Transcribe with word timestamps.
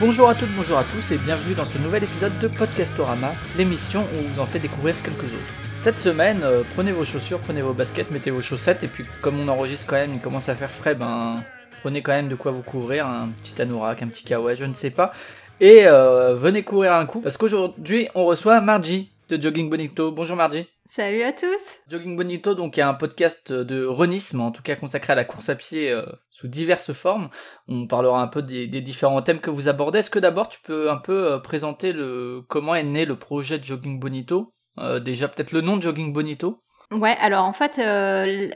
Bonjour 0.00 0.28
à 0.28 0.34
toutes, 0.34 0.54
bonjour 0.54 0.76
à 0.76 0.84
tous 0.84 1.12
et 1.12 1.18
bienvenue 1.18 1.54
dans 1.54 1.64
ce 1.64 1.78
nouvel 1.78 2.04
épisode 2.04 2.38
de 2.40 2.48
Podcastorama, 2.48 3.32
l'émission 3.56 4.02
où 4.02 4.18
on 4.18 4.32
vous 4.32 4.40
en 4.40 4.44
fait 4.44 4.58
découvrir 4.58 4.94
quelques 5.02 5.24
autres. 5.24 5.54
Cette 5.78 5.98
semaine, 5.98 6.40
euh, 6.42 6.62
prenez 6.74 6.92
vos 6.92 7.06
chaussures, 7.06 7.38
prenez 7.38 7.62
vos 7.62 7.72
baskets, 7.72 8.10
mettez 8.10 8.30
vos 8.30 8.42
chaussettes 8.42 8.84
et 8.84 8.88
puis 8.88 9.04
comme 9.22 9.40
on 9.40 9.48
enregistre 9.48 9.86
quand 9.86 9.96
même, 9.96 10.12
il 10.12 10.20
commence 10.20 10.50
à 10.50 10.54
faire 10.54 10.70
frais, 10.70 10.94
ben 10.94 11.42
prenez 11.80 12.02
quand 12.02 12.12
même 12.12 12.28
de 12.28 12.34
quoi 12.34 12.52
vous 12.52 12.62
couvrir, 12.62 13.06
un 13.06 13.30
petit 13.30 13.62
anorak, 13.62 14.02
un 14.02 14.08
petit 14.08 14.24
kawaii, 14.24 14.56
je 14.56 14.66
ne 14.66 14.74
sais 14.74 14.90
pas. 14.90 15.12
Et 15.60 15.86
euh, 15.86 16.34
venez 16.34 16.64
courir 16.64 16.92
un 16.92 17.06
coup 17.06 17.20
parce 17.20 17.38
qu'aujourd'hui 17.38 18.08
on 18.14 18.26
reçoit 18.26 18.60
Margie 18.60 19.13
de 19.28 19.40
Jogging 19.40 19.70
Bonito. 19.70 20.12
Bonjour 20.12 20.36
Margie. 20.36 20.66
Salut 20.84 21.22
à 21.22 21.32
tous 21.32 21.80
Jogging 21.88 22.16
Bonito, 22.16 22.54
donc, 22.54 22.76
est 22.76 22.82
un 22.82 22.94
podcast 22.94 23.52
de 23.52 23.84
runisme, 23.84 24.40
en 24.40 24.50
tout 24.50 24.62
cas 24.62 24.76
consacré 24.76 25.14
à 25.14 25.16
la 25.16 25.24
course 25.24 25.48
à 25.48 25.54
pied 25.54 25.90
euh, 25.90 26.04
sous 26.30 26.46
diverses 26.48 26.92
formes. 26.92 27.30
On 27.68 27.86
parlera 27.86 28.20
un 28.22 28.26
peu 28.28 28.42
des, 28.42 28.66
des 28.66 28.80
différents 28.82 29.22
thèmes 29.22 29.40
que 29.40 29.50
vous 29.50 29.68
abordez. 29.68 30.00
Est-ce 30.00 30.10
que 30.10 30.18
d'abord 30.18 30.48
tu 30.48 30.60
peux 30.60 30.90
un 30.90 30.98
peu 30.98 31.32
euh, 31.32 31.38
présenter 31.38 31.92
le 31.92 32.42
comment 32.48 32.74
est 32.74 32.82
né 32.84 33.04
le 33.06 33.16
projet 33.16 33.58
de 33.58 33.64
Jogging 33.64 33.98
Bonito? 33.98 34.52
Euh, 34.78 35.00
Déjà 35.00 35.28
peut-être 35.28 35.52
le 35.52 35.62
nom 35.62 35.76
de 35.76 35.82
Jogging 35.82 36.12
Bonito 36.12 36.60
Ouais, 36.90 37.16
alors 37.20 37.44
en 37.44 37.52
fait, 37.54 37.78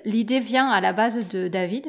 l'idée 0.05 0.39
vient 0.39 0.69
à 0.69 0.81
la 0.81 0.93
base 0.93 1.27
de 1.29 1.49
David, 1.49 1.87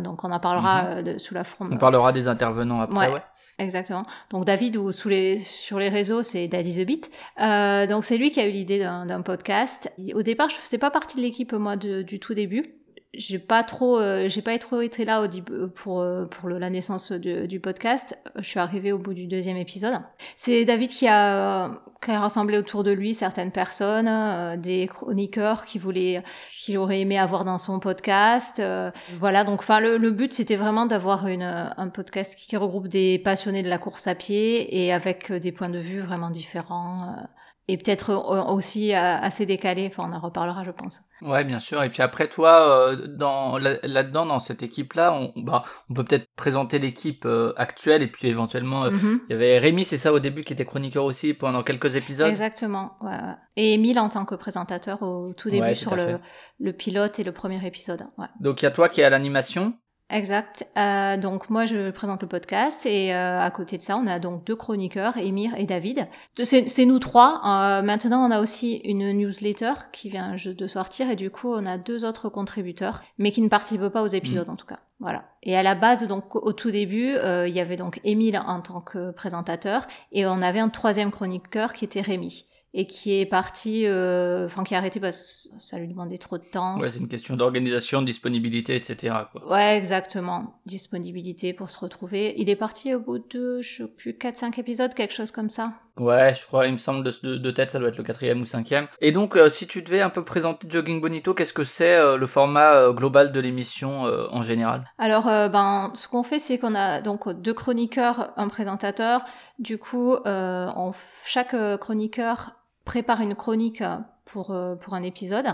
donc 0.00 0.22
on 0.24 0.30
en 0.30 0.38
parlera 0.38 1.02
de, 1.02 1.18
sous 1.18 1.34
la 1.34 1.42
forme... 1.44 1.72
On 1.72 1.76
parlera 1.76 2.12
des 2.12 2.28
intervenants 2.28 2.80
après, 2.80 3.08
Ouais. 3.08 3.12
ouais. 3.14 3.22
Exactement. 3.62 4.04
Donc 4.30 4.44
David, 4.44 4.76
ou 4.76 4.92
sur 4.92 5.08
les 5.08 5.88
réseaux, 5.88 6.22
c'est 6.22 6.48
Daddy 6.48 6.82
the 6.82 6.86
Beat. 6.86 7.10
Euh, 7.40 7.86
donc 7.86 8.04
c'est 8.04 8.18
lui 8.18 8.30
qui 8.30 8.40
a 8.40 8.46
eu 8.46 8.50
l'idée 8.50 8.80
d'un 8.80 9.22
podcast. 9.22 9.92
Au 10.14 10.22
départ, 10.22 10.48
je 10.48 10.56
faisais 10.56 10.78
pas 10.78 10.90
partie 10.90 11.16
de 11.16 11.22
l'équipe 11.22 11.52
moi 11.52 11.76
du 11.76 12.18
tout 12.20 12.34
début. 12.34 12.81
J'ai 13.14 13.38
pas 13.38 13.62
trop, 13.62 13.98
euh, 13.98 14.26
j'ai 14.28 14.40
pas 14.40 14.56
trop 14.58 14.80
été 14.80 15.04
là 15.04 15.26
début 15.28 15.68
pour 15.74 16.00
euh, 16.00 16.24
pour 16.24 16.48
la 16.48 16.70
naissance 16.70 17.12
du 17.12 17.60
podcast. 17.60 18.18
Je 18.36 18.42
suis 18.42 18.58
arrivée 18.58 18.90
au 18.92 18.98
bout 18.98 19.12
du 19.12 19.26
deuxième 19.26 19.58
épisode. 19.58 20.00
C'est 20.34 20.64
David 20.64 20.88
qui 20.90 21.06
a 21.08 21.66
euh, 21.66 21.74
qui 22.02 22.10
a 22.10 22.18
rassemblé 22.20 22.56
autour 22.58 22.82
de 22.82 22.90
lui 22.90 23.12
certaines 23.14 23.52
personnes, 23.52 24.08
euh, 24.08 24.56
des 24.56 24.88
chroniqueurs 24.88 25.64
qui 25.66 25.78
voulaient, 25.78 26.22
qu'il 26.50 26.78
aurait 26.78 27.00
aimé 27.00 27.18
avoir 27.18 27.44
dans 27.44 27.58
son 27.58 27.78
podcast. 27.80 28.60
euh, 28.60 28.90
voilà, 29.14 29.44
donc 29.44 29.60
enfin 29.60 29.78
le, 29.80 29.98
le 29.98 30.10
but 30.10 30.32
c'était 30.32 30.56
vraiment 30.56 30.86
d'avoir 30.86 31.26
une 31.26 31.42
un 31.42 31.88
podcast 31.88 32.34
qui 32.36 32.56
regroupe 32.56 32.88
des 32.88 33.18
passionnés 33.18 33.62
de 33.62 33.68
la 33.68 33.78
course 33.78 34.06
à 34.06 34.14
pied 34.14 34.84
et 34.84 34.92
avec 34.92 35.30
euh, 35.30 35.38
des 35.38 35.52
points 35.52 35.68
de 35.68 35.78
vue 35.78 36.00
vraiment 36.00 36.30
différents 36.30 37.02
euh, 37.02 37.22
et 37.68 37.76
peut-être 37.78 38.10
euh, 38.10 38.42
aussi 38.52 38.94
euh, 38.94 38.98
assez 38.98 39.46
décalés. 39.46 39.86
Enfin, 39.90 40.08
on 40.10 40.14
en 40.14 40.20
reparlera, 40.20 40.64
je 40.64 40.70
pense. 40.72 41.00
Ouais, 41.20 41.44
bien 41.44 41.60
sûr. 41.60 41.82
Et 41.84 41.88
puis 41.90 42.02
après, 42.02 42.26
toi, 42.28 42.68
euh, 42.90 43.06
dans 43.06 43.56
là- 43.58 43.78
là-dedans, 43.84 44.26
dans 44.26 44.40
cette 44.40 44.62
équipe-là, 44.62 45.12
on, 45.14 45.32
bah, 45.40 45.62
on 45.88 45.94
peut 45.94 46.04
peut-être 46.04 46.26
présenter 46.36 46.78
l'équipe 46.80 47.26
actuelle 47.56 48.02
et 48.02 48.08
puis 48.08 48.26
éventuellement, 48.28 48.90
Mhm. 48.90 49.20
il 49.28 49.32
y 49.32 49.34
avait 49.36 49.58
Rémi, 49.58 49.84
c'est 49.84 49.96
ça 49.96 50.12
au 50.12 50.18
début, 50.18 50.42
qui 50.44 50.52
était 50.52 50.64
chroniqueur 50.64 51.04
aussi 51.04 51.34
pendant 51.34 51.62
quelques 51.62 51.94
épisodes? 51.96 52.28
Exactement. 52.28 52.92
Ouais. 53.00 53.16
Et 53.56 53.74
Emile 53.74 54.00
en 54.00 54.08
tant 54.08 54.24
que 54.24 54.34
présentateur 54.34 55.02
au 55.02 55.32
tout 55.32 55.48
début 55.50 55.62
Ouais, 55.62 55.72
tout 55.74 55.78
sur 55.80 55.94
le, 55.96 56.18
le 56.58 56.72
pilote 56.72 57.18
et 57.20 57.24
le 57.24 57.32
premier 57.32 57.64
épisode. 57.66 58.02
Ouais. 58.18 58.26
Donc 58.40 58.62
il 58.62 58.64
y 58.64 58.68
a 58.68 58.70
toi 58.72 58.88
qui 58.88 59.00
est 59.00 59.04
à 59.04 59.10
l'animation? 59.10 59.74
Exact. 60.12 60.66
Euh, 60.76 61.16
donc 61.16 61.48
moi 61.48 61.64
je 61.64 61.90
présente 61.90 62.20
le 62.20 62.28
podcast 62.28 62.84
et 62.84 63.14
euh, 63.14 63.40
à 63.40 63.50
côté 63.50 63.78
de 63.78 63.82
ça 63.82 63.96
on 63.96 64.06
a 64.06 64.18
donc 64.18 64.44
deux 64.44 64.54
chroniqueurs, 64.54 65.16
Emir 65.16 65.54
et 65.56 65.64
David. 65.64 66.06
C'est 66.36 66.84
nous 66.84 66.98
trois. 66.98 67.40
Euh, 67.46 67.82
maintenant 67.82 68.28
on 68.28 68.30
a 68.30 68.40
aussi 68.40 68.76
une 68.84 69.10
newsletter 69.12 69.72
qui 69.90 70.10
vient 70.10 70.36
de 70.36 70.66
sortir 70.66 71.08
et 71.08 71.16
du 71.16 71.30
coup 71.30 71.48
on 71.48 71.64
a 71.64 71.78
deux 71.78 72.04
autres 72.04 72.28
contributeurs, 72.28 73.02
mais 73.16 73.30
qui 73.30 73.40
ne 73.40 73.48
participent 73.48 73.88
pas 73.88 74.02
aux 74.02 74.06
épisodes 74.06 74.50
en 74.50 74.56
tout 74.56 74.66
cas. 74.66 74.80
Voilà. 75.00 75.24
Et 75.42 75.56
à 75.56 75.62
la 75.62 75.74
base 75.74 76.06
donc 76.06 76.36
au 76.36 76.52
tout 76.52 76.70
début 76.70 77.14
euh, 77.14 77.48
il 77.48 77.54
y 77.54 77.60
avait 77.60 77.76
donc 77.76 77.98
Émile 78.04 78.38
en 78.46 78.60
tant 78.60 78.82
que 78.82 79.12
présentateur 79.12 79.86
et 80.12 80.26
on 80.26 80.42
avait 80.42 80.60
un 80.60 80.68
troisième 80.68 81.10
chroniqueur 81.10 81.72
qui 81.72 81.86
était 81.86 82.02
Rémi 82.02 82.44
et 82.74 82.86
qui 82.86 83.20
est 83.20 83.26
parti, 83.26 83.86
euh, 83.86 84.46
enfin 84.46 84.64
qui 84.64 84.74
a 84.74 84.78
arrêté 84.78 84.98
parce 84.98 85.48
que 85.52 85.60
ça 85.60 85.78
lui 85.78 85.88
demandait 85.88 86.16
trop 86.16 86.38
de 86.38 86.44
temps. 86.44 86.78
Ouais, 86.80 86.88
c'est 86.88 87.00
une 87.00 87.08
question 87.08 87.36
d'organisation, 87.36 88.00
de 88.00 88.06
disponibilité, 88.06 88.74
etc. 88.74 89.14
Quoi. 89.30 89.50
Ouais, 89.50 89.76
exactement. 89.76 90.58
Disponibilité 90.64 91.52
pour 91.52 91.68
se 91.68 91.78
retrouver. 91.78 92.34
Il 92.38 92.48
est 92.48 92.56
parti 92.56 92.94
au 92.94 93.00
bout 93.00 93.18
de, 93.18 93.60
je 93.60 93.82
sais 93.82 93.88
plus, 93.88 94.12
4-5 94.12 94.58
épisodes, 94.58 94.94
quelque 94.94 95.14
chose 95.14 95.30
comme 95.30 95.50
ça. 95.50 95.72
Ouais, 95.98 96.32
je 96.32 96.46
crois, 96.46 96.66
il 96.66 96.72
me 96.72 96.78
semble 96.78 97.04
de, 97.04 97.12
de, 97.22 97.36
de 97.36 97.50
tête, 97.50 97.70
ça 97.70 97.78
doit 97.78 97.88
être 97.88 97.98
le 97.98 98.04
quatrième 98.04 98.40
ou 98.40 98.46
cinquième. 98.46 98.86
Et 99.02 99.12
donc, 99.12 99.36
euh, 99.36 99.50
si 99.50 99.66
tu 99.66 99.82
devais 99.82 100.00
un 100.00 100.08
peu 100.08 100.24
présenter 100.24 100.66
Jogging 100.70 101.02
Bonito, 101.02 101.34
qu'est-ce 101.34 101.52
que 101.52 101.64
c'est 101.64 101.96
euh, 101.96 102.16
le 102.16 102.26
format 102.26 102.76
euh, 102.76 102.92
global 102.94 103.30
de 103.32 103.40
l'émission 103.40 104.06
euh, 104.06 104.26
en 104.30 104.40
général? 104.40 104.90
Alors, 104.96 105.24
ben, 105.26 105.90
ce 105.94 106.08
qu'on 106.08 106.22
fait, 106.22 106.38
c'est 106.38 106.56
qu'on 106.58 106.74
a 106.74 107.02
donc 107.02 107.28
deux 107.42 107.52
chroniqueurs, 107.52 108.32
un 108.38 108.48
présentateur. 108.48 109.26
Du 109.58 109.76
coup, 109.76 110.14
euh, 110.14 110.70
on, 110.76 110.92
chaque 111.26 111.54
chroniqueur 111.78 112.61
prépare 112.84 113.20
une 113.20 113.34
chronique 113.34 113.82
pour, 114.24 114.50
euh, 114.50 114.76
pour 114.76 114.94
un 114.94 115.02
épisode. 115.02 115.46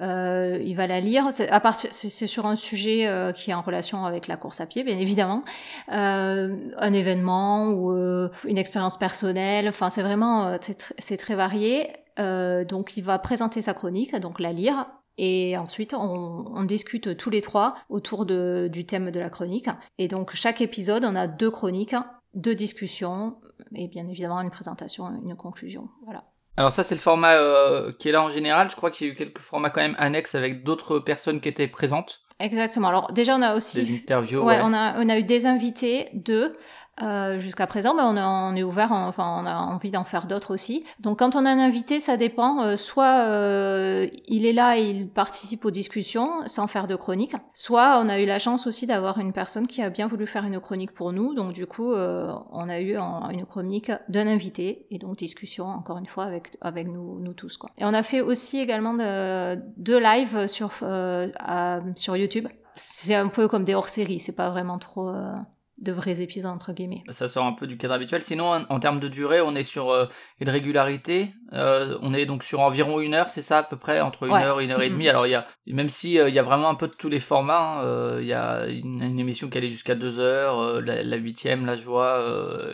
Euh, 0.00 0.60
il 0.64 0.76
va 0.76 0.86
la 0.86 1.00
lire. 1.00 1.28
C'est, 1.30 1.48
à 1.48 1.60
partir, 1.60 1.90
c'est, 1.92 2.08
c'est 2.08 2.26
sur 2.26 2.46
un 2.46 2.56
sujet 2.56 3.06
euh, 3.06 3.32
qui 3.32 3.50
est 3.50 3.54
en 3.54 3.62
relation 3.62 4.04
avec 4.04 4.26
la 4.28 4.36
course 4.36 4.60
à 4.60 4.66
pied, 4.66 4.84
bien 4.84 4.98
évidemment. 4.98 5.42
Euh, 5.92 6.56
un 6.76 6.92
événement 6.92 7.68
ou 7.68 7.92
euh, 7.92 8.30
une 8.46 8.58
expérience 8.58 8.98
personnelle. 8.98 9.68
Enfin, 9.68 9.90
c'est 9.90 10.02
vraiment 10.02 10.46
euh, 10.46 10.58
c'est, 10.60 10.94
c'est 10.98 11.16
très 11.16 11.34
varié. 11.34 11.92
Euh, 12.18 12.64
donc, 12.64 12.96
il 12.96 13.04
va 13.04 13.18
présenter 13.18 13.62
sa 13.62 13.74
chronique, 13.74 14.14
donc 14.16 14.40
la 14.40 14.52
lire. 14.52 14.86
Et 15.18 15.56
ensuite, 15.56 15.94
on, 15.94 16.44
on 16.54 16.64
discute 16.64 17.16
tous 17.16 17.30
les 17.30 17.40
trois 17.40 17.74
autour 17.88 18.26
de, 18.26 18.68
du 18.70 18.84
thème 18.84 19.10
de 19.10 19.20
la 19.20 19.30
chronique. 19.30 19.68
Et 19.98 20.08
donc, 20.08 20.34
chaque 20.34 20.60
épisode, 20.60 21.04
on 21.06 21.16
a 21.16 21.26
deux 21.26 21.50
chroniques, 21.50 21.96
deux 22.34 22.54
discussions, 22.54 23.36
et 23.74 23.88
bien 23.88 24.06
évidemment 24.08 24.42
une 24.42 24.50
présentation, 24.50 25.06
une 25.24 25.36
conclusion. 25.36 25.88
Voilà. 26.04 26.24
Alors 26.56 26.72
ça, 26.72 26.82
c'est 26.82 26.94
le 26.94 27.00
format 27.00 27.34
euh, 27.34 27.92
qui 27.98 28.08
est 28.08 28.12
là 28.12 28.22
en 28.22 28.30
général. 28.30 28.70
Je 28.70 28.76
crois 28.76 28.90
qu'il 28.90 29.06
y 29.06 29.10
a 29.10 29.12
eu 29.12 29.16
quelques 29.16 29.40
formats 29.40 29.70
quand 29.70 29.82
même 29.82 29.96
annexes 29.98 30.34
avec 30.34 30.64
d'autres 30.64 30.98
personnes 30.98 31.40
qui 31.40 31.48
étaient 31.48 31.68
présentes. 31.68 32.22
Exactement. 32.38 32.88
Alors, 32.88 33.12
déjà, 33.12 33.36
on 33.36 33.42
a 33.42 33.54
aussi. 33.54 33.82
Des 33.82 33.94
interviews. 33.96 34.40
Ouais, 34.40 34.56
ouais. 34.56 34.60
On, 34.62 34.72
a, 34.72 34.98
on 34.98 35.08
a 35.08 35.18
eu 35.18 35.22
des 35.22 35.46
invités, 35.46 36.08
deux, 36.12 36.56
euh, 37.02 37.38
jusqu'à 37.38 37.66
présent, 37.66 37.94
mais 37.94 38.02
on, 38.02 38.16
a- 38.16 38.26
on 38.26 38.54
est 38.56 38.62
ouvert, 38.62 38.90
on- 38.92 39.06
enfin, 39.06 39.40
on 39.42 39.46
a 39.46 39.54
envie 39.56 39.90
d'en 39.90 40.04
faire 40.04 40.26
d'autres 40.26 40.52
aussi. 40.54 40.84
Donc, 41.00 41.18
quand 41.18 41.36
on 41.36 41.44
a 41.44 41.50
un 41.50 41.58
invité, 41.58 42.00
ça 42.00 42.16
dépend. 42.16 42.62
euh, 42.62 42.76
soit 42.76 43.20
euh, 43.26 44.06
il 44.28 44.46
est 44.46 44.52
là 44.52 44.78
et 44.78 44.90
il 44.90 45.08
participe 45.08 45.64
aux 45.64 45.70
discussions 45.70 46.30
sans 46.46 46.66
faire 46.66 46.86
de 46.86 46.96
chronique, 46.96 47.34
soit 47.52 48.00
on 48.02 48.08
a 48.08 48.20
eu 48.20 48.26
la 48.26 48.38
chance 48.38 48.66
aussi 48.66 48.86
d'avoir 48.86 49.18
une 49.18 49.32
personne 49.32 49.66
qui 49.66 49.82
a 49.82 49.90
bien 49.90 50.06
voulu 50.06 50.26
faire 50.26 50.44
une 50.44 50.58
chronique 50.60 50.92
pour 50.92 51.12
nous. 51.12 51.34
Donc, 51.34 51.52
du 51.52 51.66
coup, 51.66 51.92
euh, 51.92 52.32
on 52.50 52.68
a 52.68 52.80
eu 52.80 52.96
une 52.96 53.44
chronique 53.46 53.92
d'un 54.08 54.26
invité 54.26 54.86
et 54.90 54.98
donc 54.98 55.16
discussion, 55.16 55.66
encore 55.66 55.98
une 55.98 56.06
fois, 56.06 56.24
avec, 56.24 56.48
avec 56.60 56.86
nous, 56.88 57.18
nous 57.20 57.34
tous. 57.34 57.56
Quoi. 57.56 57.70
Et 57.78 57.84
on 57.84 57.94
a 57.94 58.02
fait 58.02 58.20
aussi 58.20 58.58
également 58.58 58.94
de- 58.94 59.56
deux 59.76 59.98
lives 59.98 60.46
sur, 60.46 60.70
euh, 60.82 61.28
à- 61.38 61.80
sur 61.96 62.16
YouTube. 62.16 62.48
C'est 62.74 63.14
un 63.14 63.28
peu 63.28 63.48
comme 63.48 63.64
des 63.64 63.74
hors-séries, 63.74 64.18
c'est 64.18 64.36
pas 64.36 64.50
vraiment 64.50 64.78
trop 64.78 65.08
euh, 65.08 65.32
de 65.78 65.92
vrais 65.92 66.20
épisodes 66.22 66.50
entre 66.50 66.72
guillemets. 66.72 67.02
Ça 67.10 67.28
sort 67.28 67.44
un 67.46 67.52
peu 67.52 67.66
du 67.66 67.76
cadre 67.76 67.94
habituel. 67.94 68.22
Sinon, 68.22 68.46
en, 68.52 68.62
en 68.68 68.80
termes 68.80 68.98
de 69.00 69.08
durée, 69.08 69.40
on 69.40 69.54
est 69.54 69.62
sur 69.62 69.90
euh, 69.90 70.06
et 70.40 70.44
de 70.44 70.50
régularité. 70.50 71.34
euh, 71.52 71.96
on 72.02 72.12
est 72.14 72.26
donc 72.26 72.42
sur 72.42 72.60
environ 72.60 72.98
une 73.00 73.14
heure, 73.14 73.28
c'est 73.30 73.42
ça 73.42 73.58
à 73.58 73.62
peu 73.62 73.76
près 73.76 74.00
entre 74.00 74.24
une 74.24 74.32
Ouais. 74.32 74.42
heure 74.42 74.60
et 74.60 74.64
une 74.64 74.70
heure 74.72 74.82
et 74.82 74.88
Mhm. 74.88 74.94
demie. 74.94 75.08
Alors 75.08 75.26
il 75.26 75.30
y 75.30 75.34
a, 75.34 75.46
même 75.66 75.90
si 75.90 76.18
euh, 76.18 76.28
il 76.28 76.34
y 76.34 76.38
a 76.38 76.42
vraiment 76.42 76.68
un 76.68 76.74
peu 76.74 76.88
de 76.88 76.94
tous 76.94 77.08
les 77.08 77.20
formats. 77.20 77.80
hein, 77.80 77.84
euh, 77.84 78.18
Il 78.20 78.26
y 78.26 78.32
a 78.32 78.66
une, 78.66 79.02
une 79.02 79.18
émission 79.20 79.48
qui 79.48 79.58
allait 79.58 79.68
jusqu'à 79.70 79.94
deux 79.94 80.18
heures, 80.18 80.80
la, 80.80 81.02
la 81.02 81.16
huitième, 81.16 81.66
là 81.66 81.76
je 81.76 81.82
vois 81.82 82.24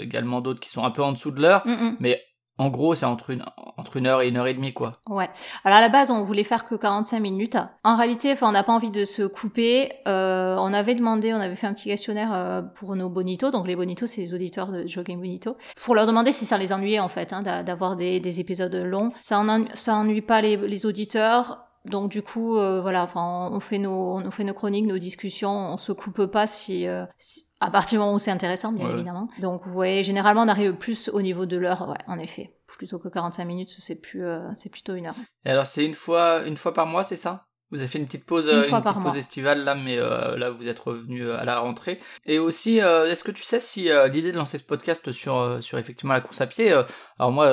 également 0.00 0.40
d'autres 0.40 0.60
qui 0.60 0.70
sont 0.70 0.84
un 0.84 0.90
peu 0.90 1.02
en 1.02 1.12
dessous 1.12 1.30
de 1.32 1.40
l'heure. 1.42 1.66
Mm. 1.66 1.96
Mais 2.00 2.22
en 2.58 2.68
gros, 2.70 2.94
c'est 2.94 3.06
entre 3.06 3.30
une 3.30 3.44
entre 3.78 3.96
une 3.96 4.06
heure 4.06 4.20
et 4.22 4.28
une 4.28 4.36
heure 4.36 4.46
et 4.46 4.54
demie 4.54 4.72
quoi. 4.74 4.98
Ouais. 5.08 5.28
Alors 5.64 5.78
à 5.78 5.80
la 5.80 5.88
base, 5.88 6.10
on 6.10 6.22
voulait 6.22 6.44
faire 6.44 6.64
que 6.64 6.74
45 6.74 7.18
minutes. 7.20 7.56
En 7.84 7.96
réalité, 7.96 8.30
enfin, 8.32 8.48
on 8.48 8.52
n'a 8.52 8.62
pas 8.62 8.72
envie 8.72 8.90
de 8.90 9.04
se 9.04 9.22
couper. 9.22 9.90
Euh, 10.06 10.56
on 10.58 10.72
avait 10.72 10.94
demandé, 10.94 11.32
on 11.34 11.40
avait 11.40 11.56
fait 11.56 11.66
un 11.66 11.72
petit 11.72 11.88
questionnaire 11.88 12.30
euh, 12.32 12.62
pour 12.62 12.94
nos 12.94 13.08
bonitos. 13.08 13.50
Donc 13.50 13.66
les 13.66 13.74
bonitos, 13.76 14.06
c'est 14.06 14.20
les 14.20 14.34
auditeurs 14.34 14.70
de 14.70 14.86
Jogging 14.86 15.18
Bonito. 15.18 15.56
Pour 15.82 15.94
leur 15.94 16.06
demander 16.06 16.30
si 16.32 16.44
ça 16.44 16.58
les 16.58 16.72
ennuyait 16.72 17.00
en 17.00 17.08
fait, 17.08 17.32
hein, 17.32 17.42
d'a- 17.42 17.62
d'avoir 17.62 17.96
des, 17.96 18.20
des 18.20 18.40
épisodes 18.40 18.74
longs. 18.74 19.10
Ça 19.22 19.40
en, 19.40 19.64
ça 19.74 19.94
ennuie 19.94 20.20
pas 20.22 20.40
les, 20.42 20.56
les 20.56 20.86
auditeurs. 20.86 21.66
Donc 21.84 22.10
du 22.10 22.22
coup, 22.22 22.56
euh, 22.56 22.80
voilà, 22.80 23.02
enfin, 23.02 23.48
on 23.52 23.58
fait 23.60 23.78
nos, 23.78 24.16
on 24.18 24.30
fait 24.30 24.44
nos 24.44 24.54
chroniques, 24.54 24.86
nos 24.86 24.98
discussions, 24.98 25.50
on 25.72 25.76
se 25.76 25.90
coupe 25.92 26.26
pas 26.26 26.46
si, 26.46 26.86
euh, 26.86 27.04
si- 27.18 27.44
à 27.60 27.70
partir 27.70 27.98
du 27.98 28.04
moment 28.04 28.14
où 28.14 28.18
c'est 28.18 28.30
intéressant, 28.30 28.72
bien 28.72 28.86
Ouais. 28.86 28.94
évidemment. 28.94 29.28
Donc 29.40 29.62
vous 29.64 29.72
voyez, 29.72 30.02
généralement, 30.02 30.42
on 30.42 30.48
arrive 30.48 30.74
plus 30.74 31.08
au 31.08 31.22
niveau 31.22 31.44
de 31.46 31.56
l'heure, 31.56 31.88
ouais, 31.88 31.98
en 32.06 32.18
effet. 32.18 32.54
Plutôt 32.66 32.98
que 32.98 33.08
45 33.08 33.44
minutes, 33.44 33.70
c'est 33.76 34.00
plus, 34.00 34.24
euh, 34.24 34.40
c'est 34.54 34.70
plutôt 34.70 34.94
une 34.94 35.06
heure. 35.06 35.14
Et 35.44 35.50
alors 35.50 35.66
c'est 35.66 35.84
une 35.84 35.94
fois 35.94 36.42
une 36.46 36.56
fois 36.56 36.72
par 36.74 36.86
mois, 36.86 37.02
c'est 37.02 37.16
ça? 37.16 37.46
Vous 37.70 37.78
avez 37.78 37.88
fait 37.88 37.98
une 37.98 38.06
petite 38.06 38.26
pause, 38.26 38.48
Une 38.48 38.56
une 38.56 38.82
petite 38.82 38.96
mois. 38.96 39.04
pause 39.10 39.16
estivale 39.16 39.64
là, 39.64 39.74
mais 39.74 39.96
euh, 39.98 40.36
là 40.36 40.50
vous 40.50 40.68
êtes 40.68 40.78
revenu 40.78 41.30
à 41.30 41.44
la 41.44 41.58
rentrée. 41.58 42.00
Et 42.26 42.38
aussi, 42.38 42.80
euh, 42.82 43.08
est-ce 43.10 43.24
que 43.24 43.30
tu 43.30 43.42
sais 43.42 43.60
si 43.60 43.90
euh, 43.90 44.08
l'idée 44.08 44.30
de 44.30 44.36
lancer 44.36 44.58
ce 44.58 44.64
podcast 44.64 45.10
sur 45.12 45.58
sur 45.62 45.78
effectivement 45.78 46.12
la 46.14 46.20
course 46.20 46.40
à 46.42 46.46
pied, 46.46 46.70
alors 47.18 47.32
moi 47.32 47.46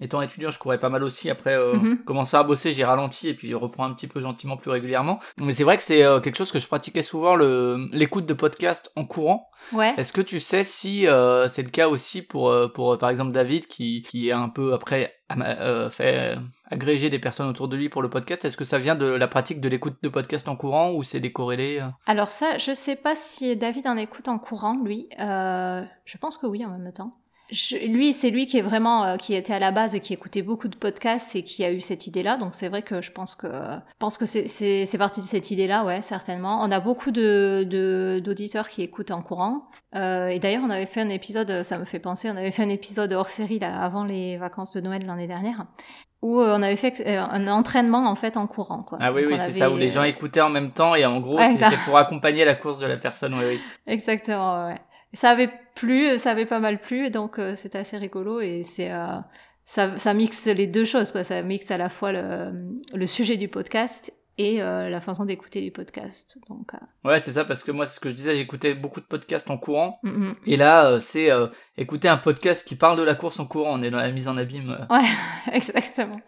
étant 0.00 0.20
étudiant, 0.22 0.50
je 0.50 0.58
courais 0.58 0.78
pas 0.78 0.88
mal 0.88 1.02
aussi. 1.04 1.28
Après, 1.30 1.54
euh, 1.54 1.74
Mhm. 1.74 1.98
commençant 2.04 2.38
à 2.38 2.44
bosser, 2.44 2.72
j'ai 2.72 2.84
ralenti 2.84 3.28
et 3.28 3.34
puis 3.34 3.48
je 3.48 3.54
reprends 3.54 3.84
un 3.84 3.92
petit 3.94 4.06
peu 4.06 4.20
gentiment 4.20 4.56
plus 4.56 4.70
régulièrement. 4.70 5.18
Mais 5.40 5.52
c'est 5.52 5.64
vrai 5.64 5.76
que 5.76 5.82
c'est 5.82 6.02
euh, 6.04 6.20
quelque 6.20 6.36
chose 6.36 6.52
que 6.52 6.58
je 6.58 6.66
pratiquais 6.68 7.02
souvent, 7.02 7.36
le 7.36 7.88
l'écoute 7.92 8.26
de 8.26 8.34
podcast 8.34 8.90
en 8.96 9.04
courant. 9.04 9.48
Ouais. 9.72 9.94
Est-ce 9.96 10.12
que 10.12 10.20
tu 10.20 10.40
sais 10.40 10.62
si 10.64 11.06
euh, 11.06 11.48
c'est 11.48 11.62
le 11.62 11.70
cas 11.70 11.88
aussi 11.88 12.22
pour, 12.22 12.48
euh, 12.50 12.68
pour 12.68 12.92
euh, 12.92 12.96
par 12.96 13.10
exemple, 13.10 13.32
David, 13.32 13.66
qui, 13.66 14.02
qui 14.02 14.28
est 14.28 14.32
un 14.32 14.48
peu 14.48 14.72
après 14.72 15.14
euh, 15.36 15.90
fait 15.90 16.36
agréger 16.70 17.10
des 17.10 17.18
personnes 17.18 17.48
autour 17.48 17.68
de 17.68 17.76
lui 17.76 17.88
pour 17.88 18.00
le 18.02 18.08
podcast? 18.08 18.44
Est-ce 18.44 18.56
que 18.56 18.64
ça 18.64 18.78
vient 18.78 18.94
de 18.94 19.06
la 19.06 19.26
pratique 19.28 19.60
de 19.60 19.68
l'écoute 19.68 19.96
de 20.02 20.08
podcast 20.08 20.46
en 20.48 20.56
courant 20.56 20.92
ou 20.92 21.02
c'est 21.02 21.20
décorrélé 21.20 21.80
Alors 22.06 22.28
ça, 22.28 22.56
je 22.58 22.72
sais 22.74 22.96
pas 22.96 23.14
si 23.16 23.56
David 23.56 23.86
en 23.88 23.96
écoute 23.96 24.28
en 24.28 24.38
courant, 24.38 24.76
lui. 24.84 25.08
Euh, 25.20 25.82
je 26.04 26.18
pense 26.18 26.36
que 26.38 26.46
oui, 26.46 26.64
en 26.64 26.70
même 26.70 26.92
temps. 26.92 27.14
Je- 27.50 27.76
lui, 27.86 28.12
c'est 28.12 28.30
lui 28.30 28.46
qui 28.46 28.58
est 28.58 28.62
vraiment, 28.62 29.04
euh, 29.04 29.16
qui 29.16 29.34
était 29.34 29.54
à 29.54 29.58
la 29.58 29.70
base 29.70 29.94
et 29.94 30.00
qui 30.00 30.12
écoutait 30.12 30.42
beaucoup 30.42 30.68
de 30.68 30.76
podcasts 30.76 31.34
et 31.34 31.42
qui 31.42 31.64
a 31.64 31.72
eu 31.72 31.80
cette 31.80 32.06
idée-là. 32.06 32.36
Donc 32.36 32.54
c'est 32.54 32.68
vrai 32.68 32.82
que 32.82 33.00
je 33.00 33.10
pense 33.10 33.34
que, 33.34 33.46
je 33.48 33.96
pense 33.98 34.18
que 34.18 34.26
c'est, 34.26 34.48
c'est, 34.48 34.98
parti 34.98 35.20
de 35.20 35.26
cette 35.26 35.50
idée-là, 35.50 35.84
ouais, 35.84 36.02
certainement. 36.02 36.60
On 36.62 36.70
a 36.70 36.80
beaucoup 36.80 37.10
de, 37.10 37.66
de, 37.68 38.20
d'auditeurs 38.22 38.68
qui 38.68 38.82
écoutent 38.82 39.10
en 39.12 39.22
courant. 39.22 39.60
Euh, 39.94 40.28
et 40.28 40.38
d'ailleurs, 40.38 40.62
on 40.66 40.70
avait 40.70 40.84
fait 40.86 41.00
un 41.00 41.08
épisode, 41.08 41.62
ça 41.62 41.78
me 41.78 41.84
fait 41.86 41.98
penser, 42.00 42.30
on 42.30 42.36
avait 42.36 42.50
fait 42.50 42.62
un 42.62 42.68
épisode 42.68 43.12
hors 43.14 43.30
série 43.30 43.58
là, 43.58 43.80
avant 43.82 44.04
les 44.04 44.36
vacances 44.36 44.74
de 44.74 44.82
Noël 44.82 45.06
l'année 45.06 45.26
dernière, 45.26 45.64
où 46.20 46.40
euh, 46.40 46.54
on 46.58 46.62
avait 46.62 46.76
fait 46.76 47.02
euh, 47.06 47.22
un 47.22 47.46
entraînement 47.48 48.06
en 48.06 48.14
fait 48.14 48.36
en 48.36 48.46
courant, 48.46 48.82
quoi. 48.82 48.98
Ah 49.00 49.12
oui, 49.12 49.22
Donc, 49.22 49.30
oui, 49.30 49.36
on 49.40 49.42
c'est 49.42 49.52
ça, 49.52 49.70
où 49.70 49.76
les 49.76 49.88
gens 49.88 50.02
écoutaient 50.02 50.42
en 50.42 50.50
même 50.50 50.72
temps 50.72 50.94
et 50.94 51.06
en 51.06 51.20
gros, 51.20 51.38
Ouais, 51.38 51.56
c'était 51.56 51.78
pour 51.86 51.96
accompagner 51.96 52.44
la 52.44 52.54
course 52.54 52.78
de 52.80 52.86
la 52.86 52.98
personne, 52.98 53.32
oui, 53.32 53.44
oui. 53.48 53.60
Exactement, 53.86 54.66
ouais. 54.66 54.76
Ça 55.14 55.30
avait 55.30 55.50
plu, 55.74 56.18
ça 56.18 56.32
avait 56.32 56.46
pas 56.46 56.60
mal 56.60 56.80
plu, 56.80 57.10
donc 57.10 57.38
euh, 57.38 57.54
c'était 57.54 57.78
assez 57.78 57.96
rigolo 57.96 58.40
et 58.40 58.62
c'est 58.62 58.92
euh, 58.92 59.18
ça, 59.64 59.98
ça 59.98 60.12
mixe 60.14 60.46
les 60.46 60.66
deux 60.66 60.84
choses, 60.84 61.12
quoi. 61.12 61.24
Ça 61.24 61.42
mixe 61.42 61.70
à 61.70 61.78
la 61.78 61.88
fois 61.88 62.12
le, 62.12 62.52
le 62.94 63.06
sujet 63.06 63.36
du 63.36 63.48
podcast 63.48 64.12
et 64.38 64.62
euh, 64.62 64.88
la 64.88 65.00
façon 65.00 65.24
d'écouter 65.24 65.60
du 65.60 65.70
podcast. 65.70 66.38
Donc, 66.48 66.72
euh, 66.74 66.78
Ouais, 67.08 67.18
c'est 67.20 67.32
ça, 67.32 67.44
parce 67.44 67.64
que 67.64 67.72
moi, 67.72 67.86
c'est 67.86 67.96
ce 67.96 68.00
que 68.00 68.08
je 68.10 68.14
disais, 68.14 68.34
j'écoutais 68.36 68.74
beaucoup 68.74 69.00
de 69.00 69.06
podcasts 69.06 69.50
en 69.50 69.58
courant. 69.58 69.98
mm, 70.02 70.10
mm. 70.10 70.34
Et 70.46 70.56
là, 70.56 70.86
euh, 70.86 70.98
c'est 70.98 71.28
écouter 71.76 72.08
un 72.08 72.16
podcast 72.16 72.66
qui 72.66 72.76
parle 72.76 72.96
de 72.98 73.02
la 73.02 73.14
course 73.14 73.38
en 73.40 73.46
courant. 73.46 73.70
On 73.74 73.82
est 73.82 73.90
dans 73.90 73.98
la 73.98 74.10
mise 74.10 74.28
en 74.28 74.36
abîme. 74.36 74.76
euh, 74.90 74.96
exactement. 75.52 76.20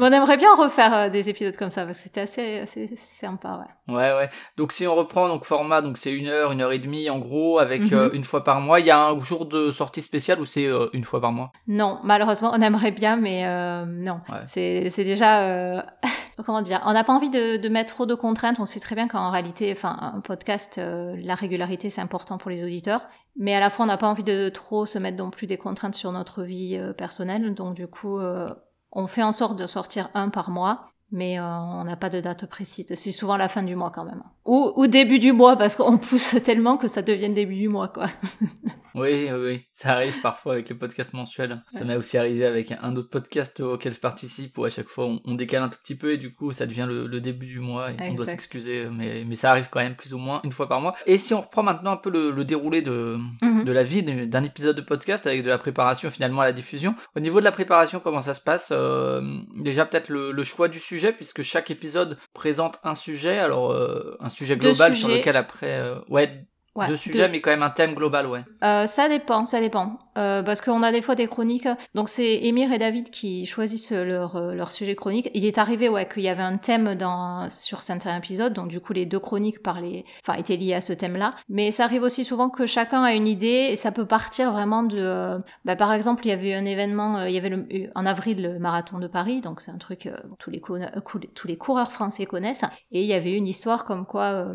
on 0.00 0.12
aimerait 0.12 0.36
bien 0.36 0.54
refaire 0.54 1.10
des 1.10 1.28
épisodes 1.28 1.56
comme 1.56 1.70
ça 1.70 1.84
parce 1.84 1.98
que 1.98 2.04
c'était 2.04 2.20
assez, 2.22 2.58
assez 2.60 2.86
sympa, 2.96 3.60
ouais. 3.88 3.94
Ouais, 3.94 4.12
ouais. 4.16 4.30
Donc 4.56 4.72
si 4.72 4.86
on 4.86 4.94
reprend 4.94 5.28
donc 5.28 5.44
format, 5.44 5.82
donc 5.82 5.98
c'est 5.98 6.12
une 6.12 6.28
heure, 6.28 6.52
une 6.52 6.60
heure 6.62 6.72
et 6.72 6.78
demie 6.78 7.08
en 7.10 7.18
gros, 7.18 7.58
avec 7.58 7.82
Mhm. 7.82 7.92
euh, 7.92 8.10
une 8.12 8.24
fois 8.24 8.44
par 8.44 8.60
mois. 8.60 8.80
Il 8.80 8.86
y 8.86 8.90
a 8.90 9.06
un 9.08 9.20
jour 9.22 9.46
de 9.46 9.70
sortie 9.72 10.02
spéciale 10.02 10.40
ou 10.40 10.46
c'est 10.46 10.68
une 10.92 11.04
fois 11.04 11.20
par 11.20 11.32
mois? 11.32 11.52
Non, 11.66 11.98
malheureusement, 12.04 12.50
on 12.54 12.60
aimerait 12.60 12.92
bien, 12.92 13.16
mais 13.16 13.44
non. 13.86 14.20
Ouais. 14.28 14.88
C'est, 14.90 15.04
déjà... 15.04 15.84
comment 16.44 16.62
dire? 16.62 16.80
On 16.86 16.92
n'a 16.92 17.04
pas 17.04 17.12
envie 17.12 17.30
de, 17.34 17.68
mettre 17.68 17.94
trop 17.94 18.06
de 18.06 18.14
contraintes. 18.14 18.60
On 18.60 18.64
sait 18.64 18.80
très 18.80 18.94
bien 18.94 19.08
qu'en 19.08 19.30
réalité, 19.30 19.72
enfin, 19.72 19.98
un 20.14 20.20
podcast, 20.20 20.78
euh, 20.78 21.16
la 21.18 21.34
régularité, 21.34 21.90
c'est 21.90 22.00
important 22.00 22.38
pour 22.38 22.50
les 22.50 22.64
auditeurs. 22.64 23.08
Mais 23.36 23.54
à 23.54 23.60
la 23.60 23.70
fois, 23.70 23.84
on 23.84 23.88
n'a 23.88 23.96
pas 23.96 24.08
envie 24.08 24.24
de 24.24 24.48
trop 24.48 24.86
se 24.86 24.98
mettre 24.98 25.18
non 25.18 25.30
plus 25.30 25.46
des 25.46 25.58
contraintes 25.58 25.94
sur 25.94 26.12
notre 26.12 26.42
vie 26.42 26.76
euh, 26.76 26.92
personnelle. 26.92 27.54
Donc, 27.54 27.74
du 27.74 27.86
coup, 27.86 28.18
euh, 28.18 28.48
on 28.92 29.06
fait 29.06 29.22
en 29.22 29.32
sorte 29.32 29.58
de 29.58 29.66
sortir 29.66 30.08
un 30.14 30.28
par 30.28 30.50
mois. 30.50 30.93
Mais 31.14 31.38
euh, 31.38 31.44
on 31.44 31.84
n'a 31.84 31.94
pas 31.94 32.10
de 32.10 32.18
date 32.18 32.44
précise. 32.46 32.92
C'est 32.92 33.12
souvent 33.12 33.36
la 33.36 33.48
fin 33.48 33.62
du 33.62 33.76
mois 33.76 33.92
quand 33.94 34.04
même. 34.04 34.24
Ou, 34.44 34.72
ou 34.74 34.88
début 34.88 35.20
du 35.20 35.32
mois, 35.32 35.56
parce 35.56 35.76
qu'on 35.76 35.96
pousse 35.96 36.36
tellement 36.44 36.76
que 36.76 36.88
ça 36.88 37.02
devienne 37.02 37.34
début 37.34 37.54
du 37.54 37.68
mois, 37.68 37.86
quoi. 37.86 38.08
Oui, 38.96 39.28
oui, 39.28 39.38
oui. 39.44 39.62
Ça 39.72 39.94
arrive 39.94 40.20
parfois 40.20 40.52
avec 40.52 40.68
les 40.68 40.74
podcasts 40.76 41.14
mensuels. 41.14 41.60
Ça 41.72 41.84
m'est 41.84 41.96
aussi 41.96 42.16
arrivé 42.16 42.46
avec 42.46 42.72
un 42.80 42.94
autre 42.94 43.10
podcast 43.10 43.58
auquel 43.58 43.92
je 43.92 43.98
participe 43.98 44.56
où 44.56 44.64
à 44.64 44.70
chaque 44.70 44.86
fois 44.86 45.06
on, 45.06 45.20
on 45.24 45.34
décale 45.34 45.64
un 45.64 45.68
tout 45.68 45.80
petit 45.82 45.96
peu 45.96 46.12
et 46.12 46.16
du 46.16 46.32
coup 46.32 46.52
ça 46.52 46.64
devient 46.64 46.86
le, 46.88 47.08
le 47.08 47.20
début 47.20 47.46
du 47.46 47.58
mois 47.58 47.90
et 47.90 47.96
on 48.00 48.14
doit 48.14 48.26
s'excuser. 48.26 48.86
Mais, 48.92 49.24
mais 49.26 49.34
ça 49.34 49.50
arrive 49.50 49.68
quand 49.68 49.80
même 49.80 49.96
plus 49.96 50.14
ou 50.14 50.18
moins 50.18 50.40
une 50.44 50.52
fois 50.52 50.68
par 50.68 50.80
mois. 50.80 50.94
Et 51.06 51.18
si 51.18 51.34
on 51.34 51.40
reprend 51.40 51.64
maintenant 51.64 51.90
un 51.90 51.96
peu 51.96 52.08
le, 52.08 52.30
le 52.30 52.44
déroulé 52.44 52.82
de. 52.82 53.18
De 53.64 53.72
la 53.72 53.82
vie 53.82 54.02
d'un 54.02 54.44
épisode 54.44 54.76
de 54.76 54.80
podcast 54.80 55.26
avec 55.26 55.42
de 55.42 55.48
la 55.48 55.58
préparation 55.58 56.10
finalement 56.10 56.42
à 56.42 56.44
la 56.44 56.52
diffusion. 56.52 56.94
Au 57.16 57.20
niveau 57.20 57.40
de 57.40 57.44
la 57.44 57.52
préparation, 57.52 58.00
comment 58.00 58.20
ça 58.20 58.34
se 58.34 58.40
passe 58.40 58.68
Euh, 58.72 59.20
Déjà 59.56 59.84
peut-être 59.86 60.08
le, 60.08 60.32
le 60.32 60.44
choix 60.44 60.68
du 60.68 60.78
sujet 60.78 61.12
puisque 61.12 61.42
chaque 61.42 61.70
épisode 61.70 62.18
présente 62.34 62.78
un 62.84 62.94
sujet, 62.94 63.38
alors 63.38 63.72
euh, 63.72 64.16
un 64.20 64.28
sujet 64.28 64.56
global 64.56 64.94
sur 64.94 65.08
lequel 65.08 65.36
après 65.36 65.78
euh, 65.80 65.98
ouais, 66.08 66.44
Ouais, 66.76 66.86
deux 66.88 66.94
de- 66.94 66.98
sujets 66.98 67.28
mais 67.28 67.40
quand 67.40 67.50
même 67.50 67.62
un 67.62 67.70
thème 67.70 67.94
global 67.94 68.26
ouais. 68.26 68.40
Euh, 68.64 68.86
ça 68.86 69.08
dépend, 69.08 69.46
ça 69.46 69.60
dépend. 69.60 69.98
Euh, 70.18 70.42
parce 70.42 70.60
qu'on 70.60 70.82
a 70.82 70.90
des 70.92 71.02
fois 71.02 71.14
des 71.14 71.26
chroniques. 71.28 71.68
Donc 71.94 72.08
c'est 72.08 72.38
Émir 72.44 72.72
et 72.72 72.78
David 72.78 73.10
qui 73.10 73.46
choisissent 73.46 73.92
leur, 73.92 74.36
euh, 74.36 74.54
leur 74.54 74.72
sujet 74.72 74.94
chronique. 74.94 75.30
Il 75.34 75.44
est 75.44 75.58
arrivé 75.58 75.88
ouais, 75.88 76.08
qu'il 76.08 76.22
y 76.22 76.28
avait 76.28 76.42
un 76.42 76.56
thème 76.56 76.94
dans, 76.96 77.48
sur 77.50 77.82
certains 77.82 78.16
épisodes, 78.16 78.52
donc 78.52 78.68
du 78.68 78.80
coup 78.80 78.92
les 78.92 79.06
deux 79.06 79.18
chroniques 79.20 79.62
parlaient, 79.62 80.04
enfin, 80.26 80.38
étaient 80.38 80.56
liées 80.56 80.74
à 80.74 80.80
ce 80.80 80.92
thème-là. 80.92 81.34
Mais 81.48 81.70
ça 81.70 81.84
arrive 81.84 82.02
aussi 82.02 82.24
souvent 82.24 82.48
que 82.50 82.66
chacun 82.66 83.02
a 83.04 83.12
une 83.14 83.26
idée 83.26 83.68
et 83.70 83.76
ça 83.76 83.92
peut 83.92 84.06
partir 84.06 84.52
vraiment 84.52 84.82
de... 84.82 84.98
euh, 84.98 85.38
bah, 85.64 85.76
par 85.76 85.92
exemple, 85.92 86.26
il 86.26 86.30
y 86.30 86.32
avait 86.32 86.50
eu 86.50 86.54
un 86.54 86.64
événement, 86.64 87.22
il 87.24 87.32
y 87.34 87.38
avait 87.38 87.50
le, 87.50 87.66
en 87.94 88.04
avril 88.06 88.42
le 88.42 88.58
marathon 88.58 88.98
de 88.98 89.06
Paris, 89.06 89.40
donc 89.40 89.60
c'est 89.60 89.70
un 89.70 89.78
truc 89.78 90.08
tous, 90.38 90.50
les 90.50 90.60
cou- 90.60 90.78
tous 91.34 91.46
les 91.48 91.56
coureurs 91.56 91.92
français 91.92 92.26
connaissent. 92.26 92.64
Et 92.92 93.00
il 93.00 93.06
y 93.06 93.14
avait 93.14 93.34
une 93.34 93.46
histoire 93.46 93.84
comme 93.84 94.06
quoi 94.06 94.46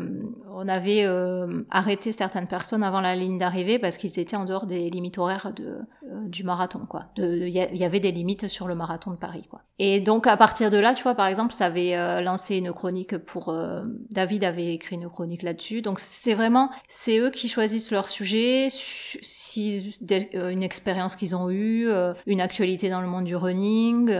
on 0.52 0.68
avait 0.68 1.04
euh, 1.04 1.62
arrêté 2.10 2.18
certaines 2.18 2.46
personnes 2.46 2.82
avant 2.82 3.00
la 3.00 3.14
ligne 3.16 3.38
d'arrivée 3.38 3.78
parce 3.78 3.96
qu'ils 3.96 4.18
étaient 4.18 4.36
en 4.36 4.44
dehors 4.44 4.66
des 4.66 4.90
limites 4.90 5.18
horaires 5.18 5.52
de, 5.54 5.64
euh, 5.64 6.26
du 6.26 6.44
marathon. 6.44 6.80
quoi. 6.88 7.06
Il 7.16 7.48
y, 7.48 7.84
avait 7.84 8.00
des 8.00 8.12
limites 8.12 8.48
sur 8.48 8.66
le 8.68 8.74
marathon 8.74 9.10
de 9.10 9.16
Paris. 9.16 9.42
quoi. 9.48 9.62
Et 9.78 10.00
donc 10.00 10.26
à 10.26 10.36
partir 10.36 10.70
de 10.70 10.78
là, 10.78 10.94
tu 10.94 11.02
vois, 11.02 11.14
par 11.14 11.26
exemple, 11.26 11.52
ça 11.52 11.66
avait 11.66 11.94
euh, 11.96 12.20
lancé 12.20 12.56
une 12.58 12.72
chronique 12.72 13.16
pour... 13.18 13.48
euh, 13.48 13.82
David 14.10 14.44
avait 14.44 14.74
écrit 14.74 14.96
une 14.96 15.08
chronique 15.08 15.42
là-dessus. 15.42 15.82
Donc 15.82 15.98
c'est 16.00 16.34
vraiment, 16.34 16.70
c'est 16.88 17.18
eux 17.18 17.30
qui 17.30 17.48
choisissent 17.48 17.90
leur 17.90 18.08
sujet, 18.08 18.68
su- 18.70 19.18
si 19.22 19.94
une 20.34 20.62
expérience 20.62 21.16
qu'ils 21.16 21.34
ont 21.34 21.50
eue, 21.50 21.88
une 22.26 22.40
actualité 22.40 22.90
dans 22.90 23.00
le 23.00 23.06
monde 23.06 23.24
du 23.24 23.36
running. 23.36 24.12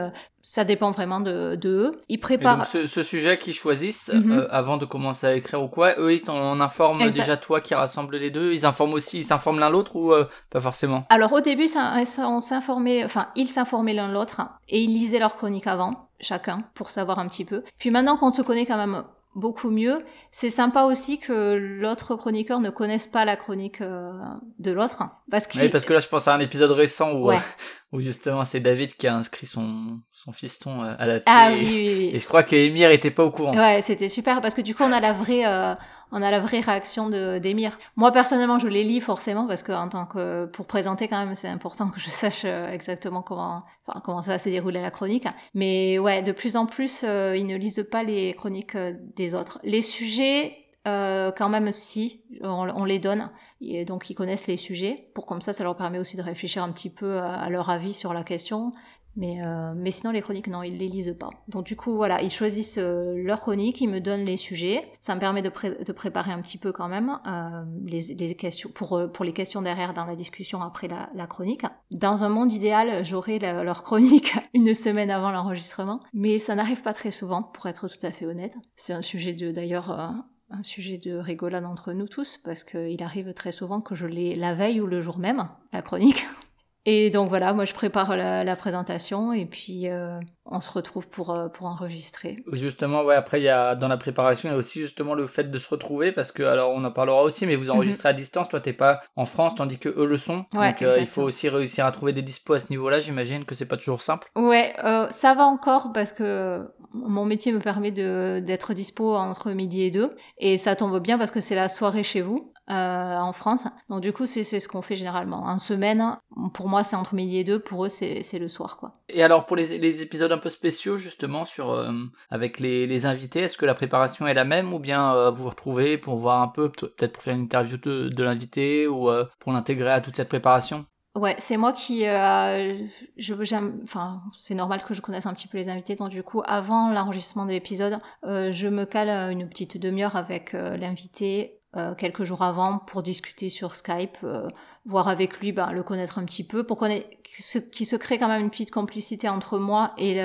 ça 0.43 0.65
dépend 0.65 0.91
vraiment 0.91 1.21
de, 1.21 1.57
de 1.57 1.69
eux. 1.69 1.93
Ils 2.09 2.15
Et 2.15 2.19
préparent... 2.19 2.57
donc 2.59 2.67
ce, 2.67 2.87
ce 2.87 3.03
sujet 3.03 3.39
qu'ils 3.39 3.53
choisissent 3.55 4.11
Mhm. 4.13 4.33
euh, 4.33 4.47
avant 4.51 4.77
de 4.79 4.87
commencer 4.87 5.27
à 5.27 5.35
écrire 5.35 5.63
ou 5.63 5.69
quoi, 5.69 5.95
eux 5.99 6.15
ils 6.15 6.23
t'en 6.23 6.59
informent 6.61 7.11
déjà 7.11 7.37
toi 7.37 7.61
qui 7.61 7.75
rassemble 7.81 8.17
les 8.17 8.31
deux, 8.31 8.53
ils 8.53 8.65
informent 8.65 8.95
aussi, 8.95 9.19
ils 9.19 9.25
s'informent 9.25 9.59
l'un 9.59 9.71
l'autre 9.71 9.97
ou 9.97 10.13
euh, 10.13 10.27
pas 10.51 10.61
forcément? 10.61 11.05
Alors 11.11 11.33
au 11.33 11.41
début, 11.41 11.67
ça, 11.67 11.95
on 12.27 12.41
s'informait, 12.41 13.05
enfin 13.05 13.29
ils 13.37 13.49
s'informaient 13.49 13.95
l'un 13.95 14.11
l'autre 14.13 14.41
et 14.69 14.81
ils 14.83 14.89
lisaient 14.93 15.19
leur 15.19 15.35
chronique 15.37 15.67
avant, 15.67 16.09
chacun, 16.21 16.63
pour 16.75 16.91
savoir 16.91 17.19
un 17.19 17.29
petit 17.29 17.45
peu. 17.45 17.63
Puis 17.79 17.91
maintenant 17.91 18.17
qu'on 18.17 18.31
se 18.31 18.43
connaît 18.43 18.67
quand 18.67 18.77
même 18.77 19.03
beaucoup 19.37 19.71
mieux, 19.71 20.05
c'est 20.33 20.51
sympa 20.51 20.83
aussi 20.83 21.21
que 21.21 21.55
l'autre 21.55 22.17
chroniqueur 22.17 22.59
ne 22.59 22.69
connaisse 22.69 23.07
pas 23.07 23.25
la 23.25 23.37
chronique 23.37 23.81
euh, 23.81 24.11
de 24.59 24.73
l'autre, 24.73 25.05
parce 25.31 25.47
que 25.47 25.57
Oui, 25.57 25.69
parce 25.69 25.85
que 25.85 25.93
là 25.93 26.01
je 26.01 26.09
pense 26.09 26.27
à 26.27 26.35
un 26.35 26.41
épisode 26.41 26.73
récent 26.73 27.13
où, 27.13 27.27
Ouais. 27.29 27.37
euh, 27.37 27.39
où 27.93 28.01
justement 28.01 28.45
c'est 28.45 28.59
David 28.59 28.95
qui 28.97 29.07
a 29.07 29.15
inscrit 29.15 29.47
son, 29.47 30.01
son 30.11 30.33
fiston 30.33 30.81
à 30.83 31.07
la 31.07 31.21
télé. 31.21 31.23
ah 31.27 31.51
oui 31.53 31.65
oui 31.65 31.95
oui. 31.97 32.11
et 32.13 32.19
je 32.19 32.27
crois 32.27 32.43
que 32.43 32.57
Emir 32.57 32.91
était 32.91 33.13
pas 33.13 33.23
au 33.25 33.31
courant. 33.31 33.57
Ouais, 33.57 33.81
c'était 33.83 34.09
super 34.09 34.41
parce 34.41 34.55
que 34.55 34.63
du 34.63 34.75
coup 34.75 34.83
on 34.83 34.91
a 34.93 34.99
la 35.01 35.13
vraie, 35.13 35.47
euh, 35.47 35.75
on 36.13 36.23
a 36.23 36.31
la 36.31 36.41
vraie 36.41 36.61
réaction 36.61 37.09
de 37.09 37.39
d'Emir. 37.39 37.79
Moi 37.97 38.13
personnellement, 38.13 38.59
je 38.59 38.69
les 38.69 38.85
lis 38.85 39.01
forcément 39.01 39.47
parce 39.47 39.63
que 39.63 39.73
en 39.73 39.89
tant 39.89 40.07
que 40.07 40.47
pour 40.47 40.67
présenter 40.67 41.09
quand 41.09 41.25
même, 41.25 41.35
c'est 41.35 41.49
important 41.49 41.89
que 41.89 42.01
je 42.01 42.11
sache 42.11 42.43
euh, 42.45 42.73
exactement 42.73 43.23
comment, 43.23 43.65
enfin 43.87 44.01
comment 44.05 44.23
ça 44.23 44.33
va 44.33 44.39
se 44.39 44.49
dérouler 44.49 44.81
la 44.81 44.91
chronique. 44.91 45.27
Mais 45.55 45.99
ouais, 45.99 46.23
de 46.23 46.33
plus 46.33 46.57
en 46.57 46.67
plus, 46.67 47.05
euh, 47.05 47.37
ils 47.37 47.47
ne 47.47 47.57
lisent 47.57 47.87
pas 47.91 48.03
les 48.03 48.35
chroniques 48.35 48.75
euh, 48.75 48.95
des 49.17 49.35
autres. 49.35 49.59
Les 49.63 49.83
sujets. 49.83 50.57
Euh, 50.89 51.31
quand 51.31 51.51
même 51.51 51.73
si 51.73 52.23
on, 52.41 52.87
les 52.87 52.99
donne 52.99 53.31
et 53.61 53.85
donc 53.85 54.09
ils 54.09 54.15
connaissent 54.15 54.47
les 54.47 54.57
sujets 54.57 55.11
pour 55.15 55.27
comme 55.27 55.43
ça 55.43 55.53
ça 55.53 55.63
leur 55.63 55.77
permet 55.77 55.99
aussi 55.99 56.17
de 56.17 56.23
réfléchir 56.23 56.63
un 56.63 56.73
petit 56.73 56.89
peu 56.89 57.19
à 57.19 57.51
leur 57.51 57.69
avis 57.69 57.93
sur 57.93 58.15
la 58.15 58.23
question 58.23 58.73
mais, 59.17 59.43
euh, 59.45 59.73
mais 59.77 59.91
sinon, 59.91 60.13
les 60.13 60.21
chroniques, 60.23 60.47
non, 60.49 60.63
ils 60.63 60.77
les 60.79 60.89
lisent 60.89 61.17
pas. 61.19 61.31
Donc 61.49 61.65
du 61.67 61.77
coup, 61.77 61.97
voilà, 61.97 62.23
ils 62.23 62.31
choisissent 62.31 62.79
euh, 62.79 63.15
leur 63.17 63.41
chronique, 63.41 63.81
ils 63.81 63.89
me 63.89 64.01
donnent 64.01 64.25
les 64.25 64.37
sujets. 64.37 64.85
Ça 65.01 65.15
me 65.15 65.21
permet 65.21 65.43
de, 65.43 65.49
pré- 65.49 65.77
préparer 65.95 66.33
un 66.33 66.41
petit 66.41 66.59
peu 66.59 66.73
quand 66.73 66.89
même 66.89 67.19
euh, 67.27 67.65
les, 67.85 68.01
les 68.15 68.35
questions 68.35 68.71
pour, 68.73 68.97
euh, 68.97 69.09
pour 69.09 69.25
les 69.25 69.33
questions 69.33 69.63
derrière 69.63 69.93
dans 69.95 70.05
la 70.05 70.15
discussion 70.15 70.63
après 70.63 70.89
la, 70.89 71.27
chronique. 71.27 71.63
Dans 71.91 72.25
un 72.25 72.29
monde 72.29 72.53
idéal, 72.53 73.05
j'aurais 73.05 73.39
leur 73.39 73.83
chronique 73.83 74.35
une 74.55 74.75
semaine 74.75 75.11
avant 75.11 75.31
l'enregistrement, 75.31 76.01
mais 76.13 76.39
ça 76.39 76.55
n'arrive 76.55 76.83
pas 76.83 76.93
très 76.93 77.11
souvent, 77.11 77.43
pour 77.43 77.67
être 77.67 77.89
tout 77.89 78.07
à 78.07 78.13
fait 78.13 78.27
honnête. 78.27 78.55
C'est 78.77 78.93
un 78.93 79.03
sujet 79.03 79.33
de 79.33 79.51
d'ailleurs. 79.53 79.91
un 79.91 80.63
sujet 80.63 80.99
de 80.99 81.17
rigolade 81.17 81.65
entre 81.65 81.93
nous 81.93 82.09
tous 82.09 82.37
parce 82.45 82.65
qu'il 82.65 83.03
arrive 83.03 83.33
très 83.35 83.53
souvent 83.53 83.81
que 83.81 83.95
je 83.95 84.07
l'ai 84.07 84.35
la 84.35 84.53
veille 84.55 84.81
ou 84.81 84.87
le 84.87 85.01
jour 85.01 85.19
même, 85.19 85.49
la 85.73 85.83
chronique. 85.83 86.27
Et 86.87 87.11
donc 87.11 87.29
voilà, 87.29 87.53
moi 87.53 87.65
je 87.65 87.75
prépare 87.75 88.17
la, 88.17 88.57
présentation 88.57 89.33
et 89.33 89.47
puis 89.47 89.89
euh, 89.89 90.19
on 90.45 90.61
se 90.61 90.71
retrouve 90.71 91.09
pour, 91.09 91.31
euh, 91.31 91.49
pour 91.49 91.67
enregistrer. 91.67 92.43
Justement, 92.53 93.03
ouais, 93.03 93.15
après 93.15 93.41
il 93.41 93.45
y 93.45 93.49
a 93.49 93.75
dans 93.75 93.89
la 93.89 93.97
préparation, 93.97 94.49
il 94.49 94.53
y 94.53 94.55
a 94.55 94.59
aussi 94.59 94.81
justement 94.81 95.15
le 95.15 95.27
fait 95.27 95.51
de 95.51 95.59
se 95.59 95.69
retrouver 95.69 96.13
parce 96.13 96.33
que 96.33 96.43
alors 96.43 96.71
on 96.71 96.83
en 96.85 96.91
parlera 96.91 97.23
aussi, 97.23 97.47
mais 97.47 97.57
vous 97.57 97.67
mhm. 97.67 97.77
enregistrez 97.77 98.09
à 98.09 98.13
distance, 98.13 98.49
toi 98.49 98.61
t'es 98.61 98.73
pas 98.73 99.01
en 99.17 99.27
France 99.27 99.55
tandis 99.55 99.79
que 99.79 99.89
eux 99.89 100.07
le 100.07 100.17
sont. 100.17 100.45
donc 100.53 100.83
euh, 100.83 100.97
il 100.99 101.07
faut 101.07 101.23
aussi 101.23 101.49
réussir 101.49 101.85
à 101.85 101.93
trouver 101.93 102.13
des 102.13 102.23
dispos 102.23 102.55
à 102.55 102.61
ce 102.61 102.71
niveau-là. 102.71 103.01
J'imagine 103.01 103.45
que 103.45 103.55
c'est 103.55 103.67
pas 103.67 103.77
toujours 103.77 104.03
simple. 104.03 104.31
Ouais, 104.35 104.75
ça 105.11 105.35
va 105.35 105.45
encore 105.45 105.93
parce 105.93 106.13
que 106.13 106.67
mon 106.95 107.25
métier 107.25 107.53
me 107.53 107.61
permet 107.61 107.91
d'être 107.91 108.75
dispo 108.75 109.15
entre 109.15 109.53
midi 109.53 109.83
et 109.83 109.91
deux 109.91 110.11
et 110.39 110.59
ça 110.59 110.77
tombe 110.77 111.01
bien 111.01 111.19
parce 111.19 111.31
que 111.31 111.41
c'est 111.41 111.55
la 111.55 111.69
soirée 111.69 112.03
chez 112.03 112.23
vous. 112.23 112.53
Euh, 112.71 113.17
en 113.19 113.33
France. 113.33 113.65
Donc 113.89 114.01
du 114.01 114.13
coup, 114.13 114.27
c'est 114.27 114.45
ce 114.45 114.69
qu'on 114.69 114.81
fait 114.81 114.95
généralement. 114.95 115.43
En 115.43 115.59
semaine, 115.59 116.17
pour 116.55 116.69
moi, 116.69 116.85
c'est 116.85 116.95
entre 116.95 117.17
midi 117.17 117.39
et 117.39 117.43
deux. 117.43 117.59
Pour 117.59 117.87
eux, 117.87 117.89
c'est 117.89 118.39
le 118.39 118.47
soir, 118.47 118.77
quoi. 118.77 118.93
Et 119.09 119.25
alors 119.25 119.47
pour 119.47 119.57
les, 119.57 119.77
les, 119.77 120.03
épisodes 120.03 120.31
un 120.31 120.39
peu 120.39 120.51
spéciaux, 120.51 120.97
justement, 120.97 121.45
sur 121.45 121.73
euh, 121.73 121.91
avec 122.31 122.61
les, 122.61 122.87
les 122.87 123.07
invités, 123.07 123.41
est-ce 123.41 123.59
que 123.59 123.67
la 123.67 123.75
préparation 123.75 124.29
est 124.29 124.35
la 124.35 124.45
même 124.45 124.73
ou 124.73 124.79
bien 124.79 125.13
euh, 125.17 125.31
vous 125.33 125.43
vous 125.43 125.49
retrouvez 125.49 125.99
pour 125.99 126.15
voir 126.19 126.43
un 126.43 126.49
peu, 126.49 126.71
peut-être 126.71 127.15
pour 127.15 127.25
faire 127.25 127.35
une 127.35 127.43
interview 127.43 127.77
de, 127.77 128.09
de 128.09 128.23
l'invité 128.23 128.87
ou 128.87 129.11
pour 129.41 129.51
l'intégrer 129.51 129.91
à 129.91 130.01
toute 130.01 130.15
cette 130.15 130.29
préparation? 130.29 130.87
Ouais, 131.17 131.35
c'est 131.39 131.57
moi 131.57 131.73
qui, 131.73 132.07
euh, 132.07 132.87
je, 133.17 133.43
j'aime, 133.43 133.81
enfin, 133.83 134.23
c'est 134.37 134.55
normal 134.55 134.85
que 134.85 134.95
je 134.95 135.01
connaisse 135.01 135.27
un 135.27 135.35
petit 135.35 135.49
peu 135.49 135.59
les 135.59 135.69
invités, 135.69 135.97
donc 135.97 136.11
du 136.11 136.23
coup, 136.23 136.41
avant 136.45 136.93
l'enregistrement 136.93 137.47
de 137.47 137.51
l'épisode, 137.51 137.99
euh, 138.25 138.53
je 138.53 138.69
me 138.69 138.85
cale 138.85 139.33
une 139.33 139.49
petite 139.49 139.77
demi-heure 139.77 140.15
avec 140.15 140.53
l'invité 140.53 141.61
euh, 141.77 141.95
quelques 141.95 142.25
jours 142.25 142.43
avant 142.43 142.81
pour 142.81 143.01
discuter 143.01 143.49
sur 143.49 143.77
Skype, 143.77 144.19
euh, 144.25 144.49
voir 144.87 145.07
avec 145.07 145.39
lui, 145.39 145.53
ben, 145.53 145.71
le 145.71 145.85
connaître 145.85 146.19
un 146.19 146.25
petit 146.25 146.45
peu, 146.45 146.65
pour 146.65 146.77
qu'on 146.77 146.89
qu'il 147.23 147.87
se 147.87 147.95
crée 147.95 148.19
quand 148.19 148.27
même 148.27 148.43
une 148.43 148.51
petite 148.51 148.73
complicité 148.73 149.29
entre 149.29 149.57
moi 149.57 149.95
et 149.97 150.17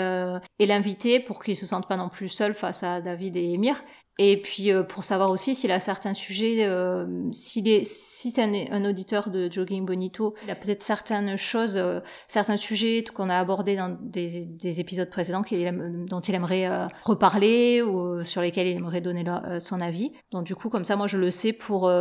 l'invité, 0.59 1.19
pour 1.19 1.43
qu'il 1.43 1.55
se 1.55 1.67
sente 1.67 1.87
pas 1.87 1.97
non 1.97 2.09
plus 2.09 2.29
seul 2.29 2.55
face 2.55 2.81
à 2.81 2.99
David 2.99 3.37
et 3.37 3.53
Emir, 3.53 3.79
et 4.17 4.41
puis 4.41 4.71
euh, 4.71 4.83
pour 4.83 5.03
savoir 5.03 5.29
aussi 5.29 5.55
s'il 5.55 5.71
a 5.71 5.81
certains 5.81 6.13
sujets, 6.13 6.63
euh, 6.65 7.05
s'il 7.33 7.67
est, 7.67 7.83
si 7.83 8.31
c'est 8.31 8.43
un, 8.43 8.85
auditeur 8.85 9.29
de 9.29 9.51
Jogging 9.51 9.85
Bonito, 9.85 10.35
il 10.45 10.51
a 10.51 10.55
peut-être 10.55 10.83
certaines 10.83 11.35
choses, 11.35 11.75
euh, 11.75 11.99
certains 12.29 12.55
sujets 12.55 13.03
qu'on 13.13 13.29
a 13.29 13.37
abordés 13.37 13.75
dans 13.75 13.97
des, 14.01 14.45
des 14.45 14.79
épisodes 14.79 15.09
précédents 15.09 15.43
qu'il 15.43 15.65
dont 16.09 16.21
il 16.21 16.33
aimerait 16.33 16.87
reparler 17.01 17.81
ou 17.81 18.23
sur 18.23 18.41
lesquels 18.41 18.67
il 18.67 18.77
aimerait 18.77 19.01
donner 19.01 19.25
son 19.59 19.81
avis. 19.81 20.13
Donc 20.31 20.45
du 20.45 20.55
coup, 20.55 20.69
comme 20.69 20.85
ça, 20.85 20.95
moi 20.95 21.07
je 21.07 21.17
le 21.17 21.31
sais 21.31 21.51
pour 21.51 21.91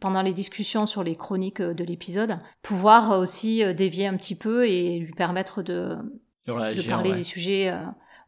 pendant 0.00 0.22
les 0.22 0.32
discussions 0.32 0.86
sur 0.86 1.02
les 1.02 1.16
chroniques 1.16 1.60
de 1.60 1.84
l'épisode, 1.84 2.38
pouvoir 2.62 3.18
aussi 3.18 3.62
dévier 3.74 4.06
un 4.06 4.16
petit 4.16 4.36
peu 4.36 4.68
et 4.68 4.98
lui 4.98 5.12
permettre 5.12 5.62
de, 5.62 5.96
de 6.46 6.88
parler 6.88 7.12
des 7.12 7.24
sujets 7.24 7.72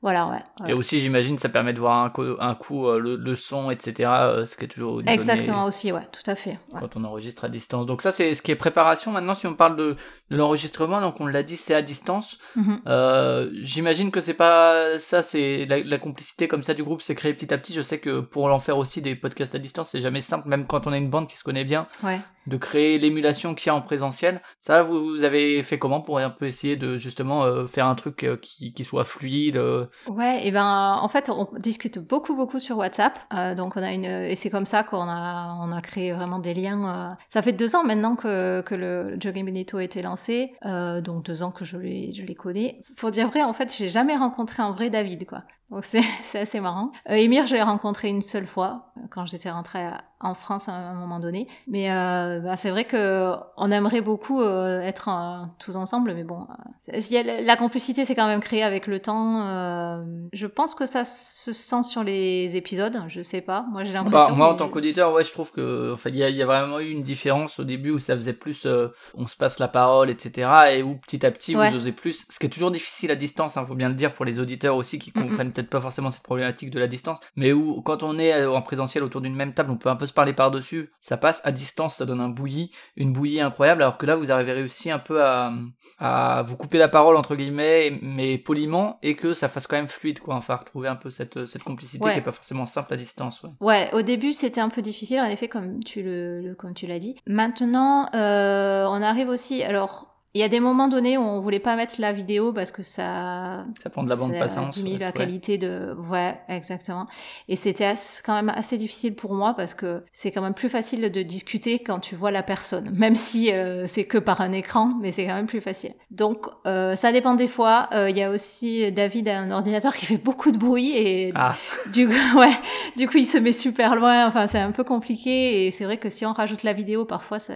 voilà, 0.03 0.29
ouais. 0.29 0.71
Et 0.71 0.73
aussi, 0.73 0.99
j'imagine, 0.99 1.39
ça 1.39 1.51
permet 1.51 1.75
de 1.75 1.79
voir 1.79 2.05
un, 2.05 2.13
un 2.39 2.55
coup 2.55 2.87
euh, 2.87 2.99
le, 2.99 3.37
son, 3.37 3.71
etc. 3.71 4.11
Euh, 4.11 4.47
ce 4.47 4.57
qui 4.57 4.65
est 4.65 4.69
toujours. 4.69 5.03
Exactement, 5.07 5.67
aussi, 5.67 5.93
ouais, 5.93 6.07
tout 6.11 6.29
à 6.31 6.35
fait. 6.35 6.59
Quand 6.73 6.97
on 6.97 7.05
enregistre 7.05 7.45
à 7.45 7.51
distance. 7.51 7.85
Donc, 7.85 8.01
ça, 8.01 8.11
c'est 8.11 8.33
ce 8.33 8.41
qui 8.41 8.51
est 8.51 8.57
préparation. 8.57 9.13
Maintenant, 9.13 9.35
si 9.35 9.47
on 9.47 9.55
parle 9.55 9.77
de, 9.77 9.97
de 10.31 10.37
l'enregistrement, 10.37 11.03
donc 11.03 11.21
on 11.21 11.27
l'a 11.27 11.43
dit, 11.43 11.57
c'est 11.57 11.75
à 11.75 11.83
distance. 11.83 12.39
Mhm. 12.57 12.81
euh, 12.87 13.51
j'imagine 13.55 14.11
que 14.11 14.23
c'est 14.23 14.35
pas 14.35 14.99
ça, 14.99 15.23
c'est 15.23 15.67
la, 15.67 15.81
la, 15.81 15.99
complicité 15.99 16.49
comme 16.49 16.63
ça 16.63 16.73
du 16.73 16.83
groupe 16.83 17.03
s'est 17.03 17.15
créée 17.15 17.35
petit 17.35 17.53
à 17.53 17.59
petit. 17.59 17.75
Je 17.75 17.83
sais 17.83 17.99
que 17.99 18.21
pour 18.21 18.47
en 18.47 18.59
faire 18.59 18.79
aussi 18.79 19.03
des 19.03 19.15
podcasts 19.15 19.55
à 19.55 19.59
distance, 19.59 19.91
c'est 19.91 20.01
jamais 20.01 20.23
simple, 20.23 20.49
même 20.49 20.67
quand 20.67 20.87
on 20.87 20.93
a 20.93 20.97
une 20.97 21.11
bande 21.11 21.29
qui 21.29 21.37
se 21.37 21.45
connaît 21.45 21.65
bien. 21.65 21.87
Ouais 22.03 22.21
de 22.47 22.57
créer 22.57 22.99
l'émulation 22.99 23.55
qu'il 23.55 23.69
y 23.69 23.71
a 23.71 23.75
en 23.75 23.83
présentiel. 23.83 24.41
Ça, 24.61 24.83
vous, 24.83 25.25
avez 25.25 25.63
fait 25.63 25.79
comment 25.79 26.01
pour 26.01 26.19
un 26.19 26.31
peu 26.31 26.47
essayer 26.47 26.77
de 26.77 26.97
justement 26.97 27.45
euh, 27.45 27.67
faire 27.67 27.87
un 27.87 27.95
truc 27.95 28.25
euh, 28.25 28.37
qui, 28.37 28.73
qui, 28.73 28.85
soit 28.85 29.05
fluide 29.05 29.57
euh? 29.57 29.87
Ouais, 30.09 30.47
et 30.47 30.51
ben 30.51 30.99
en 31.01 31.09
fait 31.09 31.31
on 31.31 31.49
discute 31.59 31.99
beaucoup 31.99 32.35
beaucoup 32.35 32.59
sur 32.59 32.79
WhatsApp, 32.79 33.19
donc 33.57 33.77
on 33.77 33.83
a 33.83 33.93
une 33.93 34.05
et 34.05 34.35
c'est 34.35 34.51
comme 34.51 34.67
ça 34.67 34.83
qu'on 34.83 35.09
a 35.09 35.57
on 35.61 35.73
a 35.73 35.81
créé 35.81 36.13
vraiment 36.13 36.39
des 36.39 36.55
liens. 36.55 37.17
Ça 37.29 37.43
fait 37.43 37.53
deux 37.53 37.77
ans 37.77 37.85
maintenant 37.85 38.17
que, 38.17 38.63
que 38.63 38.75
le 38.75 39.17
Jogging 39.21 39.45
Benito 39.45 39.77
a 39.77 39.85
été 39.85 40.03
lancé, 40.03 40.53
donc 40.65 41.25
deux 41.25 41.43
ans 41.43 41.51
que 41.51 41.65
je 41.65 41.77
les 41.77 42.13
je 42.13 42.25
les 42.25 42.35
connais. 42.35 42.81
Pour 42.99 43.11
dire 43.11 43.29
vrai, 43.29 43.43
en 43.43 43.53
fait 43.53 43.73
j'ai 43.77 43.89
jamais 43.89 44.17
rencontré 44.17 44.63
un 44.63 44.73
vrai 44.73 44.91
David 44.91 45.27
quoi. 45.27 45.43
Donc 45.71 45.85
c'est 45.85 46.39
assez 46.39 46.61
marrant. 46.61 46.93
Euh, 47.09 47.15
Emir, 47.15 47.47
je 47.47 47.55
l'ai 47.55 47.63
rencontré 47.63 48.09
une 48.09 48.23
seule 48.23 48.47
fois 48.47 48.93
quand 49.11 49.27
j'étais 49.27 49.51
rentrée 49.51 49.87
en 50.21 50.35
France 50.35 50.69
à 50.69 50.75
un 50.75 50.95
moment 50.95 51.19
donné. 51.19 51.47
Mais 51.67 51.91
euh, 51.91 52.41
bah, 52.41 52.57
c'est 52.57 52.71
vrai 52.71 52.85
que 52.85 53.33
on 53.57 53.71
aimerait 53.71 54.03
beaucoup 54.03 54.41
euh, 54.41 54.81
être 54.83 55.09
euh, 55.09 55.47
tous 55.59 55.77
ensemble, 55.77 56.13
mais 56.15 56.25
bon, 56.25 56.47
euh, 56.93 57.41
la 57.43 57.57
complicité 57.57 58.05
s'est 58.05 58.15
quand 58.15 58.27
même 58.27 58.41
créée 58.41 58.63
avec 58.63 58.87
le 58.87 59.01
temps. 59.01 59.47
Euh, 59.47 60.05
je 60.33 60.47
pense 60.47 60.75
que 60.75 60.85
ça 60.85 61.05
se 61.05 61.53
sent 61.53 61.83
sur 61.85 62.05
les 62.05 62.55
épisodes. 62.57 63.03
Je 63.09 63.23
sais 63.23 63.41
pas. 63.41 63.65
Moi, 63.71 63.85
j'ai 63.85 63.93
l'impression. 63.93 64.31
Bah, 64.31 64.35
moi, 64.35 64.53
en 64.53 64.57
tant 64.57 64.69
qu'auditeur, 64.69 65.13
ouais, 65.13 65.25
je 65.25 65.33
trouve 65.33 65.51
que, 65.53 65.93
enfin, 65.95 66.11
il 66.11 66.17
y 66.17 66.23
a, 66.23 66.29
y 66.29 66.43
a, 66.43 66.47
vraiment 66.47 66.81
eu 66.81 66.91
une 66.91 67.03
différence 67.03 67.59
au 67.59 67.65
début 67.65 67.91
où 67.91 67.99
ça 67.99 68.15
faisait 68.15 68.33
plus, 68.35 68.67
on 69.15 69.27
se 69.27 69.37
passe 69.37 69.59
la 69.59 69.69
parole, 69.69 70.11
etc., 70.11 70.49
et 70.73 70.83
où 70.83 70.97
petit 70.97 71.25
à 71.25 71.31
petit 71.31 71.55
vous 71.55 71.75
osez 71.75 71.93
plus. 71.93 72.27
Ce 72.29 72.39
qui 72.39 72.47
est 72.47 72.51
toujours 72.51 72.71
difficile 72.71 73.11
à 73.11 73.17
distance, 73.17 73.57
hein, 73.57 73.65
faut 73.67 73.75
bien 73.75 73.89
le 73.89 73.95
dire 73.95 74.13
pour 74.13 74.25
les 74.25 74.39
auditeurs 74.39 74.77
aussi 74.77 74.99
qui 74.99 75.13
comprennent 75.13 75.53
peut-être 75.61 75.71
pas 75.71 75.81
forcément 75.81 76.11
cette 76.11 76.23
problématique 76.23 76.71
de 76.71 76.79
la 76.79 76.87
distance, 76.87 77.19
mais 77.37 77.53
où 77.53 77.83
quand 77.83 78.03
on 78.03 78.19
est 78.19 78.45
en 78.47 78.63
présentiel 78.63 79.05
autour 79.05 79.21
d'une 79.21 79.35
même 79.35 79.53
table, 79.53 79.71
on 79.71 79.77
peut 79.77 79.89
un 79.89 79.97
peu 79.97 80.07
se 80.07 80.13
parler 80.13 80.33
par-dessus, 80.33 80.91
ça 81.01 81.17
passe. 81.17 81.43
À 81.45 81.53
distance, 81.53 81.97
ça 81.97 82.07
donne 82.07 82.21
un 82.21 82.29
bouilli, 82.29 82.71
une 82.97 83.13
bouillie 83.13 83.41
incroyable, 83.41 83.83
alors 83.83 83.99
que 83.99 84.07
là, 84.07 84.17
vous 84.17 84.31
avez 84.31 84.53
réussi 84.53 84.91
un 84.91 84.99
peu 84.99 85.23
à, 85.23 85.53
à 85.99 86.43
vous 86.43 86.57
couper 86.57 86.79
la 86.79 86.89
parole, 86.89 87.17
entre 87.17 87.37
guillemets, 87.37 87.99
mais 88.03 88.39
poliment, 88.39 88.99
et 89.03 89.17
que 89.17 89.35
ça 89.35 89.49
fasse 89.49 89.67
quand 89.67 89.77
même 89.77 89.89
fluide, 89.89 90.21
quoi. 90.21 90.35
Enfin, 90.35 90.57
retrouver 90.57 90.89
un 90.89 90.97
peu 90.97 91.11
cette, 91.11 91.47
cette 91.47 91.63
complicité 91.63 92.11
qui 92.11 92.19
est 92.19 92.23
pas 92.23 92.33
forcément 92.33 92.67
simple 92.67 92.95
à 92.95 92.97
distance, 92.97 93.43
ouais. 93.43 93.51
Ouais, 93.61 93.91
au 93.93 94.03
début, 94.03 94.33
c'était 94.33 94.61
un 94.61 94.69
peu 94.69 94.83
difficile, 94.83 95.21
en 95.21 95.27
effet, 95.27 95.49
comme 95.49 95.83
tu 95.85 96.03
le, 96.03 96.55
comme 96.59 96.75
tu 96.75 96.87
l'as 96.87 96.99
dit. 96.99 97.17
Maintenant, 97.27 98.09
euh, 98.15 98.87
on 98.87 99.03
arrive 99.03 99.29
aussi, 99.29 99.63
alors, 99.63 100.10
il 100.33 100.41
y 100.41 100.45
a 100.45 100.49
des 100.49 100.61
moments 100.61 100.87
donnés 100.87 101.19
où 101.19 101.23
on 101.23 101.41
voulait 101.41 101.59
pas 101.59 101.75
mettre 101.75 101.95
la 101.99 102.13
vidéo 102.13 102.53
parce 102.53 102.71
que 102.71 102.83
ça 102.83 103.65
ça 103.83 103.91
prend 103.91 104.05
de 104.05 104.09
la 104.09 104.15
bande 104.15 104.33
passante 104.39 104.75
diminue 104.75 104.99
la 104.99 105.11
qualité 105.11 105.59
de 105.59 105.97
ouais 106.09 106.39
exactement. 106.49 107.07
Et 107.49 107.57
c'était 107.57 107.95
quand 108.25 108.35
même 108.35 108.51
assez 108.51 108.79
difficile 108.79 109.17
pour 109.17 109.35
moi 109.35 109.55
parce 109.55 109.75
que 109.75 110.05
c'est 110.13 110.31
quand 110.31 110.41
même 110.41 110.55
plus 110.55 110.69
facile 110.69 111.11
de 111.11 111.23
discuter 111.23 111.81
quand 111.81 111.99
tu 111.99 112.15
vois 112.15 112.31
la 112.31 112.45
personne 112.45 112.93
même 112.97 113.17
si 113.17 113.53
euh, 113.53 113.89
c'est 113.89 114.05
que 114.05 114.19
par 114.19 114.41
un 114.41 114.53
écran 114.53 114.95
mais 115.01 115.11
c'est 115.11 115.27
quand 115.27 115.35
même 115.35 115.47
plus 115.47 115.61
facile. 115.61 115.95
Donc 116.13 116.47
euh, 116.65 116.95
ça 116.95 117.11
dépend 117.11 117.35
des 117.35 117.49
fois. 117.49 117.89
Euh, 117.93 118.09
il 118.09 118.17
y 118.17 118.23
a 118.23 118.31
aussi 118.31 118.93
David 118.93 119.27
a 119.27 119.41
un 119.41 119.51
ordinateur 119.51 119.97
qui 119.97 120.07
fait 120.07 120.17
beaucoup 120.17 120.53
de 120.53 120.59
bruit 120.59 120.93
et 120.97 121.33
ah. 121.35 121.57
du 121.93 122.07
coup 122.07 122.15
ouais 122.39 122.55
du 122.97 123.09
coup 123.09 123.19
il 123.19 123.27
se 123.27 123.39
met 123.39 123.53
super 123.53 123.97
loin. 123.97 124.29
Enfin 124.29 124.47
c'est 124.47 124.61
un 124.61 124.71
peu 124.71 124.85
compliqué 124.85 125.67
et 125.67 125.73
c'est 125.73 125.85
vrai 125.85 125.97
que 125.97 126.09
si 126.09 126.25
on 126.25 126.33
rajoute 126.33 126.63
la 126.63 126.73
vidéo 126.73 127.05
parfois 127.05 127.41
ça 127.41 127.55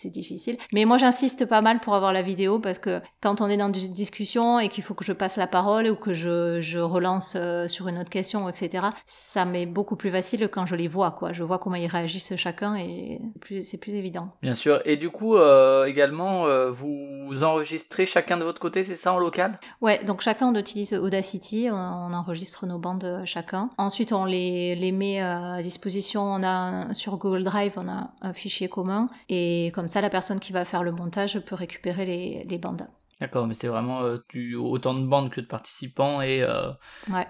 c'est 0.00 0.10
difficile. 0.10 0.56
Mais 0.72 0.86
moi, 0.86 0.96
j'insiste 0.96 1.44
pas 1.44 1.60
mal 1.60 1.80
pour 1.80 1.94
avoir 1.94 2.12
la 2.12 2.22
vidéo 2.22 2.58
parce 2.58 2.78
que 2.78 3.00
quand 3.20 3.42
on 3.42 3.48
est 3.48 3.58
dans 3.58 3.70
une 3.70 3.92
discussion 3.92 4.58
et 4.58 4.70
qu'il 4.70 4.82
faut 4.82 4.94
que 4.94 5.04
je 5.04 5.12
passe 5.12 5.36
la 5.36 5.46
parole 5.46 5.88
ou 5.88 5.94
que 5.94 6.14
je, 6.14 6.60
je 6.60 6.78
relance 6.78 7.34
euh, 7.36 7.68
sur 7.68 7.86
une 7.88 7.98
autre 7.98 8.08
question, 8.08 8.48
etc., 8.48 8.86
ça 9.06 9.44
m'est 9.44 9.66
beaucoup 9.66 9.96
plus 9.96 10.10
facile 10.10 10.48
quand 10.48 10.64
je 10.64 10.74
les 10.74 10.88
vois, 10.88 11.10
quoi. 11.10 11.34
Je 11.34 11.44
vois 11.44 11.58
comment 11.58 11.76
ils 11.76 11.86
réagissent 11.86 12.34
chacun 12.36 12.76
et 12.76 13.20
c'est 13.62 13.78
plus, 13.78 13.94
évident. 13.94 14.28
Bien 14.40 14.54
sûr. 14.54 14.80
Et 14.86 14.96
du 14.96 15.10
coup, 15.10 15.36
euh, 15.36 15.84
également, 15.84 16.46
euh, 16.46 16.70
vous 16.70 17.42
enregistrez 17.42 18.06
chacun 18.06 18.38
de 18.38 18.44
votre 18.44 18.60
côté, 18.60 18.84
c'est 18.84 18.96
ça 18.96 19.12
en 19.12 19.18
local? 19.18 19.58
Ouais, 19.82 20.02
donc 20.04 20.22
chacun 20.22 20.48
on 20.48 20.54
utilise 20.54 20.94
Audacity, 20.94 21.68
on, 21.70 22.12
enregistre 22.12 22.66
nos 22.66 22.78
bandes 22.78 23.22
chacun. 23.24 23.68
Ensuite, 23.76 24.12
on 24.12 24.24
les, 24.24 24.74
les 24.76 24.92
met 24.92 25.20
à 25.20 25.60
disposition. 25.60 26.22
On 26.22 26.42
a 26.42 26.94
sur 26.94 27.18
Google 27.18 27.44
Drive, 27.44 27.74
on 27.76 27.88
a 27.88 28.12
un 28.22 28.32
fichier 28.32 28.68
commun 28.68 29.08
et 29.28 29.72
comme 29.74 29.88
ça, 29.90 30.00
la 30.00 30.10
personne 30.10 30.40
qui 30.40 30.52
va 30.52 30.64
faire 30.64 30.82
le 30.82 30.92
montage 30.92 31.38
peut 31.40 31.54
récupérer 31.54 32.04
les, 32.06 32.44
les 32.44 32.58
bandes. 32.58 32.88
D'accord, 33.20 33.46
mais 33.46 33.52
c'est 33.52 33.68
vraiment 33.68 34.02
euh, 34.02 34.18
autant 34.58 34.94
de 34.94 35.06
bandes 35.06 35.28
que 35.28 35.42
de 35.42 35.46
participants 35.46 36.22
et, 36.22 36.42
euh, 36.42 36.70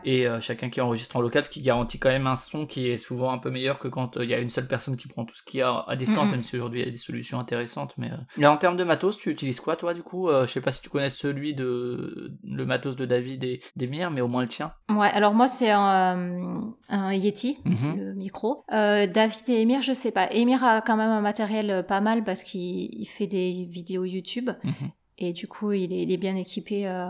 et 0.04 0.28
euh, 0.28 0.40
chacun 0.40 0.70
qui 0.70 0.80
enregistre 0.80 1.16
en 1.16 1.20
local, 1.20 1.44
ce 1.44 1.50
qui 1.50 1.62
garantit 1.62 1.98
quand 1.98 2.10
même 2.10 2.28
un 2.28 2.36
son 2.36 2.64
qui 2.64 2.88
est 2.88 2.98
souvent 2.98 3.32
un 3.32 3.38
peu 3.38 3.50
meilleur 3.50 3.80
que 3.80 3.88
quand 3.88 4.16
il 4.16 4.30
y 4.30 4.34
a 4.34 4.38
une 4.38 4.50
seule 4.50 4.68
personne 4.68 4.96
qui 4.96 5.08
prend 5.08 5.24
tout 5.24 5.34
ce 5.34 5.42
qu'il 5.42 5.58
y 5.58 5.62
a 5.62 5.84
à 5.88 5.96
distance, 5.96 6.30
même 6.30 6.44
si 6.44 6.54
aujourd'hui 6.54 6.80
il 6.80 6.86
y 6.86 6.88
a 6.88 6.92
des 6.92 6.98
solutions 6.98 7.40
intéressantes. 7.40 7.94
Mais, 7.98 8.46
en 8.46 8.56
termes 8.56 8.76
de 8.76 8.84
matos, 8.84 9.18
tu 9.18 9.30
utilises 9.30 9.58
quoi 9.58 9.74
toi 9.74 9.92
du 9.92 10.02
coup 10.02 10.30
Je 10.30 10.46
sais 10.46 10.60
pas 10.60 10.70
si 10.70 10.80
tu 10.80 10.90
connais 10.90 11.08
celui 11.08 11.54
de 11.54 12.32
le 12.44 12.66
matos 12.66 12.94
de 12.94 13.04
David 13.04 13.42
et 13.42 13.60
d'Emir, 13.74 14.12
mais 14.12 14.20
au 14.20 14.28
moins 14.28 14.42
le 14.42 14.48
tien. 14.48 14.72
Ouais, 14.90 15.08
alors 15.08 15.34
moi 15.34 15.48
c'est 15.48 15.70
un, 15.70 16.72
un 16.88 17.12
Yeti, 17.12 17.58
mhm. 17.64 17.96
le 17.96 18.14
micro. 18.14 18.64
David 18.70 19.48
et 19.48 19.62
Emir, 19.62 19.82
je 19.82 19.92
sais 19.92 20.12
pas. 20.12 20.28
Emir 20.30 20.62
a 20.62 20.82
quand 20.82 20.96
même 20.96 21.10
un 21.10 21.20
matériel 21.20 21.84
pas 21.86 22.00
mal 22.00 22.22
parce 22.22 22.44
qu'il 22.44 23.08
fait 23.08 23.26
des 23.26 23.66
vidéos 23.68 24.04
YouTube. 24.04 24.50
Mhm. 24.62 24.90
Et 25.20 25.32
du 25.32 25.46
coup, 25.46 25.72
il 25.72 25.92
est, 25.92 26.16
bien 26.16 26.34
équipé 26.34 26.88
euh, 26.88 27.08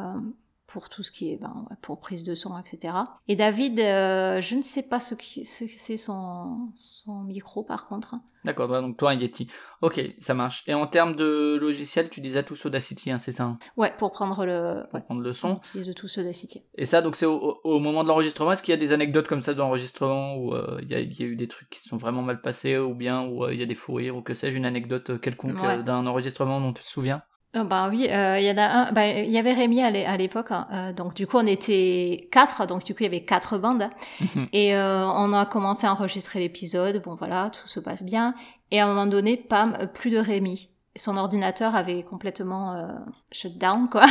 pour 0.67 0.89
tout 0.89 1.03
ce 1.03 1.13
qui 1.13 1.33
est 1.33 1.37
ben, 1.37 1.67
pour 1.81 2.01
prise 2.01 2.25
de 2.25 2.35
son, 2.35 2.59
etc. 2.59 2.95
Et 3.29 3.37
David, 3.37 3.79
euh, 3.79 4.41
je 4.41 4.57
ne 4.57 4.63
sais 4.63 4.83
pas 4.83 4.99
ce, 4.99 5.15
que 5.15 5.23
c'est 5.25 5.97
son, 5.97 6.71
son 6.75 7.21
micro 7.21 7.63
par 7.63 7.87
contre. 7.87 8.17
D'accord, 8.45 8.69
donc 8.69 8.97
toi 8.97 9.11
un 9.11 9.15
Yeti. 9.15 9.49
Ok, 9.83 10.01
ça 10.21 10.33
marche. 10.35 10.65
Et 10.67 10.75
en 10.75 10.87
termes 10.87 11.15
de 11.15 11.59
logiciel, 11.61 12.09
tu 12.09 12.21
disais 12.21 12.43
tous 12.43 12.67
Audacity, 12.67 13.11
hein, 13.11 13.19
c'est 13.19 13.33
ça 13.33 13.45
hein? 13.45 13.57
Ouais, 13.77 13.93
pour 13.99 14.13
prendre 14.13 14.47
le, 14.47 14.85
pour 14.91 15.03
prendre 15.05 15.23
le 15.23 15.33
son. 15.33 15.49
On 15.49 15.57
utilise 15.59 15.95
tous 15.95 16.19
Audacity. 16.19 16.63
Et 16.77 16.87
ça, 16.87 17.03
donc 17.03 17.17
c'est 17.17 17.27
au, 17.27 17.61
au, 17.63 17.79
moment 17.79 18.03
de 18.03 18.09
l'enregistrement, 18.09 18.53
est-ce 18.53 18.63
qu'il 18.63 18.73
y 18.73 18.77
a 18.77 18.81
des 18.81 18.93
anecdotes 18.93 19.29
comme 19.29 19.43
ça 19.43 19.55
d'enregistrement 19.55 20.37
où 20.37 20.55
euh, 20.55 20.79
il 20.83 20.91
y, 20.91 20.95
a, 20.95 21.01
y, 21.01 21.23
a 21.23 21.27
eu 21.27 21.37
des 21.37 21.49
trucs 21.49 21.69
qui 21.69 21.81
se 21.81 21.89
sont 21.89 21.97
vraiment 21.97 22.23
mal 22.23 22.41
passés 22.41 22.79
ou 22.79 22.95
bien 22.95 23.27
où 23.27 23.47
il 23.49 23.59
y 23.59 23.63
a 23.63 23.67
des 23.67 23.75
fous 23.75 23.95
rires 23.95 24.17
ou 24.17 24.23
que 24.23 24.35
sais-je, 24.35 24.57
une 24.57 24.65
anecdote 24.65 25.21
quelconque 25.21 25.61
d'un 25.85 26.07
enregistrement 26.07 26.61
dont 26.61 26.73
tu 26.73 26.83
te 26.83 26.89
souviens? 26.89 27.23
Oh, 27.57 27.65
bah 27.65 27.89
oui, 27.91 28.07
euh, 28.09 28.39
il 28.39 28.45
y 28.45 28.51
en 28.51 28.59
a 28.59 28.63
un. 28.63 28.93
Bah, 28.93 29.09
il 29.09 29.31
y 29.31 29.37
avait 29.37 29.53
Rémi 29.53 29.83
à 29.83 30.17
l'époque, 30.17 30.53
hein, 30.53 30.69
euh, 30.73 30.93
donc 30.93 31.15
du 31.15 31.27
coup 31.27 31.37
on 31.37 31.47
était 31.47 32.29
quatre, 32.31 32.65
donc 32.65 32.85
du 32.85 32.95
coup 32.95 33.01
il 33.01 33.07
y 33.07 33.09
avait 33.09 33.25
quatre 33.25 33.59
bandes, 33.59 33.91
mhm. 34.21 34.47
et 34.53 34.77
euh, 34.77 35.05
on 35.05 35.33
a 35.33 35.47
commencé 35.47 35.85
à 35.85 35.93
enregistrer 35.93 36.39
l'épisode. 36.39 37.03
Bon 37.03 37.17
voilà, 37.17 37.51
tout 37.51 37.67
se 37.67 37.81
passe 37.81 38.05
bien, 38.05 38.35
et 38.71 38.79
à 38.79 38.85
un 38.85 38.89
moment 38.89 39.07
donné, 39.07 39.37
pam, 39.37 39.77
plus 39.93 40.11
de 40.11 40.19
Rémi. 40.19 40.71
Son 40.95 41.17
ordinateur 41.17 41.75
avait 41.75 42.05
complètement 42.05 42.89
shut 43.33 43.59
down 43.59 43.89
quoi, 43.89 44.07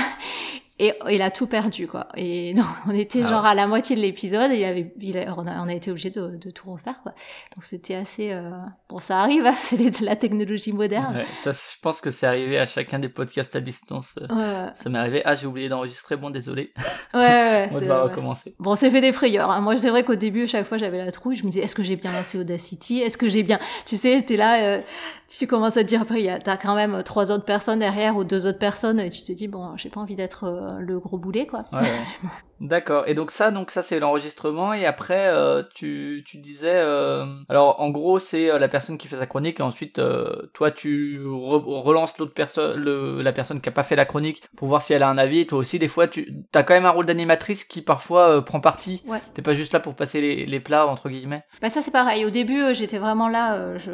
et 0.80 0.94
il 1.10 1.22
a 1.22 1.30
tout 1.30 1.46
perdu 1.46 1.88
quoi. 1.88 2.08
Et 2.16 2.54
donc 2.56 2.66
on 2.88 2.92
était 2.92 3.22
ah 3.24 3.30
genre 3.30 3.46
à 3.46 3.54
la 3.54 3.68
moitié 3.68 3.96
de 3.96 4.02
l'épisode 4.02 4.52
et 4.52 4.60
il 5.00 5.18
avait 5.18 5.30
on, 5.30 5.46
a, 5.46 5.62
on, 5.62 5.68
a, 5.68 5.74
été 5.74 5.92
obligé 5.92 6.10
de, 6.10 6.38
de, 6.38 6.50
tout 6.50 6.72
refaire 6.72 7.02
quoi. 7.04 7.14
Donc 7.56 7.64
c'était 7.64 7.96
assez 7.96 8.32
euh... 8.32 8.52
bon 8.88 9.00
ça 9.00 9.20
arrive 9.20 9.46
hein, 9.46 9.56
c'est 9.58 9.78
de 9.78 10.06
la 10.06 10.16
technologie 10.16 10.74
moderne. 10.74 11.18
Ouais, 11.18 11.26
ça 11.40 11.52
je 11.52 11.80
pense 11.82 12.02
que 12.02 12.12
c'est 12.12 12.26
arrivé 12.26 12.58
à 12.58 12.66
chacun 12.66 13.00
des 13.00 13.10
podcasts 13.10 13.56
à 13.56 13.62
distance 13.62 14.18
ouais. 14.18 14.68
ça 14.76 14.90
m'est 14.90 15.00
arrivé. 15.00 15.22
Ah 15.26 15.36
j'ai 15.36 15.48
oublié 15.48 15.70
d'enregistrer 15.70 16.16
bon 16.16 16.30
désolé. 16.30 16.72
Ouais, 17.14 17.20
ouais 17.20 17.70
on 17.74 17.80
va 17.86 18.04
recommencer. 18.04 18.56
Bon 18.60 18.76
c'est 18.76 18.90
fait 18.90 19.02
des 19.02 19.12
frayeurs 19.12 19.52
hein. 19.52 19.60
moi 19.62 19.76
c'est 19.76 19.90
vrai 19.90 20.04
qu'au 20.04 20.16
début 20.16 20.48
chaque 20.48 20.66
fois 20.66 20.78
j'avais 20.78 21.04
la 21.04 21.12
trouille 21.12 21.36
je 21.36 21.44
me 21.44 21.50
disais 21.50 21.64
est-ce 21.64 21.76
que 21.76 21.84
j'ai 21.84 21.98
bien 21.98 22.12
lancé 22.12 22.40
Audacity? 22.40 23.02
Est-ce 23.02 23.18
que 23.18 23.28
j'ai 23.28 23.44
bien? 23.44 23.60
Tu 23.86 23.98
sais 23.98 24.24
t'es 24.26 24.38
là 24.38 24.62
euh, 24.62 24.82
tu 25.28 25.46
commences 25.46 25.78
à 25.78 25.84
te 25.84 25.88
dire 25.88 26.02
après 26.02 26.40
t'as 26.44 26.58
quand 26.58 26.76
même 26.76 27.04
trois 27.04 27.32
autres 27.32 27.46
personnes 27.46 27.80
derrière 27.80 28.16
ou 28.16 28.24
deux 28.24 28.48
autres 28.48 28.60
personnes 28.60 29.00
et 29.00 29.10
tu 29.10 29.22
te 29.22 29.32
dis 29.32 29.48
bon 29.48 29.76
j'ai 29.76 29.90
pas 29.90 30.00
envie 30.00 30.16
d'être 30.16 30.46
euh, 30.46 30.69
le 30.80 31.00
gros 31.00 31.18
boulet 31.18 31.46
quoi. 31.46 31.66
Ouais. 31.72 31.88
D'accord. 32.62 33.06
Et 33.08 33.14
donc 33.14 33.32
ça, 33.32 33.52
donc 33.52 33.72
ça 33.72 33.82
c'est 33.82 34.00
l'enregistrement 34.00 34.74
et 34.74 34.86
après 34.86 35.28
euh, 35.28 35.64
tu, 35.74 36.24
tu 36.28 36.40
disais 36.40 36.76
euh... 36.76 37.26
alors 37.48 37.80
en 37.80 37.90
gros 37.90 38.20
c'est 38.20 38.52
euh, 38.52 38.60
la 38.60 38.68
personne 38.68 38.98
qui 38.98 39.08
fait 39.08 39.18
sa 39.18 39.26
chronique 39.26 39.62
et 39.62 39.64
ensuite 39.64 40.00
euh, 40.00 40.50
toi 40.54 40.70
tu 40.70 41.22
re 41.26 41.64
relances 41.84 42.18
l'autre 42.18 42.34
personne 42.34 42.84
la 43.22 43.32
personne 43.32 43.62
qui 43.62 43.70
a 43.70 43.72
pas 43.72 43.84
fait 43.84 43.96
la 43.96 44.06
chronique 44.06 44.44
pour 44.58 44.68
voir 44.68 44.82
si 44.82 44.94
elle 44.94 45.04
a 45.04 45.10
un 45.10 45.18
avis. 45.18 45.40
Et 45.40 45.48
toi 45.48 45.60
aussi 45.60 45.80
des 45.80 45.88
fois 45.88 46.08
tu 46.08 46.34
as 46.54 46.64
quand 46.64 46.74
même 46.74 46.86
un 46.86 46.92
rôle 46.92 47.06
d'animatrice 47.06 47.64
qui 47.64 47.82
parfois 47.82 48.30
euh, 48.30 48.42
prend 48.42 48.60
parti. 48.60 49.04
Ouais. 49.08 49.22
T'es 49.34 49.42
pas 49.42 49.54
juste 49.54 49.72
là 49.72 49.80
pour 49.80 49.96
passer 49.96 50.20
les, 50.20 50.46
les 50.46 50.60
plats 50.60 50.88
entre 50.88 51.10
guillemets. 51.10 51.44
Bah 51.62 51.70
ça 51.70 51.82
c'est 51.82 51.92
pareil. 51.92 52.26
Au 52.26 52.30
début 52.30 52.74
j'étais 52.74 52.98
vraiment 52.98 53.30
là, 53.30 53.78
je 53.78 53.92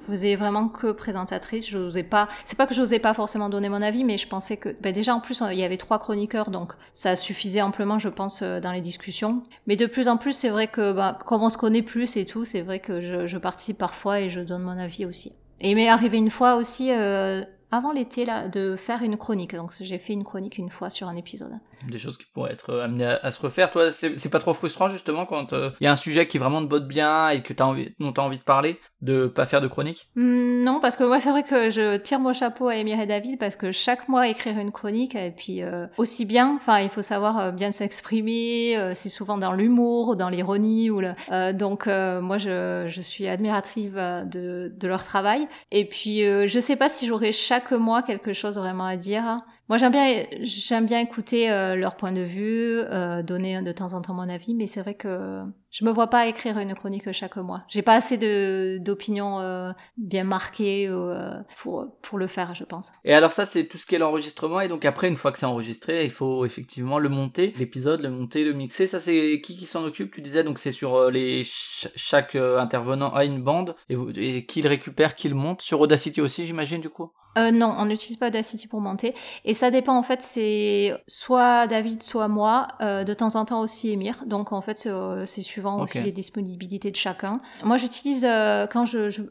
faisais 0.00 0.34
vraiment 0.36 0.68
que 0.68 0.92
présentatrice. 0.92 1.68
Je 1.68 1.78
n'osais 1.78 2.02
pas. 2.02 2.28
C'est 2.44 2.56
pas 2.56 2.66
que 2.66 2.74
j'osais 2.74 2.98
pas 2.98 3.14
forcément 3.14 3.48
donner 3.48 3.68
mon 3.68 3.82
avis, 3.82 4.04
mais 4.04 4.18
je 4.18 4.26
pensais 4.26 4.56
que 4.56 4.74
bah, 4.80 4.92
déjà 4.92 5.14
en 5.14 5.20
plus 5.20 5.42
il 5.50 5.58
y 5.58 5.64
avait 5.64 5.76
trois 5.76 5.91
chroniqueurs 5.98 6.50
donc 6.50 6.72
ça 6.94 7.16
suffisait 7.16 7.62
amplement 7.62 7.98
je 7.98 8.08
pense, 8.08 8.42
euh, 8.42 8.60
dans 8.60 8.72
les 8.72 8.80
discussions. 8.80 9.42
Mais 9.66 9.76
de 9.76 9.86
plus 9.86 10.08
en 10.08 10.16
plus, 10.16 10.32
c'est 10.32 10.48
vrai 10.48 10.66
que 10.66 10.92
bah, 10.92 11.18
comme 11.24 11.42
on 11.42 11.50
se 11.50 11.58
connaît 11.58 11.82
plus 11.82 12.16
et 12.16 12.24
tout, 12.24 12.44
c'est 12.44 12.62
vrai 12.62 12.80
que 12.80 13.00
je, 13.00 13.36
participe 13.38 13.78
parfois 13.78 14.20
et 14.20 14.30
je 14.30 14.40
donne 14.40 14.62
mon 14.62 14.78
avis 14.78 15.04
aussi. 15.04 15.32
Et 15.60 15.70
il 15.70 15.76
m'est 15.76 15.88
arrivé 15.88 16.18
une 16.18 16.30
fois 16.30 16.56
aussi, 16.56 16.92
euh, 16.92 17.42
avant 17.72 17.90
l'été, 17.90 18.24
là, 18.24 18.48
de 18.48 18.76
faire 18.76 19.02
une 19.02 19.16
chronique. 19.16 19.54
Donc 19.54 19.72
j'ai 19.80 19.98
fait 19.98 20.12
une 20.12 20.24
chronique 20.24 20.58
une 20.58 20.70
fois 20.70 20.90
sur 20.90 21.08
un 21.08 21.16
épisode 21.16 21.58
des 21.90 21.98
choses 21.98 22.16
qui 22.16 22.26
pourraient 22.32 22.52
être 22.52 22.70
euh, 22.70 22.84
amenées 22.84 23.16
à, 23.22 23.30
se 23.30 23.40
refaire. 23.40 23.70
Toi, 23.70 23.90
c'est 23.90 24.30
pas 24.30 24.38
trop 24.38 24.54
frustrant 24.54 24.88
justement 24.88 25.26
quand 25.26 25.52
il 25.52 25.58
euh, 25.58 25.70
y 25.80 25.86
a 25.86 25.92
un 25.92 25.96
sujet 25.96 26.26
qui 26.26 26.38
vraiment 26.38 26.60
te 26.62 26.66
botte 26.66 26.86
bien 26.86 27.30
et 27.30 27.42
que 27.42 27.52
as 27.58 27.66
envie, 27.66 27.94
dont 27.98 28.12
t'as 28.12 28.22
envie 28.22 28.38
de 28.38 28.42
parler, 28.42 28.78
de 29.00 29.26
pas 29.26 29.46
faire 29.46 29.60
de 29.60 29.68
chronique? 29.68 30.08
Mmh, 30.16 30.62
Non, 30.62 30.80
parce 30.80 30.96
que 30.96 31.04
moi 31.04 31.18
c'est 31.18 31.30
vrai 31.30 31.42
que 31.42 31.70
je 31.70 31.96
tire 31.96 32.20
mon 32.20 32.32
chapeau 32.32 32.68
à 32.68 32.76
Emir 32.76 33.00
et 33.00 33.06
David 33.06 33.38
parce 33.38 33.56
que 33.56 33.72
chaque 33.72 34.08
mois 34.08 34.28
écrire 34.28 34.58
une 34.58 34.72
chronique 34.72 35.14
et 35.14 35.30
puis 35.30 35.62
euh, 35.62 35.86
aussi 35.96 36.24
bien, 36.24 36.56
enfin 36.56 36.80
il 36.80 36.88
faut 36.88 37.02
savoir 37.02 37.52
bien 37.52 37.70
s'exprimer. 37.70 38.92
c'est 38.94 39.08
souvent 39.08 39.38
dans 39.38 39.52
l'humour 39.52 40.08
ou 40.08 40.14
dans 40.14 40.28
l'ironie 40.28 40.90
ou 40.90 41.00
le, 41.00 41.52
donc 41.52 41.86
moi 41.86 42.38
je, 42.38 42.86
je 42.88 43.00
suis 43.00 43.26
admirative 43.28 43.94
de, 43.94 44.72
de 44.74 44.88
leur 44.88 45.02
travail. 45.04 45.48
Et 45.70 45.86
puis 45.86 46.22
je 46.22 46.60
sais 46.60 46.76
pas 46.76 46.88
si 46.88 47.06
j'aurai 47.06 47.32
chaque 47.32 47.61
mois 47.70 48.02
quelque 48.02 48.32
chose 48.32 48.58
vraiment 48.58 48.86
à 48.86 48.96
dire. 48.96 49.40
Moi 49.72 49.78
j'aime 49.78 49.92
bien 49.92 50.26
j'aime 50.42 50.84
bien 50.84 51.00
écouter 51.00 51.48
leur 51.48 51.96
point 51.96 52.12
de 52.12 52.20
vue, 52.20 52.78
euh, 52.78 53.22
donner 53.22 53.62
de 53.62 53.72
temps 53.72 53.94
en 53.94 54.02
temps 54.02 54.12
mon 54.12 54.28
avis, 54.28 54.54
mais 54.54 54.66
c'est 54.66 54.82
vrai 54.82 54.92
que 54.92 55.40
je 55.70 55.86
me 55.86 55.90
vois 55.90 56.08
pas 56.08 56.26
écrire 56.26 56.58
une 56.58 56.74
chronique 56.74 57.10
chaque 57.12 57.38
mois. 57.38 57.62
J'ai 57.68 57.80
pas 57.80 57.94
assez 57.94 58.18
de 58.18 58.76
d'opinions 58.82 59.40
euh, 59.40 59.72
bien 59.96 60.24
marquées 60.24 60.88
euh, 60.88 61.40
pour 61.56 61.86
pour 62.02 62.18
le 62.18 62.26
faire, 62.26 62.54
je 62.54 62.64
pense. 62.64 62.92
Et 63.06 63.14
alors 63.14 63.32
ça 63.32 63.46
c'est 63.46 63.64
tout 63.64 63.78
ce 63.78 63.86
qui 63.86 63.94
est 63.94 63.98
l'enregistrement 63.98 64.60
et 64.60 64.68
donc 64.68 64.84
après 64.84 65.08
une 65.08 65.16
fois 65.16 65.32
que 65.32 65.38
c'est 65.38 65.46
enregistré, 65.46 66.04
il 66.04 66.10
faut 66.10 66.44
effectivement 66.44 66.98
le 66.98 67.08
monter, 67.08 67.54
l'épisode, 67.56 68.02
le 68.02 68.10
monter, 68.10 68.44
le 68.44 68.52
mixer. 68.52 68.86
Ça 68.86 69.00
c'est 69.00 69.40
qui 69.42 69.56
qui 69.56 69.64
s'en 69.64 69.84
occupe? 69.84 70.12
Tu 70.12 70.20
disais 70.20 70.44
donc 70.44 70.58
c'est 70.58 70.72
sur 70.72 70.96
euh, 70.96 71.10
les 71.10 71.44
chaque 71.46 72.34
intervenant 72.34 73.10
a 73.14 73.24
une 73.24 73.42
bande 73.42 73.74
et, 73.88 73.94
vous, 73.94 74.10
et 74.18 74.44
qui 74.44 74.60
le 74.60 74.68
récupère, 74.68 75.14
qui 75.14 75.30
le 75.30 75.34
monte 75.34 75.62
sur 75.62 75.80
Audacity 75.80 76.20
aussi, 76.20 76.44
j'imagine 76.44 76.82
du 76.82 76.90
coup? 76.90 77.10
Euh, 77.38 77.50
non, 77.50 77.74
on 77.78 77.86
n'utilise 77.86 78.18
pas 78.18 78.28
Audacity 78.28 78.68
pour 78.68 78.82
monter. 78.82 79.14
Et 79.46 79.54
ça 79.62 79.70
dépend, 79.70 79.96
en 79.96 80.02
fait, 80.02 80.22
c'est 80.22 80.92
soit 81.06 81.68
David, 81.68 82.02
soit 82.02 82.26
moi. 82.26 82.66
Euh, 82.80 83.04
de 83.04 83.14
temps 83.14 83.36
en 83.36 83.44
temps 83.44 83.60
aussi 83.60 83.92
Emir. 83.92 84.24
Donc, 84.26 84.52
en 84.52 84.60
fait, 84.60 84.88
c'est 85.24 85.42
suivant 85.42 85.80
aussi 85.80 86.00
les 86.00 86.10
disponibilités 86.10 86.90
de 86.90 86.96
chacun. 86.96 87.40
Moi, 87.62 87.76
j'utilise 87.76 88.24
euh, 88.24 88.66
quand 88.66 88.86
je, 88.86 89.08
je, 89.08 89.22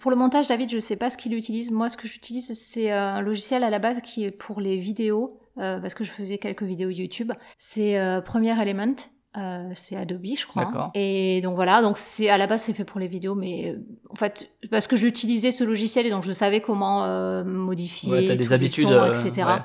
pour 0.00 0.10
le 0.10 0.16
montage, 0.18 0.46
David, 0.46 0.70
je 0.70 0.78
sais 0.78 0.96
pas 0.96 1.08
ce 1.08 1.16
qu'il 1.16 1.32
utilise. 1.32 1.70
Moi, 1.70 1.88
ce 1.88 1.96
que 1.96 2.06
j'utilise, 2.06 2.52
c'est 2.52 2.90
un 2.90 3.22
logiciel 3.22 3.64
à 3.64 3.70
la 3.70 3.78
base 3.78 4.02
qui 4.02 4.24
est 4.24 4.30
pour 4.30 4.60
les 4.60 4.76
vidéos, 4.76 5.40
euh, 5.56 5.80
parce 5.80 5.94
que 5.94 6.04
je 6.04 6.12
faisais 6.12 6.36
quelques 6.36 6.64
vidéos 6.64 6.90
YouTube. 6.90 7.32
C'est 7.56 7.98
euh, 7.98 8.20
Premiere 8.20 8.60
Element. 8.60 8.96
Euh, 9.38 9.70
c'est 9.74 9.96
Adobe, 9.96 10.26
je 10.36 10.46
crois. 10.46 10.90
Et 10.94 11.40
donc 11.42 11.54
voilà, 11.54 11.80
donc 11.80 11.96
c'est 11.96 12.28
à 12.28 12.36
la 12.36 12.46
base 12.46 12.62
c'est 12.62 12.74
fait 12.74 12.84
pour 12.84 13.00
les 13.00 13.06
vidéos, 13.06 13.34
mais 13.34 13.70
euh, 13.70 13.78
en 14.10 14.14
fait 14.14 14.50
parce 14.70 14.86
que 14.86 14.94
j'utilisais 14.94 15.52
ce 15.52 15.64
logiciel 15.64 16.06
et 16.06 16.10
donc 16.10 16.22
je 16.22 16.32
savais 16.32 16.60
comment 16.60 17.04
euh, 17.04 17.42
modifier 17.42 18.28
ouais, 18.28 18.36
des 18.36 18.52
habitudes, 18.52 18.88
sons, 18.88 19.06
etc. 19.06 19.46
Ouais. 19.46 19.58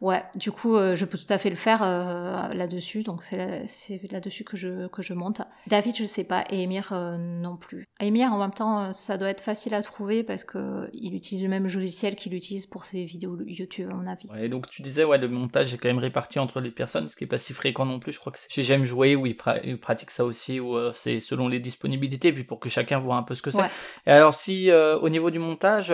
Ouais, 0.00 0.22
du 0.36 0.52
coup, 0.52 0.76
euh, 0.76 0.94
je 0.94 1.04
peux 1.04 1.18
tout 1.18 1.32
à 1.32 1.38
fait 1.38 1.50
le 1.50 1.56
faire 1.56 1.82
euh, 1.82 2.54
là-dessus. 2.54 3.02
Donc 3.02 3.24
c'est 3.24 3.36
là, 3.36 3.64
là-dessus 4.10 4.44
que 4.44 4.56
je 4.56 4.86
que 4.88 5.02
je 5.02 5.12
monte. 5.12 5.40
David, 5.66 5.96
je 5.96 6.04
sais 6.04 6.24
pas, 6.24 6.44
et 6.50 6.62
Emir 6.62 6.92
euh, 6.92 7.16
non 7.16 7.56
plus. 7.56 7.88
Emir, 8.00 8.32
en 8.32 8.38
même 8.38 8.52
temps, 8.52 8.92
ça 8.92 9.18
doit 9.18 9.28
être 9.28 9.40
facile 9.40 9.74
à 9.74 9.82
trouver 9.82 10.22
parce 10.22 10.44
que 10.44 10.88
il 10.92 11.14
utilise 11.14 11.42
le 11.42 11.48
même 11.48 11.64
logiciel 11.64 12.14
qu'il 12.14 12.34
utilise 12.34 12.66
pour 12.66 12.84
ses 12.84 13.04
vidéos 13.04 13.36
YouTube, 13.44 13.88
à 13.90 13.94
mon 13.94 14.06
avis. 14.06 14.28
Ouais, 14.30 14.48
donc 14.48 14.68
tu 14.70 14.82
disais, 14.82 15.04
ouais, 15.04 15.18
le 15.18 15.28
montage 15.28 15.74
est 15.74 15.78
quand 15.78 15.88
même 15.88 15.98
réparti 15.98 16.38
entre 16.38 16.60
les 16.60 16.70
personnes, 16.70 17.08
ce 17.08 17.16
qui 17.16 17.24
est 17.24 17.28
pas 17.28 17.38
si 17.38 17.52
fréquent 17.52 17.84
non 17.84 17.98
plus. 17.98 18.12
Je 18.12 18.20
crois 18.20 18.32
que 18.32 18.38
chez 18.48 18.62
J'aime 18.68 18.84
jouer 18.84 19.16
où 19.16 19.24
il, 19.24 19.34
pratique 19.34 20.10
ça 20.10 20.26
aussi, 20.26 20.60
où 20.60 20.76
c'est 20.92 21.20
selon 21.20 21.48
les 21.48 21.58
disponibilités, 21.58 22.32
puis 22.34 22.44
pour 22.44 22.60
que 22.60 22.68
chacun 22.68 22.98
voit 22.98 23.16
un 23.16 23.22
peu 23.22 23.34
ce 23.34 23.40
que 23.40 23.50
c'est. 23.50 23.62
Ouais. 23.62 23.70
Et 24.06 24.10
alors, 24.10 24.34
si 24.34 24.70
au 24.70 25.08
niveau 25.08 25.30
du 25.30 25.38
montage, 25.38 25.92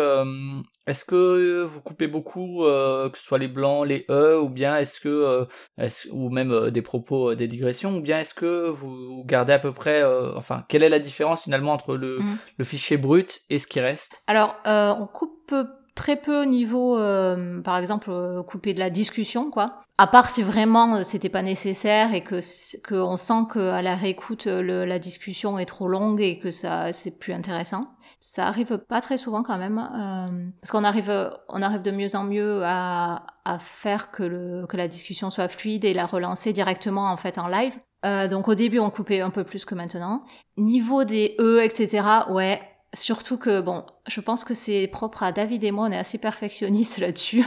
est-ce 0.87 1.05
que 1.05 1.63
vous 1.63 1.81
coupez 1.81 2.09
beaucoup, 2.09 2.65
que 2.65 3.17
ce 3.17 3.23
soit 3.23 3.39
les 3.39 3.49
blancs, 3.49 3.87
les 3.87 3.94
E 4.09 4.41
ou 4.41 4.49
bien 4.49 4.77
est-ce 4.77 5.01
que 5.01 5.09
euh, 5.09 5.45
est 5.79 6.09
ou 6.11 6.31
même 6.31 6.53
euh, 6.53 6.71
des 6.71 6.83
propos 6.83 7.31
euh, 7.31 7.37
des 7.37 7.49
digressions 7.49 7.97
ou 7.97 8.01
bien 8.01 8.21
est-ce 8.21 8.35
que 8.35 8.69
vous 8.69 9.25
gardez 9.25 9.53
à 9.53 9.59
peu 9.59 9.73
près 9.73 10.03
enfin 10.37 10.65
quelle 10.69 10.83
est 10.83 10.89
la 10.89 10.99
différence 10.99 11.43
finalement 11.43 11.73
entre 11.73 11.97
le, 11.97 12.19
mm. 12.21 12.37
le 12.59 12.65
fichier 12.65 12.97
brut 12.97 13.41
et 13.51 13.59
ce 13.59 13.67
qui 13.67 13.81
reste? 13.81 14.23
Alors 14.27 14.57
on 14.67 15.07
coupe 15.07 15.55
très 15.95 16.17
peu 16.17 16.43
au 16.43 16.45
niveau, 16.45 16.99
euh, 16.99 17.61
par 17.63 17.79
exemple, 17.79 18.11
euh, 18.11 18.43
couper 18.43 18.75
de 18.75 18.81
la 18.81 18.91
discussion, 18.91 19.51
quoi. 19.51 19.81
À 19.97 20.07
part 20.09 20.29
si 20.29 20.43
vraiment 20.43 20.97
euh, 20.97 21.03
c'était 21.05 21.29
pas 21.29 21.43
nécessaire 21.43 22.15
et 22.15 22.23
que 22.23 22.41
qu'on 22.87 23.17
sent 23.17 23.45
que 23.49 23.61
à 23.61 23.81
la 23.81 23.95
réécoute 23.95 24.47
le, 24.47 24.85
la 24.85 24.99
discussion 24.99 25.57
est 25.59 25.67
trop 25.67 25.87
longue 25.87 26.21
et 26.21 26.39
que 26.39 26.51
ça 26.51 26.93
c'est 26.93 27.19
plus 27.19 27.33
intéressant. 27.33 27.83
Ça 28.27 28.49
arrive 28.49 28.79
pas 28.79 29.03
très 29.03 29.19
souvent 29.19 29.43
quand 29.43 29.59
même, 29.59 29.79
euh, 29.79 30.51
parce 30.63 30.71
qu'on 30.71 30.83
arrive 30.83 31.13
on 31.51 31.61
arrive 31.61 31.83
de 31.83 31.91
mieux 31.91 32.17
en 32.17 32.25
mieux 32.25 32.63
à, 32.65 33.27
à 33.45 33.59
faire 33.59 34.11
que 34.11 34.23
le 34.23 34.67
que 34.67 34.79
la 34.79 34.89
discussion 34.89 35.29
soit 35.29 35.49
fluide 35.49 35.85
et 35.85 35.93
la 35.93 36.07
relancer 36.07 36.55
directement 36.55 37.11
en 37.11 37.19
fait 37.19 37.37
en 37.37 37.49
live. 37.49 37.77
Euh, 38.07 38.27
donc 38.27 38.49
au 38.49 38.55
début 38.55 38.79
on 38.79 38.89
coupait 38.89 39.21
un 39.21 39.29
peu 39.29 39.45
plus 39.45 39.67
que 39.67 39.75
maintenant. 39.75 40.25
Niveau 40.57 41.05
des 41.05 41.37
e 41.39 41.63
etc. 41.63 42.03
Ouais 42.31 42.63
Surtout 42.95 43.39
que, 43.39 43.61
bon, 43.61 43.85
je 44.09 44.21
pense 44.21 44.45
que 44.45 44.55
c'est 44.55 44.87
propre 44.87 45.25
à 45.25 45.33
David 45.33 45.65
et 45.65 45.73
moi, 45.73 45.89
on 45.89 45.93
est 45.93 45.99
assez 45.99 46.19
perfectionnistes 46.19 46.99
là-dessus. 47.01 47.45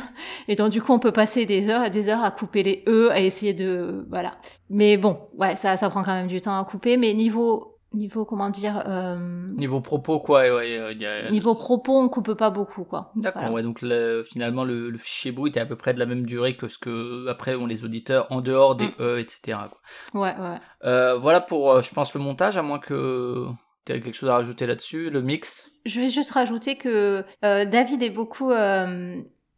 Et 0.48 0.56
donc, 0.56 0.72
du 0.72 0.82
coup, 0.82 0.92
on 0.92 1.00
peut 1.00 1.12
passer 1.12 1.46
des 1.46 1.70
heures 1.70 1.86
et 1.86 1.90
des 1.90 2.10
heures 2.10 2.24
à 2.24 2.32
couper 2.32 2.64
les 2.64 2.84
E, 2.88 3.10
à 3.12 3.22
essayer 3.22 3.54
de, 3.54 4.06
voilà. 4.10 4.38
Mais 4.70 4.98
bon, 4.98 5.20
ouais, 5.38 5.56
ça, 5.56 5.78
ça 5.78 5.90
prend 5.90 6.04
quand 6.04 6.14
même 6.14 6.28
du 6.28 6.42
temps 6.42 6.60
à 6.60 6.66
couper. 6.66 6.98
Mais 6.98 7.14
niveau, 7.14 7.77
niveau 7.98 8.26
comment 8.26 8.50
dire 8.50 8.84
euh, 8.88 9.16
niveau 9.58 9.82
propos 9.82 10.20
quoi 10.20 10.42
ouais, 10.54 10.96
y 10.96 11.06
a... 11.06 11.30
niveau 11.30 11.56
propos 11.56 11.98
on 11.98 12.08
coupe 12.10 12.34
pas 12.34 12.50
beaucoup 12.50 12.84
quoi. 12.84 13.12
D'accord. 13.16 13.52
Ouais 13.52 13.64
donc 13.64 13.82
le, 13.82 14.24
finalement 14.24 14.64
le, 14.64 14.90
le, 14.90 14.98
fichier 14.98 15.32
brut 15.32 15.58
est 15.58 15.60
à 15.60 15.66
peu 15.66 15.76
près 15.76 15.94
de 15.94 16.00
la 16.00 16.06
même 16.06 16.26
durée 16.26 16.56
que 16.56 16.68
ce 16.68 16.78
que 16.78 17.28
après 17.28 17.56
ont 17.56 17.66
les 17.66 17.84
auditeurs 17.84 18.28
en 18.30 18.42
dehors 18.42 18.76
des 18.76 18.88
mm. 18.88 18.94
e 19.00 19.20
etc 19.20 19.58
quoi. 19.70 20.22
ouais 20.22 20.36
ouais 20.40 20.58
euh, 20.86 21.18
voilà 21.18 21.42
pour 21.42 21.72
euh, 21.72 21.82
je 21.82 21.92
pense 21.94 22.14
le 22.14 22.20
montage 22.20 22.58
à 22.58 22.62
moins 22.62 22.80
que 22.80 23.46
tu 23.86 23.94
aies 23.94 24.00
quelque 24.00 24.16
chose 24.16 24.30
à 24.30 24.36
rajouter 24.36 24.68
là-dessus 24.68 25.10
le 25.10 25.22
mix. 25.22 25.70
Je 25.86 26.02
vais 26.02 26.10
juste 26.10 26.32
rajouter 26.32 26.78
que 26.78 27.24
euh, 27.44 27.66
David 27.66 28.04
est 28.04 28.10
beaucoup 28.10 28.52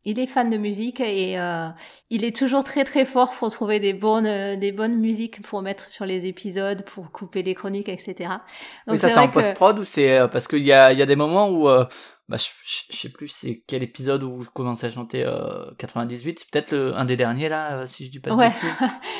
il 0.09 0.19
est 0.19 0.27
fan 0.27 0.49
de 0.49 0.57
musique 0.57 0.99
et 0.99 1.39
euh, 1.39 1.67
il 2.09 2.25
est 2.25 2.35
toujours 2.35 2.63
très 2.63 2.83
très 2.83 3.05
fort 3.05 3.31
pour 3.31 3.51
trouver 3.51 3.79
des 3.79 3.93
bonnes 3.93 4.25
euh, 4.25 4.55
des 4.55 4.71
bonnes 4.71 4.97
musiques 4.97 5.41
pour 5.43 5.61
mettre 5.61 5.85
sur 5.85 6.05
les 6.05 6.25
épisodes, 6.25 6.83
pour 6.83 7.11
couper 7.11 7.43
les 7.43 7.53
chroniques, 7.53 7.89
etc. 7.89 8.15
Donc 8.19 8.29
oui, 8.87 8.97
ça 8.97 9.09
c'est 9.09 9.19
en 9.19 9.27
post 9.27 9.53
prod 9.53 9.77
ou 9.77 9.85
c'est 9.85 10.17
euh, 10.17 10.27
parce 10.27 10.47
qu'il 10.47 10.63
y 10.63 10.73
a 10.73 10.91
il 10.91 10.97
y 10.97 11.01
a 11.01 11.05
des 11.05 11.15
moments 11.15 11.49
où 11.49 11.69
bah, 12.29 12.37
je, 12.37 12.47
je, 12.63 12.95
sais 12.95 13.09
plus 13.09 13.27
c'est 13.27 13.63
quel 13.67 13.83
épisode 13.83 14.23
où 14.23 14.43
je 14.43 14.49
commençais 14.49 14.87
à 14.87 14.91
chanter 14.91 15.23
euh, 15.25 15.65
98, 15.79 16.39
c'est 16.39 16.49
peut-être 16.49 16.93
un 16.95 17.05
des 17.05 17.15
derniers 17.15 17.49
là, 17.49 17.79
euh, 17.79 17.87
si 17.87 18.05
je 18.05 18.11
dis 18.11 18.19
pas 18.19 18.29
de 18.29 18.35
ouais. 18.35 18.49
bêtises. 18.49 18.69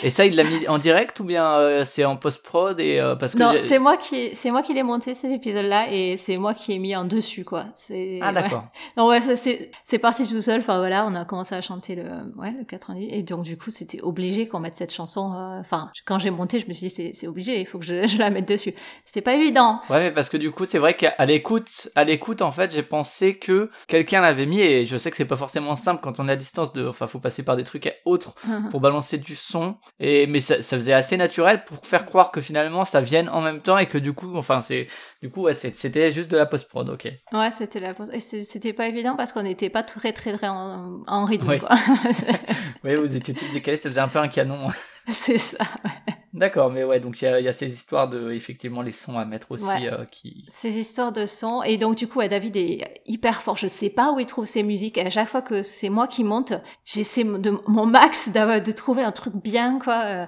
Et 0.03 0.09
ça, 0.11 0.25
il 0.25 0.35
l'a 0.35 0.43
mis 0.43 0.67
en 0.67 0.77
direct 0.79 1.19
ou 1.19 1.23
bien 1.23 1.55
euh, 1.55 1.85
c'est 1.85 2.05
en 2.05 2.17
post 2.17 2.43
prod 2.43 2.79
et 2.79 2.99
euh, 2.99 3.15
parce 3.15 3.33
que 3.33 3.39
non, 3.39 3.53
c'est 3.57 3.79
moi 3.79 3.97
qui 3.97 4.29
c'est 4.35 4.51
moi 4.51 4.61
qui 4.61 4.73
l'ai 4.73 4.83
monté 4.83 5.13
cet 5.13 5.31
épisode 5.31 5.65
là 5.65 5.91
et 5.91 6.17
c'est 6.17 6.37
moi 6.37 6.53
qui 6.53 6.73
ai 6.73 6.79
mis 6.79 6.95
en 6.95 7.05
dessus 7.05 7.43
quoi. 7.43 7.65
C'est 7.75 8.19
ah 8.21 8.31
d'accord. 8.31 8.59
Ouais. 8.59 8.79
Non 8.97 9.07
ouais, 9.07 9.21
c'est 9.21 9.71
c'est 9.83 9.99
parti 9.99 10.27
tout 10.27 10.41
seul. 10.41 10.59
Enfin 10.59 10.77
voilà, 10.77 11.05
on 11.07 11.15
a 11.15 11.25
commencé 11.25 11.55
à 11.55 11.61
chanter 11.61 11.95
le 11.95 12.03
ouais 12.37 12.51
le 12.51 12.63
98 12.63 13.09
et 13.11 13.23
donc 13.23 13.43
du 13.43 13.57
coup 13.57 13.71
c'était 13.71 14.01
obligé 14.01 14.47
qu'on 14.47 14.59
mette 14.59 14.77
cette 14.77 14.93
chanson. 14.93 15.33
Enfin 15.59 15.91
quand 16.05 16.19
j'ai 16.19 16.31
monté, 16.31 16.59
je 16.59 16.67
me 16.67 16.73
suis 16.73 16.87
dit 16.87 16.93
c'est 16.93 17.11
c'est 17.13 17.27
obligé, 17.27 17.59
il 17.59 17.65
faut 17.65 17.79
que 17.79 17.85
je, 17.85 18.05
je 18.07 18.17
la 18.19 18.29
mette 18.29 18.47
dessus. 18.47 18.73
C'était 19.03 19.21
pas 19.21 19.33
évident. 19.35 19.81
Ouais 19.89 19.99
mais 19.99 20.11
parce 20.11 20.29
que 20.29 20.37
du 20.37 20.51
coup 20.51 20.65
c'est 20.65 20.79
vrai 20.79 20.95
qu'à 20.95 21.25
l'écoute 21.25 21.89
à 21.95 22.03
l'écoute 22.03 22.41
en 22.41 22.51
fait 22.51 22.71
j'ai 22.71 22.83
pensé 22.83 22.98
pensé 22.99 23.35
que 23.35 23.69
quelqu'un 23.87 24.19
l'avait 24.19 24.45
mis 24.45 24.59
et 24.59 24.83
je 24.83 24.97
sais 24.97 25.09
que 25.09 25.15
c'est 25.15 25.23
pas 25.23 25.37
forcément 25.37 25.77
simple 25.77 26.01
quand 26.03 26.19
on 26.19 26.27
est 26.27 26.33
à 26.33 26.35
distance 26.35 26.73
de 26.73 26.85
enfin 26.85 27.07
faut 27.07 27.19
passer 27.19 27.43
par 27.43 27.55
des 27.55 27.63
trucs 27.63 27.89
autres 28.03 28.35
pour 28.71 28.81
balancer 28.81 29.17
du 29.17 29.37
son 29.37 29.77
et 30.01 30.27
mais 30.27 30.41
ça, 30.41 30.61
ça, 30.61 30.75
faisait 30.75 30.91
assez 30.91 31.15
naturel 31.15 31.63
pour 31.63 31.77
faire 31.85 32.05
croire 32.05 32.29
que 32.31 32.41
finalement 32.41 32.83
ça 32.83 32.99
vienne 32.99 33.29
en 33.29 33.39
même 33.39 33.61
temps 33.61 33.77
et 33.77 33.85
que 33.85 33.97
du 33.97 34.11
coup 34.11 34.35
enfin 34.35 34.59
c'est 34.59 34.87
du 35.21 35.29
coup 35.29 35.43
ouais, 35.43 35.53
c'était 35.53 36.11
juste 36.11 36.29
de 36.29 36.35
la 36.35 36.45
post 36.45 36.67
prod 36.67 36.89
ok. 36.89 37.07
Ouais 37.31 37.51
c'était 37.51 37.79
la 37.79 37.93
post 37.93 38.11
c'était 38.19 38.73
pas 38.73 38.87
évident 38.87 39.15
parce 39.15 39.31
qu'on 39.31 39.43
n'était 39.43 39.69
pas 39.69 39.83
très 39.83 40.11
très 40.11 40.33
très 40.33 40.49
en, 40.49 40.99
en 41.07 41.23
rythme 41.23 41.47
oui. 41.47 41.59
quoi. 41.59 41.69
Oui 42.83 42.95
vous 42.95 43.15
étiez 43.15 43.33
tous 43.33 43.49
décalés 43.53 43.77
ça 43.77 43.87
faisait 43.87 44.01
un 44.01 44.09
peu 44.09 44.19
un 44.19 44.27
canon 44.27 44.67
c'est 45.11 45.37
ça 45.37 45.63
ouais. 45.83 46.13
D'accord, 46.33 46.69
mais 46.69 46.83
ouais, 46.83 46.99
donc 46.99 47.21
il 47.21 47.25
y, 47.25 47.43
y 47.43 47.47
a, 47.47 47.53
ces 47.53 47.71
histoires 47.73 48.07
de, 48.07 48.31
effectivement, 48.31 48.81
les 48.81 48.91
sons 48.91 49.17
à 49.17 49.25
mettre 49.25 49.51
aussi. 49.51 49.65
Ouais. 49.65 49.91
Euh, 49.91 50.05
qui... 50.05 50.45
Ces 50.47 50.77
histoires 50.77 51.11
de 51.11 51.25
sons. 51.25 51.63
Et 51.63 51.77
donc, 51.77 51.95
du 51.95 52.07
coup, 52.07 52.25
David 52.25 52.55
est 52.55 53.01
hyper 53.07 53.41
fort. 53.41 53.57
Je 53.57 53.67
sais 53.67 53.89
pas 53.89 54.11
où 54.11 54.19
il 54.19 54.25
trouve 54.25 54.45
ses 54.45 54.63
musiques. 54.63 54.97
Et 54.97 55.05
à 55.05 55.09
chaque 55.09 55.27
fois 55.27 55.41
que 55.41 55.63
c'est 55.63 55.89
moi 55.89 56.07
qui 56.07 56.23
monte, 56.23 56.53
j'essaie 56.85 57.23
de 57.23 57.59
mon 57.67 57.85
max 57.85 58.29
de 58.29 58.71
trouver 58.71 59.03
un 59.03 59.11
truc 59.11 59.33
bien, 59.35 59.79
quoi. 59.79 60.27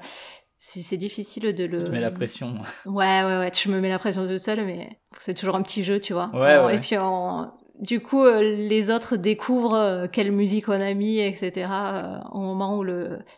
C'est 0.58 0.98
difficile 0.98 1.56
de 1.56 1.66
le. 1.66 1.84
Tu 1.84 1.92
mets 1.92 2.00
la 2.00 2.12
pression. 2.12 2.56
Ouais, 2.86 3.24
ouais, 3.24 3.38
ouais. 3.38 3.52
Je 3.52 3.70
me 3.70 3.80
mets 3.80 3.90
la 3.90 3.98
pression 3.98 4.28
toute 4.28 4.38
seule, 4.40 4.64
mais 4.66 5.00
c'est 5.18 5.34
toujours 5.34 5.56
un 5.56 5.62
petit 5.64 5.84
jeu, 5.84 6.00
tu 6.00 6.14
vois. 6.14 6.30
Ouais, 6.34 6.58
bon, 6.58 6.66
ouais. 6.66 6.76
Et 6.76 6.80
puis, 6.80 6.98
on, 7.00 7.52
du 7.80 8.00
coup, 8.00 8.24
euh, 8.24 8.42
les 8.42 8.90
autres 8.92 9.16
découvrent 9.16 9.76
euh, 9.76 10.08
quelle 10.12 10.32
musique 10.32 10.68
on 10.70 10.80
a 10.80 10.94
mis, 10.94 11.20
etc. 11.20 11.70
Euh, 11.72 12.20
au 12.32 12.40
moment 12.40 12.78
où 12.78 12.84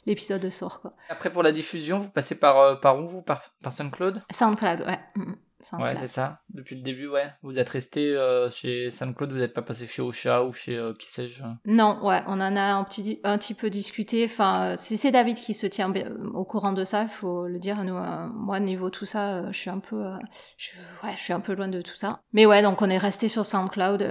l'épisode 0.06 0.50
sort. 0.50 0.82
Quoi. 0.82 0.93
Après, 1.10 1.32
pour 1.32 1.43
la 1.43 1.52
diffusion, 1.52 2.00
vous 2.00 2.10
passez 2.10 2.39
par, 2.39 2.80
par 2.80 3.00
où 3.00 3.08
vous? 3.08 3.22
Par, 3.22 3.54
par 3.62 3.72
SoundCloud? 3.72 4.22
SoundCloud, 4.32 4.82
ouais. 4.82 5.00
Ouais, 5.80 5.95
c'est 5.95 6.08
ça. 6.08 6.41
Depuis 6.49 6.76
le 6.76 6.82
début, 6.82 7.08
ouais. 7.08 7.32
Vous 7.41 7.60
êtes 7.60 7.69
resté 7.69 8.15
euh, 8.15 8.49
chez 8.49 8.89
SoundCloud, 8.89 9.32
vous 9.32 9.39
n'êtes 9.39 9.54
pas 9.54 9.62
passé 9.62 9.88
chez 9.88 10.02
Ocha 10.02 10.43
ou 10.43 10.54
chez 10.54 10.78
euh, 10.78 10.93
qui 10.93 11.10
sais-je 11.10 11.43
Non, 11.65 12.04
ouais, 12.04 12.21
on 12.28 12.34
en 12.34 12.56
a 12.56 12.62
un 12.62 12.84
petit, 12.84 13.19
un 13.23 13.38
petit 13.38 13.54
peu 13.54 13.69
discuté. 13.69 14.26
Enfin, 14.26 14.76
c'est 14.78 15.12
David 15.12 15.38
qui 15.38 15.54
se 15.54 15.67
tient 15.67 15.91
au 16.34 16.45
courant 16.45 16.73
de 16.73 16.84
ça, 16.84 17.04
il 17.04 17.10
faut 17.10 17.47
le 17.47 17.60
dire. 17.60 17.84
Nous, 17.84 17.95
euh, 17.95 18.28
moi, 18.34 18.60
niveau 18.60 18.89
tout 18.89 19.06
ça, 19.06 19.52
je 19.52 19.58
suis 19.58 19.69
un 19.69 19.80
peu, 19.80 20.04
je, 20.58 20.71
ouais, 21.04 21.13
je 21.15 21.21
suis 21.21 21.34
un 21.34 21.39
peu 21.39 21.54
loin 21.54 21.67
de 21.67 21.82
tout 21.82 21.95
ça. 21.95 22.21
Mais 22.34 22.45
ouais, 22.45 22.62
donc 22.62 22.82
on 22.82 22.89
est 22.89 22.97
resté 22.97 23.28
sur 23.28 23.45
SoundCloud. 23.45 24.04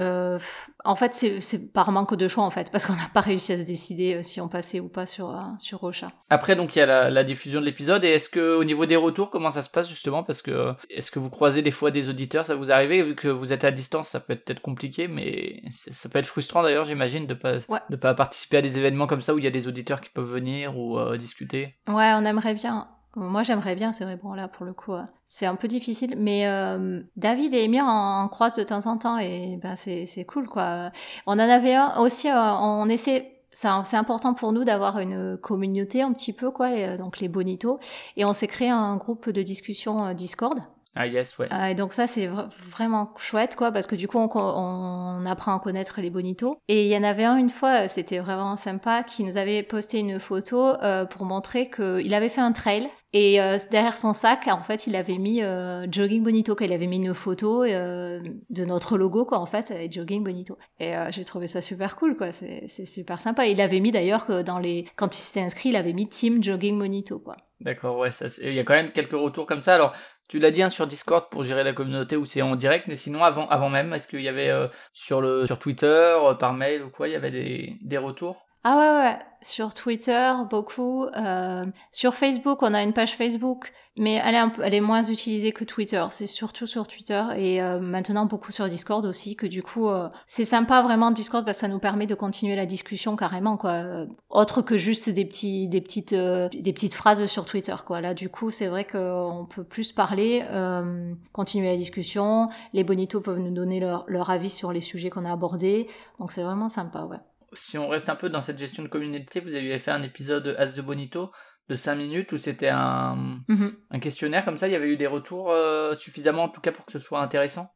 En 0.84 0.96
fait, 0.96 1.14
c'est 1.14 1.72
par 1.72 1.90
manque 1.90 2.14
de 2.14 2.28
choix, 2.28 2.44
en 2.44 2.50
fait, 2.50 2.70
parce 2.70 2.86
qu'on 2.86 2.94
n'a 2.94 3.10
pas 3.12 3.20
réussi 3.20 3.52
à 3.52 3.56
se 3.56 3.62
décider 3.62 4.22
si 4.22 4.40
on 4.40 4.48
passait 4.48 4.80
ou 4.80 4.88
pas 4.88 5.06
sur, 5.06 5.36
sur 5.58 5.82
Ocha. 5.82 6.12
Après, 6.30 6.54
donc, 6.54 6.76
il 6.76 6.78
y 6.78 6.82
a 6.82 6.86
la, 6.86 7.10
la 7.10 7.24
diffusion 7.24 7.60
de 7.60 7.66
l'épisode. 7.66 8.04
Et 8.04 8.08
est-ce 8.08 8.28
que 8.28 8.56
au 8.56 8.64
niveau 8.64 8.86
des 8.86 8.96
retours, 8.96 9.30
comment 9.30 9.50
ça 9.50 9.62
se 9.62 9.70
passe 9.70 9.88
justement? 9.88 10.22
Parce 10.22 10.42
que 10.42 10.74
est-ce 10.90 11.10
que 11.10 11.18
vous 11.18 11.30
croisez 11.30 11.62
des 11.62 11.70
fois 11.70 11.90
des 11.90 12.08
auditeurs, 12.08 12.46
ça 12.46 12.54
vous 12.54 12.70
arrive 12.70 12.92
vu 13.02 13.14
que 13.14 13.28
vous 13.28 13.52
êtes 13.52 13.64
à 13.64 13.70
distance, 13.70 14.08
ça 14.08 14.20
peut 14.20 14.32
être 14.34 14.44
peut-être 14.44 14.60
compliqué, 14.60 15.08
mais 15.08 15.62
ça 15.70 16.08
peut 16.08 16.18
être 16.18 16.26
frustrant 16.26 16.62
d'ailleurs, 16.62 16.84
j'imagine, 16.84 17.26
de 17.26 17.34
pas 17.34 17.56
ouais. 17.68 17.80
de 17.88 17.96
pas 17.96 18.14
participer 18.14 18.58
à 18.58 18.62
des 18.62 18.78
événements 18.78 19.06
comme 19.06 19.22
ça 19.22 19.34
où 19.34 19.38
il 19.38 19.44
y 19.44 19.48
a 19.48 19.50
des 19.50 19.68
auditeurs 19.68 20.00
qui 20.00 20.10
peuvent 20.10 20.30
venir 20.30 20.76
ou 20.76 20.98
euh, 20.98 21.16
discuter. 21.16 21.74
Ouais, 21.88 22.12
on 22.14 22.24
aimerait 22.24 22.54
bien. 22.54 22.88
Moi, 23.14 23.42
j'aimerais 23.42 23.74
bien, 23.74 23.92
c'est 23.92 24.04
vrai, 24.04 24.16
bon, 24.16 24.32
là, 24.32 24.48
pour 24.48 24.64
le 24.64 24.72
coup, 24.72 24.94
euh, 24.94 25.02
c'est 25.26 25.46
un 25.46 25.54
peu 25.54 25.68
difficile, 25.68 26.14
mais 26.16 26.46
euh, 26.46 27.02
David 27.16 27.52
et 27.54 27.64
Emir 27.64 27.84
en, 27.84 28.22
en 28.22 28.28
croisent 28.28 28.56
de 28.56 28.62
temps 28.62 28.86
en 28.86 28.96
temps, 28.96 29.18
et 29.18 29.58
ben, 29.62 29.76
c'est 29.76 30.24
cool, 30.26 30.48
quoi. 30.48 30.90
On 31.26 31.32
en 31.32 31.38
avait 31.38 31.74
un 31.74 31.98
aussi, 31.98 32.28
euh, 32.28 32.52
on 32.60 32.88
essaie 32.88 33.28
c'est 33.54 33.96
important 33.96 34.32
pour 34.32 34.52
nous 34.52 34.64
d'avoir 34.64 34.98
une 34.98 35.36
communauté 35.36 36.00
un 36.00 36.14
petit 36.14 36.32
peu 36.32 36.50
quoi 36.50 36.96
donc 36.96 37.20
les 37.20 37.28
bonitos 37.28 37.80
et 38.16 38.24
on 38.24 38.32
s'est 38.32 38.46
créé 38.46 38.70
un 38.70 38.96
groupe 38.96 39.28
de 39.28 39.42
discussion 39.42 40.14
Discord 40.14 40.58
ah 40.94 41.06
yes, 41.06 41.38
ouais. 41.38 41.48
Euh, 41.52 41.66
et 41.66 41.74
donc 41.74 41.94
ça 41.94 42.06
c'est 42.06 42.26
vr 42.26 42.48
vraiment 42.70 43.14
chouette 43.16 43.56
quoi 43.56 43.72
parce 43.72 43.86
que 43.86 43.96
du 43.96 44.08
coup 44.08 44.18
on, 44.18 44.28
on, 44.34 45.24
apprend 45.24 45.56
à 45.56 45.60
connaître 45.60 46.00
les 46.00 46.10
bonitos. 46.10 46.58
Et 46.68 46.84
il 46.84 46.90
y 46.90 46.96
en 46.96 47.02
avait 47.02 47.24
un 47.24 47.36
une 47.36 47.48
fois, 47.48 47.88
c'était 47.88 48.18
vraiment 48.18 48.56
sympa, 48.56 49.02
qui 49.02 49.24
nous 49.24 49.36
avait 49.36 49.62
posté 49.62 50.00
une 50.00 50.20
photo 50.20 50.74
euh, 50.82 51.06
pour 51.06 51.24
montrer 51.24 51.70
qu'il 51.70 52.12
avait 52.12 52.28
fait 52.28 52.40
un 52.42 52.52
trail 52.52 52.88
et 53.14 53.40
euh, 53.42 53.58
derrière 53.70 53.98
son 53.98 54.14
sac, 54.14 54.48
en 54.48 54.62
fait, 54.62 54.86
il 54.86 54.96
avait 54.96 55.18
mis 55.18 55.42
euh, 55.42 55.86
Jogging 55.90 56.22
Bonito, 56.22 56.54
qu'il 56.54 56.72
avait 56.72 56.86
mis 56.86 56.96
une 56.96 57.12
photo 57.12 57.62
euh, 57.62 58.22
de 58.48 58.64
notre 58.64 58.96
logo, 58.96 59.26
quoi, 59.26 59.38
en 59.38 59.44
fait, 59.44 59.70
et 59.70 59.90
Jogging 59.90 60.24
Bonito. 60.24 60.56
Et 60.80 60.94
j'ai 61.10 61.24
trouvé 61.24 61.46
ça 61.46 61.60
super 61.60 61.96
cool, 61.96 62.16
quoi. 62.16 62.32
C'est 62.32 62.86
super 62.86 63.20
sympa. 63.20 63.46
Il 63.46 63.60
avait 63.60 63.80
mis 63.80 63.90
d'ailleurs 63.90 64.24
que 64.24 64.40
dans 64.42 64.58
les, 64.58 64.86
quand 64.96 65.14
il 65.14 65.20
s'était 65.20 65.40
inscrit, 65.40 65.68
il 65.68 65.76
avait 65.76 65.92
mis 65.92 66.08
Team 66.08 66.42
Jogging 66.42 66.78
Bonito, 66.78 67.18
quoi. 67.18 67.36
D'accord, 67.60 67.98
ouais, 67.98 68.10
il 68.42 68.54
y 68.54 68.58
a 68.58 68.64
quand 68.64 68.74
même 68.74 68.90
quelques 68.90 69.12
retours 69.12 69.46
comme 69.46 69.62
ça. 69.62 69.74
Alors, 69.74 69.92
tu 70.28 70.38
l'as 70.38 70.50
dit 70.50 70.62
hein, 70.62 70.70
sur 70.70 70.86
Discord 70.86 71.28
pour 71.30 71.44
gérer 71.44 71.64
la 71.64 71.74
communauté 71.74 72.16
ou 72.16 72.24
c'est 72.24 72.42
en 72.42 72.56
direct, 72.56 72.88
mais 72.88 72.96
sinon 72.96 73.22
avant, 73.22 73.46
avant 73.48 73.68
même, 73.68 73.92
est-ce 73.92 74.08
qu'il 74.08 74.22
y 74.22 74.28
avait 74.28 74.50
sur 74.94 75.20
le 75.20 75.46
sur 75.46 75.58
Twitter, 75.58 76.16
par 76.40 76.54
mail 76.54 76.82
ou 76.82 76.90
quoi, 76.90 77.08
il 77.08 77.12
y 77.12 77.16
avait 77.16 77.30
des, 77.30 77.76
des 77.82 77.98
retours? 77.98 78.46
Ah 78.64 78.76
ouais 78.78 79.00
ouais, 79.00 79.18
sur 79.40 79.74
Twitter 79.74 80.32
beaucoup, 80.48 81.04
euh, 81.04 81.66
sur 81.90 82.14
Facebook 82.14 82.62
on 82.62 82.74
a 82.74 82.82
une 82.82 82.92
page 82.92 83.16
Facebook 83.16 83.72
mais 83.98 84.14
elle 84.24 84.34
est, 84.34 84.38
un 84.38 84.48
peu, 84.48 84.62
elle 84.64 84.72
est 84.72 84.80
moins 84.80 85.02
utilisée 85.02 85.52
que 85.52 85.64
Twitter. 85.64 86.02
C'est 86.10 86.26
surtout 86.26 86.66
sur 86.66 86.88
Twitter 86.88 87.22
et 87.36 87.62
euh, 87.62 87.78
maintenant 87.78 88.24
beaucoup 88.24 88.50
sur 88.50 88.66
Discord 88.66 89.04
aussi. 89.04 89.36
Que 89.36 89.46
du 89.46 89.62
coup, 89.62 89.88
euh, 89.88 90.08
c'est 90.26 90.46
sympa 90.46 90.82
vraiment 90.82 91.10
Discord 91.10 91.44
parce 91.44 91.58
que 91.58 91.60
ça 91.62 91.68
nous 91.68 91.78
permet 91.78 92.06
de 92.06 92.14
continuer 92.14 92.56
la 92.56 92.64
discussion 92.64 93.16
carrément 93.16 93.58
quoi. 93.58 93.72
Euh, 93.72 94.06
autre 94.30 94.62
que 94.62 94.78
juste 94.78 95.10
des 95.10 95.26
petits, 95.26 95.68
des 95.68 95.82
petites, 95.82 96.14
euh, 96.14 96.48
des 96.48 96.72
petites 96.72 96.94
phrases 96.94 97.26
sur 97.26 97.44
Twitter 97.44 97.74
quoi. 97.84 98.00
Là, 98.00 98.14
du 98.14 98.30
coup, 98.30 98.50
c'est 98.50 98.68
vrai 98.68 98.86
qu'on 98.86 99.46
peut 99.48 99.64
plus 99.64 99.92
parler, 99.92 100.42
euh, 100.50 101.12
continuer 101.32 101.68
la 101.68 101.76
discussion. 101.76 102.48
Les 102.72 102.84
bonitos 102.84 103.20
peuvent 103.20 103.40
nous 103.40 103.52
donner 103.52 103.78
leur, 103.78 104.04
leur 104.08 104.30
avis 104.30 104.50
sur 104.50 104.72
les 104.72 104.80
sujets 104.80 105.10
qu'on 105.10 105.26
a 105.26 105.32
abordés. 105.32 105.86
Donc 106.18 106.32
c'est 106.32 106.42
vraiment 106.42 106.70
sympa, 106.70 107.02
ouais. 107.04 107.18
Si 107.54 107.78
on 107.78 107.88
reste 107.88 108.08
un 108.08 108.16
peu 108.16 108.30
dans 108.30 108.40
cette 108.40 108.58
gestion 108.58 108.82
de 108.82 108.88
communauté, 108.88 109.40
vous 109.40 109.54
avez 109.54 109.78
fait 109.78 109.90
un 109.90 110.02
épisode 110.02 110.56
As 110.58 110.74
the 110.76 110.80
Bonito 110.80 111.32
de 111.68 111.74
5 111.74 111.94
minutes 111.94 112.32
où 112.32 112.38
c'était 112.38 112.68
un, 112.68 113.14
mm 113.16 113.44
-hmm. 113.48 113.74
un, 113.90 113.98
questionnaire 114.00 114.44
comme 114.44 114.58
ça, 114.58 114.68
il 114.68 114.72
y 114.72 114.76
avait 114.76 114.88
eu 114.88 114.96
des 114.96 115.06
retours 115.06 115.50
euh, 115.50 115.94
suffisamment 115.94 116.44
en 116.44 116.48
tout 116.48 116.60
cas 116.60 116.72
pour 116.72 116.84
que 116.86 116.92
ce 116.92 116.98
soit 116.98 117.20
intéressant? 117.20 117.68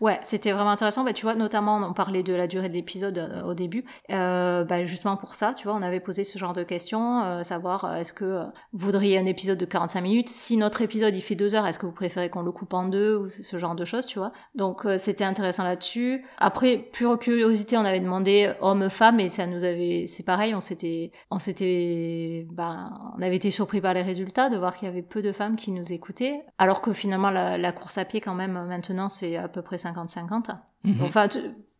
Ouais, 0.00 0.18
c'était 0.22 0.52
vraiment 0.52 0.70
intéressant. 0.70 1.04
Bah, 1.04 1.12
tu 1.12 1.24
vois, 1.24 1.34
notamment, 1.34 1.76
on 1.76 1.92
parlait 1.92 2.22
de 2.22 2.34
la 2.34 2.46
durée 2.46 2.68
de 2.68 2.74
l'épisode 2.74 3.18
euh, 3.18 3.42
au 3.42 3.54
début. 3.54 3.84
Euh, 4.10 4.64
bah, 4.64 4.84
justement 4.84 5.16
pour 5.16 5.34
ça, 5.34 5.54
tu 5.54 5.64
vois, 5.64 5.76
on 5.76 5.82
avait 5.82 6.00
posé 6.00 6.24
ce 6.24 6.38
genre 6.38 6.52
de 6.52 6.62
questions, 6.62 7.22
euh, 7.22 7.42
savoir 7.42 7.96
est-ce 7.96 8.12
que 8.12 8.44
vous 8.72 8.86
voudriez 8.86 9.18
un 9.18 9.26
épisode 9.26 9.58
de 9.58 9.64
45 9.64 10.00
minutes? 10.02 10.28
Si 10.28 10.56
notre 10.56 10.82
épisode 10.82 11.14
il 11.14 11.22
fait 11.22 11.34
deux 11.34 11.54
heures, 11.54 11.66
est-ce 11.66 11.78
que 11.78 11.86
vous 11.86 11.92
préférez 11.92 12.28
qu'on 12.28 12.42
le 12.42 12.52
coupe 12.52 12.74
en 12.74 12.84
deux 12.84 13.16
ou 13.16 13.28
ce 13.28 13.56
genre 13.56 13.74
de 13.74 13.84
choses, 13.84 14.06
tu 14.06 14.18
vois? 14.18 14.32
Donc 14.54 14.86
c'était 14.98 15.24
intéressant 15.24 15.64
là-dessus. 15.64 16.24
Après, 16.38 16.88
pure 16.92 17.18
curiosité, 17.18 17.76
on 17.76 17.84
avait 17.84 18.00
demandé 18.00 18.52
homme-femme 18.60 19.20
et 19.20 19.28
ça 19.28 19.46
nous 19.46 19.64
avait, 19.64 20.04
c'est 20.06 20.24
pareil, 20.24 20.54
on 20.54 20.60
s'était, 20.60 21.12
on 21.30 21.38
s'était, 21.38 22.46
bah, 22.50 22.90
on 23.18 23.22
avait 23.22 23.36
été 23.36 23.50
surpris 23.50 23.80
par 23.80 23.94
les 23.94 24.02
résultats 24.02 24.48
de 24.50 24.56
voir 24.56 24.76
qu'il 24.76 24.86
y 24.88 24.90
avait 24.90 25.02
peu 25.02 25.22
de 25.22 25.32
femmes 25.32 25.56
qui 25.56 25.70
nous 25.70 25.92
écoutaient, 25.92 26.42
alors 26.58 26.82
que 26.82 26.92
finalement 26.92 27.30
la, 27.30 27.58
la 27.58 27.72
course 27.72 27.98
à 27.98 28.04
pied 28.04 28.20
quand 28.20 28.34
même 28.34 28.52
maintenant 28.52 29.08
c'est 29.08 29.36
à 29.36 29.48
peu 29.48 29.61
près 29.62 29.76
50-50. 29.76 30.56
Mhm. 30.84 30.96
Mmh. 30.96 31.02
Enfin, 31.02 31.28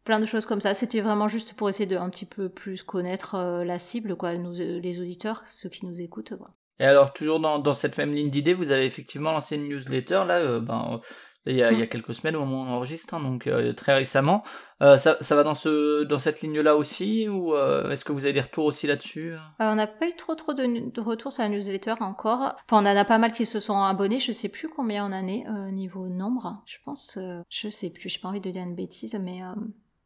plein 0.04 0.20
de 0.20 0.26
choses 0.26 0.46
comme 0.46 0.60
ça. 0.60 0.74
C'était 0.74 1.00
vraiment 1.00 1.28
juste 1.28 1.54
pour 1.54 1.68
essayer 1.68 1.86
de 1.86 1.96
un 1.96 2.10
petit 2.10 2.26
peu 2.26 2.48
plus 2.48 2.82
connaître 2.82 3.34
euh, 3.34 3.64
la 3.64 3.78
cible, 3.78 4.16
quoi, 4.16 4.34
nous, 4.34 4.54
les 4.54 5.00
auditeurs, 5.00 5.42
ceux 5.46 5.68
qui 5.68 5.86
nous 5.86 6.00
écoutent. 6.00 6.36
Quoi. 6.36 6.50
Et 6.80 6.84
alors, 6.84 7.12
toujours 7.12 7.40
dans, 7.40 7.58
dans 7.58 7.74
cette 7.74 7.98
même 7.98 8.12
ligne 8.12 8.30
d'idée, 8.30 8.54
vous 8.54 8.72
avez 8.72 8.84
effectivement 8.84 9.32
lancé 9.32 9.56
une 9.56 9.68
newsletter, 9.68 10.24
là, 10.26 10.38
euh, 10.38 10.60
ben, 10.60 11.00
il 11.46 11.56
y 11.56 11.62
a, 11.62 11.72
il 11.72 11.78
y 11.78 11.82
a 11.82 11.86
quelques 11.86 12.14
semaines 12.14 12.36
au 12.36 12.44
moment 12.44 12.62
où 12.62 12.66
on 12.66 12.76
enregistre, 12.76 13.14
hein, 13.14 13.20
donc 13.20 13.48
très 13.76 13.94
récemment. 13.94 14.42
ça, 14.80 15.16
ça 15.20 15.36
va 15.36 15.42
dans, 15.42 15.54
ce, 15.54 16.04
dans 16.04 16.18
cette 16.18 16.40
ligne-là 16.40 16.76
aussi, 16.76 17.28
ou 17.28 17.56
est-ce 17.56 18.04
que 18.04 18.12
vous 18.12 18.24
avez 18.24 18.32
des 18.32 18.40
retours 18.40 18.64
aussi 18.64 18.86
là-dessus? 18.86 19.34
On 19.58 19.74
n'a 19.74 19.86
pas 19.86 20.06
eu 20.06 20.14
trop 20.16 20.34
trop 20.34 20.52
de, 20.52 20.90
de, 20.90 21.00
retours 21.00 21.32
sur 21.32 21.42
la 21.42 21.48
newsletter 21.48 21.94
encore. 22.00 22.54
Enfin, 22.68 22.84
on 22.84 22.86
en 22.86 22.96
a 22.96 23.04
pas 23.04 23.18
mal 23.18 23.32
qui 23.32 23.46
se 23.46 23.60
sont 23.60 23.82
abonnés, 23.82 24.18
je 24.18 24.32
sais 24.32 24.48
plus 24.48 24.68
combien 24.68 25.04
on 25.04 25.12
en 25.12 25.26
est 25.26 25.44
niveau 25.72 26.06
nombre. 26.08 26.54
Je 26.66 26.76
pense, 26.84 27.18
je 27.48 27.68
sais 27.68 27.90
plus, 27.90 28.08
j'ai 28.08 28.20
pas 28.20 28.28
envie 28.28 28.40
de 28.40 28.50
dire 28.50 28.62
une 28.62 28.76
bêtise, 28.76 29.18
mais 29.20 29.40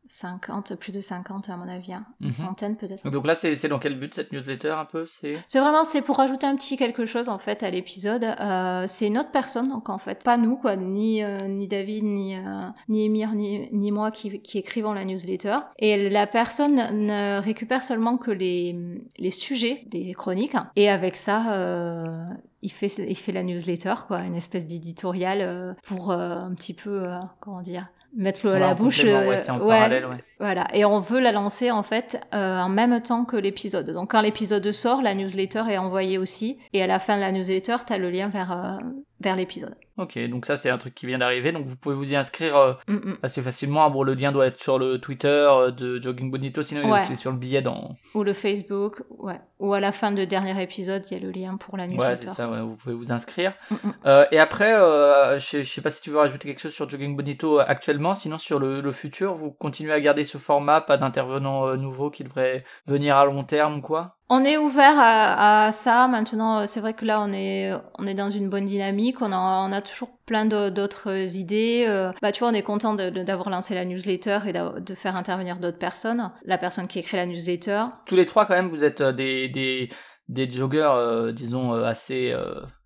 50, 0.09 0.77
plus 0.77 0.93
de 0.93 1.01
50 1.01 1.49
à 1.49 1.57
mon 1.57 1.69
avis, 1.69 1.93
hein. 1.93 2.05
une 2.21 2.29
mhm. 2.29 2.33
centaine 2.33 2.77
peut-être. 2.77 3.09
Donc 3.11 3.27
là, 3.27 3.35
c'est 3.35 3.69
dans 3.69 3.79
quel 3.79 3.99
but 3.99 4.15
cette 4.15 4.33
newsletter 4.33 4.71
un 4.71 4.85
peu? 4.85 5.07
C'est 5.07 5.37
vraiment 5.55 5.85
c'est 5.85 6.03
pour 6.03 6.17
rajouter 6.17 6.47
un 6.47 6.57
petit 6.57 6.77
quelque 6.77 7.05
chose 7.05 7.29
en 7.29 7.39
fait 7.39 7.63
à 7.63 7.71
l'épisode. 7.71 8.25
Euh, 8.25 8.85
c'est 8.89 9.07
une 9.07 9.19
autre 9.19 9.31
personne 9.31 9.69
donc 9.69 9.89
en 9.89 9.99
fait 9.99 10.23
pas 10.25 10.37
nous 10.37 10.57
quoi, 10.57 10.77
ni 10.77 11.23
euh, 11.23 11.47
ni 11.49 11.69
David 11.69 12.05
ni 12.05 12.37
euh, 12.37 12.41
ni 12.89 13.07
Emir 13.07 13.33
ni, 13.33 13.69
ni 13.73 13.93
moi 13.93 14.11
qui, 14.11 14.41
qui 14.41 14.59
écrivons 14.59 14.93
la 14.93 15.05
newsletter. 15.05 15.59
Et 15.79 16.09
la 16.11 16.27
personne 16.27 16.75
ne 16.75 17.41
récupère 17.41 17.85
seulement 17.85 18.17
que 18.17 18.31
les 18.31 19.01
les 19.19 19.31
sujets 19.31 19.85
des 19.87 20.15
chroniques 20.15 20.57
et 20.77 20.89
avec 20.89 21.17
ça 21.17 22.27
il 22.63 22.73
fait, 22.73 22.93
il 22.99 23.17
fait 23.17 23.33
la 23.33 23.45
newsletter, 23.45 23.95
quoi, 24.09 24.21
une 24.21 24.35
espèce 24.35 24.67
d'éditorial 24.67 25.77
pour 25.85 26.11
un 26.11 26.53
petit 26.55 26.75
peu, 26.75 27.09
comment 27.39 27.63
dire, 27.63 27.89
mettre 28.17 28.47
le 28.47 28.55
à 28.55 28.59
la 28.59 28.75
bouche. 28.75 29.05
Euh, 29.05 29.29
ouais, 29.29 29.51
en 29.51 29.59
parallèle, 29.59 30.07
ouais. 30.07 30.17
Voilà, 30.41 30.67
et 30.75 30.85
on 30.85 30.99
veut 30.99 31.21
la 31.21 31.33
lancer 31.33 31.71
en 31.71 31.83
fait 31.83 32.21
euh, 32.35 32.61
en 32.61 32.69
même 32.69 33.01
temps 33.01 33.25
que 33.25 33.37
l'épisode. 33.37 33.91
Donc 33.91 34.11
quand 34.11 34.21
l'épisode 34.21 34.71
sort, 34.73 35.03
la 35.03 35.15
newsletter 35.15 35.65
est 35.69 35.79
envoyée 35.79 36.19
aussi, 36.19 36.59
et 36.73 36.83
à 36.83 36.87
la 36.87 36.99
fin 36.99 37.17
de 37.17 37.21
la 37.21 37.33
newsletter, 37.33 37.77
tu 37.87 37.93
as 37.93 37.99
le 37.99 38.11
lien 38.11 38.29
vers, 38.29 38.53
euh, 38.53 38.79
vers 39.21 39.37
l'épisode. 39.37 39.77
Ok, 39.99 40.19
donc 40.29 40.45
ça 40.45 40.57
c'est 40.57 40.69
un 40.69 40.77
truc 40.77 40.95
qui 40.95 41.07
vient 41.07 41.17
d'arriver, 41.17 41.53
donc 41.53 41.67
vous 41.67 41.77
pouvez 41.77 41.95
vous 41.95 42.13
y 42.13 42.17
inscrire 42.17 42.57
euh, 42.57 42.75
mm, 42.87 42.95
mm. 42.95 43.19
assez 43.23 43.41
facilement. 43.41 43.89
Bon, 43.91 44.03
le 44.03 44.13
lien 44.13 44.31
doit 44.31 44.47
être 44.47 44.61
sur 44.61 44.79
le 44.79 44.99
Twitter 44.99 45.29
euh, 45.29 45.71
de 45.71 45.99
Jogging 46.01 46.31
Bonito, 46.31 46.63
sinon 46.63 46.83
il 46.85 46.91
est 46.91 47.03
aussi 47.03 47.17
sur 47.17 47.33
le 47.33 47.39
billet 47.39 47.63
dans... 47.63 47.97
Ou 48.15 48.23
le 48.23 48.35
Facebook, 48.35 49.03
ouais. 49.19 49.41
Ou 49.59 49.73
à 49.73 49.81
la 49.81 49.93
fin 49.93 50.13
du 50.13 50.27
dernier 50.27 50.61
épisode, 50.63 51.03
il 51.11 51.15
y 51.15 51.17
a 51.17 51.25
le 51.25 51.31
lien 51.31 51.57
pour 51.57 51.79
la 51.79 51.87
newsletter. 51.87 52.11
Ouais, 52.11 52.17
c'est 52.17 52.29
ça, 52.29 52.47
vous 52.47 52.77
pouvez 52.77 52.95
vous 52.95 53.11
inscrire. 53.11 53.55
Mm, 53.71 53.77
euh, 54.05 54.27
et 54.33 54.39
après, 54.39 54.75
je, 55.39 55.63
sais, 55.63 55.81
pas 55.81 55.89
si 55.89 56.03
tu 56.03 56.11
veux 56.11 56.19
rajouter 56.19 56.49
quelque 56.49 56.61
chose 56.61 56.75
sur 56.75 56.89
Jogging 56.89 57.17
Bonito 57.17 57.59
actuellement, 57.59 58.15
sinon 58.15 58.37
sur 58.37 58.59
le, 58.59 58.83
le 58.83 58.93
futur, 58.93 59.35
vous 59.35 59.51
continuez 59.51 59.95
à 59.95 60.01
garder 60.01 60.25
ce 60.25 60.37
format, 60.37 60.83
pas 60.83 60.99
d'intervenants 60.99 61.75
nouveaux 61.77 62.11
qui 62.11 62.23
devraient 62.23 62.65
venir 62.87 63.17
à 63.17 63.25
long 63.25 63.45
terme 63.45 63.79
ou 63.79 63.81
quoi? 63.81 64.17
On 64.29 64.45
est 64.45 64.57
ouvert 64.57 64.95
à, 64.97 65.71
ça. 65.73 66.09
Maintenant, 66.09 66.67
c'est 66.67 66.81
vrai 66.81 66.95
que 66.95 67.05
là, 67.05 67.21
on 67.21 67.33
est, 67.33 67.73
on 67.99 68.07
est 68.07 68.15
dans 68.15 68.31
une 68.31 68.49
bonne 68.49 68.67
dynamique. 68.67 69.23
On 69.23 69.33
a, 69.33 69.81
toujours 69.83 70.11
plein 70.27 70.47
d'autres 70.47 71.37
idées. 71.37 71.85
Euh, 71.89 72.13
bah, 72.23 72.33
tu 72.33 72.41
vois, 72.41 72.49
on 72.49 72.55
est 72.55 72.63
content 72.63 72.95
d'avoir 72.95 73.51
lancé 73.51 73.75
la 73.75 73.85
newsletter 73.85 74.41
et 74.47 74.53
de 74.53 74.95
faire 74.95 75.17
intervenir 75.17 75.59
d'autres 75.59 75.79
personnes. 75.79 76.33
La 76.45 76.59
personne 76.59 76.89
qui 76.89 76.99
écrit 76.99 77.17
la 77.17 77.27
newsletter. 77.27 77.85
Tous 78.07 78.17
les 78.17 78.27
trois, 78.27 78.47
quand 78.47 78.55
même, 78.55 78.69
vous 78.69 78.85
êtes 78.85 79.01
euh, 79.01 79.13
des, 79.13 79.49
des, 79.49 79.89
des 80.29 80.49
euh, 80.61 81.33
disons, 81.33 81.73
assez 81.73 82.35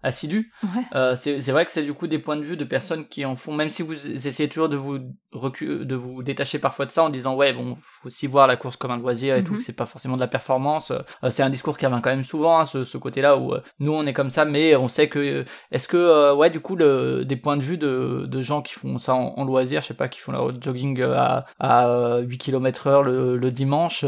assidu. 0.02 0.52
Euh, 0.94 1.14
c'est 1.14 1.50
vrai 1.50 1.64
que 1.64 1.70
c'est 1.70 1.82
du 1.82 1.92
coup 1.92 2.06
des 2.06 2.18
points 2.18 2.36
de 2.36 2.42
vue 2.42 2.56
de 2.56 2.64
personnes 2.64 3.06
qui 3.06 3.24
en 3.24 3.36
font, 3.36 3.52
même 3.52 3.70
si 3.70 3.82
vous 3.82 4.08
essayez 4.10 4.48
toujours 4.48 4.68
de 4.68 4.76
vous 4.76 4.98
de 5.32 5.94
vous 5.94 6.24
détacher 6.24 6.58
parfois 6.58 6.86
de 6.86 6.90
ça 6.90 7.04
en 7.04 7.08
disant 7.08 7.36
ouais 7.36 7.52
bon 7.52 7.76
faut 7.80 8.06
aussi 8.06 8.26
voir 8.26 8.48
la 8.48 8.56
course 8.56 8.76
comme 8.76 8.90
un 8.90 8.98
loisir 8.98 9.36
et 9.36 9.44
tout, 9.44 9.54
mhm. 9.54 9.60
c'est 9.60 9.74
pas 9.74 9.86
forcément 9.86 10.16
de 10.16 10.20
la 10.20 10.26
performance. 10.26 10.90
Euh, 10.90 11.30
c'est 11.30 11.44
un 11.44 11.50
discours 11.50 11.78
qui 11.78 11.86
revient 11.86 12.00
quand 12.02 12.10
même 12.10 12.24
souvent, 12.24 12.58
hein, 12.58 12.64
ce, 12.64 12.82
ce 12.82 12.98
côté-là 12.98 13.36
où 13.36 13.52
euh, 13.52 13.62
nous 13.78 13.92
on 13.92 14.06
est 14.06 14.12
comme 14.12 14.30
ça, 14.30 14.44
mais 14.44 14.74
on 14.74 14.88
sait 14.88 15.08
que 15.08 15.44
est-ce 15.70 15.86
que 15.86 16.34
ouais 16.34 16.50
du 16.50 16.60
coup 16.60 16.74
le, 16.74 17.24
des 17.24 17.36
points 17.36 17.56
de 17.56 17.62
vue 17.62 17.78
de, 17.78 18.26
de 18.26 18.40
gens 18.40 18.62
qui 18.62 18.74
font 18.74 18.98
ça 18.98 19.14
en, 19.14 19.44
loisir, 19.44 19.80
je 19.82 19.88
sais 19.88 19.94
pas, 19.94 20.08
qui 20.08 20.20
font 20.20 20.32
la 20.32 20.38
road 20.38 20.58
jogging 20.60 21.00
à, 21.02 21.44
à 21.58 22.18
8 22.18 22.38
km 22.38 22.86
heure 22.86 23.02
le, 23.02 23.36
le 23.36 23.50
dimanche, 23.52 24.04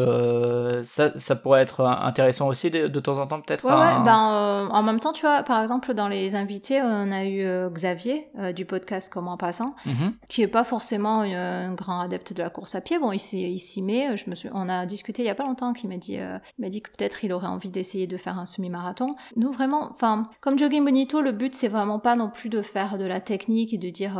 ça 0.83 1.13
ça 1.17 1.37
pourrait 1.37 1.63
être 1.63 1.85
intéressant 1.85 2.49
aussi 2.49 2.71
de, 2.71 2.89
de 2.89 3.01
temps 3.01 3.19
en 3.19 3.27
temps 3.27 3.41
peut-être. 3.41 3.65
Ouais, 3.65 3.73
ouais 3.73 4.05
ben 4.05 4.69
en 4.71 4.83
même 4.83 5.01
temps 5.01 5.13
tu 5.13 5.23
vois 5.23 5.43
par 5.43 5.61
exemple 5.61 5.82
dans 5.91 6.09
les 6.09 6.35
invités, 6.35 6.81
on 6.81 7.11
a 7.11 7.25
eu 7.25 7.43
euh, 7.43 7.69
Xavier 7.69 8.29
euh, 8.39 8.53
du 8.53 8.65
podcast 8.65 9.13
Comment 9.13 9.37
passant, 9.37 9.75
mhm. 9.87 10.15
qui 10.29 10.43
est 10.43 10.49
pas 10.49 10.65
forcément 10.65 11.23
euh, 11.23 11.69
un 11.69 11.75
grand 11.75 12.01
adepte 12.01 12.33
de 12.33 12.43
la 12.43 12.51
course 12.51 12.75
à 12.75 12.81
pied. 12.81 12.99
Bon, 12.99 13.11
il 13.13 13.19
s'y 13.19 13.83
met. 13.83 14.17
Je 14.17 14.31
me 14.31 14.35
suis, 14.35 14.49
on 14.53 14.69
a 14.69 14.87
discuté 14.87 15.23
il 15.23 15.27
y 15.27 15.31
a 15.31 15.35
pas 15.35 15.45
longtemps, 15.45 15.73
qui 15.73 15.89
m'a 15.89 15.97
dit, 15.97 16.19
m'a 16.59 16.69
dit 16.69 16.83
que 16.83 16.91
peut-être 16.91 17.25
il 17.25 17.33
aurait 17.33 17.49
envie 17.49 17.71
d'essayer 17.71 18.07
de 18.07 18.17
faire 18.17 18.39
un 18.39 18.47
semi-marathon. 18.47 19.17
Nous 19.37 19.51
vraiment, 19.51 19.91
enfin, 19.91 20.25
comme 20.41 20.59
Jogging 20.59 20.85
Bonito, 20.85 21.21
le 21.21 21.33
but 21.33 21.55
c'est 21.55 21.69
vraiment 21.69 21.99
pas 21.99 22.15
non 22.15 22.31
plus 22.31 22.49
de 22.49 22.63
faire 22.63 22.99
de 22.99 23.05
la 23.05 23.21
technique 23.21 23.75
et 23.75 23.79
de 23.79 23.91
dire, 23.91 24.17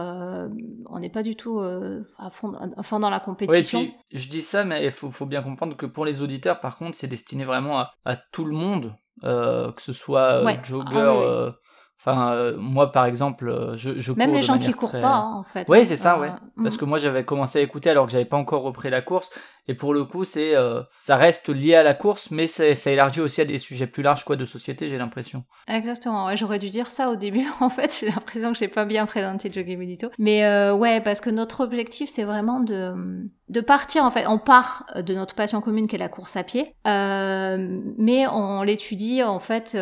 on 0.91 0.99
n'est 0.99 1.11
pas 1.11 1.23
du 1.23 1.37
tout 1.37 1.61
à 1.61 2.31
fond, 2.31 2.55
à, 2.77 2.83
fond, 2.83 2.99
dans 2.99 3.11
la 3.11 3.21
compétition. 3.21 3.87
je 4.13 4.29
dis 4.29 4.43
ça, 4.43 4.65
mais 4.65 4.85
il 4.85 4.91
faut, 4.91 5.11
faut, 5.11 5.27
bien 5.27 5.43
comprendre 5.43 5.77
que 5.77 5.87
pour 5.87 6.05
les 6.05 6.23
auditeurs, 6.23 6.61
par 6.61 6.77
contre, 6.77 6.97
c'est 6.97 7.07
destiné 7.07 7.45
vraiment 7.45 7.79
à, 7.79 7.91
à 8.05 8.17
tout 8.17 8.45
le 8.45 8.57
monde. 8.57 8.95
Que 9.21 9.83
ce 9.83 9.93
soit 9.93 10.43
jogger, 10.65 10.97
ah 10.97 11.57
Enfin, 12.05 12.33
euh, 12.33 12.57
moi, 12.59 12.91
par 12.91 13.07
exemple, 13.07 13.49
euh, 13.49 13.77
je, 13.77 14.01
je 14.01 14.13
Même 14.13 14.35
les 14.35 14.43
gens 14.43 14.59
qui 14.59 14.73
courent 14.73 14.91
pas, 14.91 15.19
hein, 15.19 15.35
en 15.37 15.45
fait. 15.45 15.69
Oui, 15.69 15.87
c'est 15.87 15.97
ça, 15.97 16.19
ouais. 16.19 16.31
Parce 16.61 16.75
mm. 16.75 16.79
que 16.79 16.85
moi, 16.85 16.99
j'avais 16.99 17.25
commencé 17.25 17.61
à 17.61 17.63
écouter 17.63 17.91
alors 17.91 18.07
que 18.07 18.13
j'avais 18.13 18.25
pas 18.25 18.37
encore 18.37 18.63
repris 18.63 18.91
la 18.91 19.03
course. 19.03 19.31
Et 19.69 19.75
pour 19.75 19.95
le 19.95 20.05
coup, 20.05 20.25
c'est, 20.25 20.57
euh, 20.57 20.83
ça 20.89 21.17
reste 21.17 21.49
lié 21.49 21.77
à 21.77 21.85
la 21.85 21.95
course, 21.95 22.33
mais 22.33 22.49
ça, 22.49 22.65
élargit 22.91 23.21
aussi 23.21 23.41
à 23.41 23.45
des 23.45 23.59
sujets 23.59 23.87
plus 23.87 24.03
larges, 24.03 24.25
quoi, 24.25 24.35
de 24.35 24.45
société, 24.45 24.89
j'ai 24.89 24.99
l'impression. 24.99 25.45
Exactement. 25.69 26.27
Ouais, 26.27 26.37
j'aurais 26.37 26.59
dû 26.59 26.71
dire 26.71 26.91
ça 26.91 27.09
au 27.09 27.15
début. 27.15 27.47
En 27.61 27.69
fait, 27.69 27.97
j'ai 28.01 28.07
l'impression 28.07 28.51
que 28.51 28.59
j'ai 28.59 28.67
pas 28.67 28.85
bien 28.85 29.07
présenté 29.07 29.53
Jogging 29.53 29.79
Medito. 29.79 30.09
Mais 30.19 30.43
ouais, 30.73 31.01
parce 31.01 31.21
que 31.21 31.31
notre 31.31 31.63
objectif, 31.63 32.11
c'est 32.11 32.25
vraiment 32.25 32.59
de 32.59 33.31
de 33.49 33.61
partir 33.61 34.05
en 34.05 34.11
fait. 34.11 34.27
On 34.27 34.39
part 34.39 34.87
de 34.97 35.15
notre 35.15 35.35
passion 35.35 35.61
commune 35.61 35.87
qui 35.87 35.95
est 35.95 35.99
la 35.99 36.09
course 36.09 36.37
à 36.37 36.43
pied, 36.43 36.75
mais 36.85 38.27
on 38.27 38.63
l'étudie 38.63 39.23
en 39.23 39.39
fait 39.39 39.77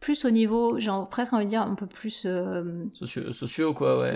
plus 0.00 0.24
au 0.24 0.30
niveau, 0.30 0.78
j'ai 0.78 0.90
presque 1.10 1.32
envie 1.32 1.44
de 1.44 1.50
dire 1.50 1.62
un 1.62 1.74
peu 1.74 1.86
plus 1.86 2.22
euh, 2.24 2.84
sociaux, 3.32 3.74
quoi, 3.74 3.98
ouais. 3.98 4.12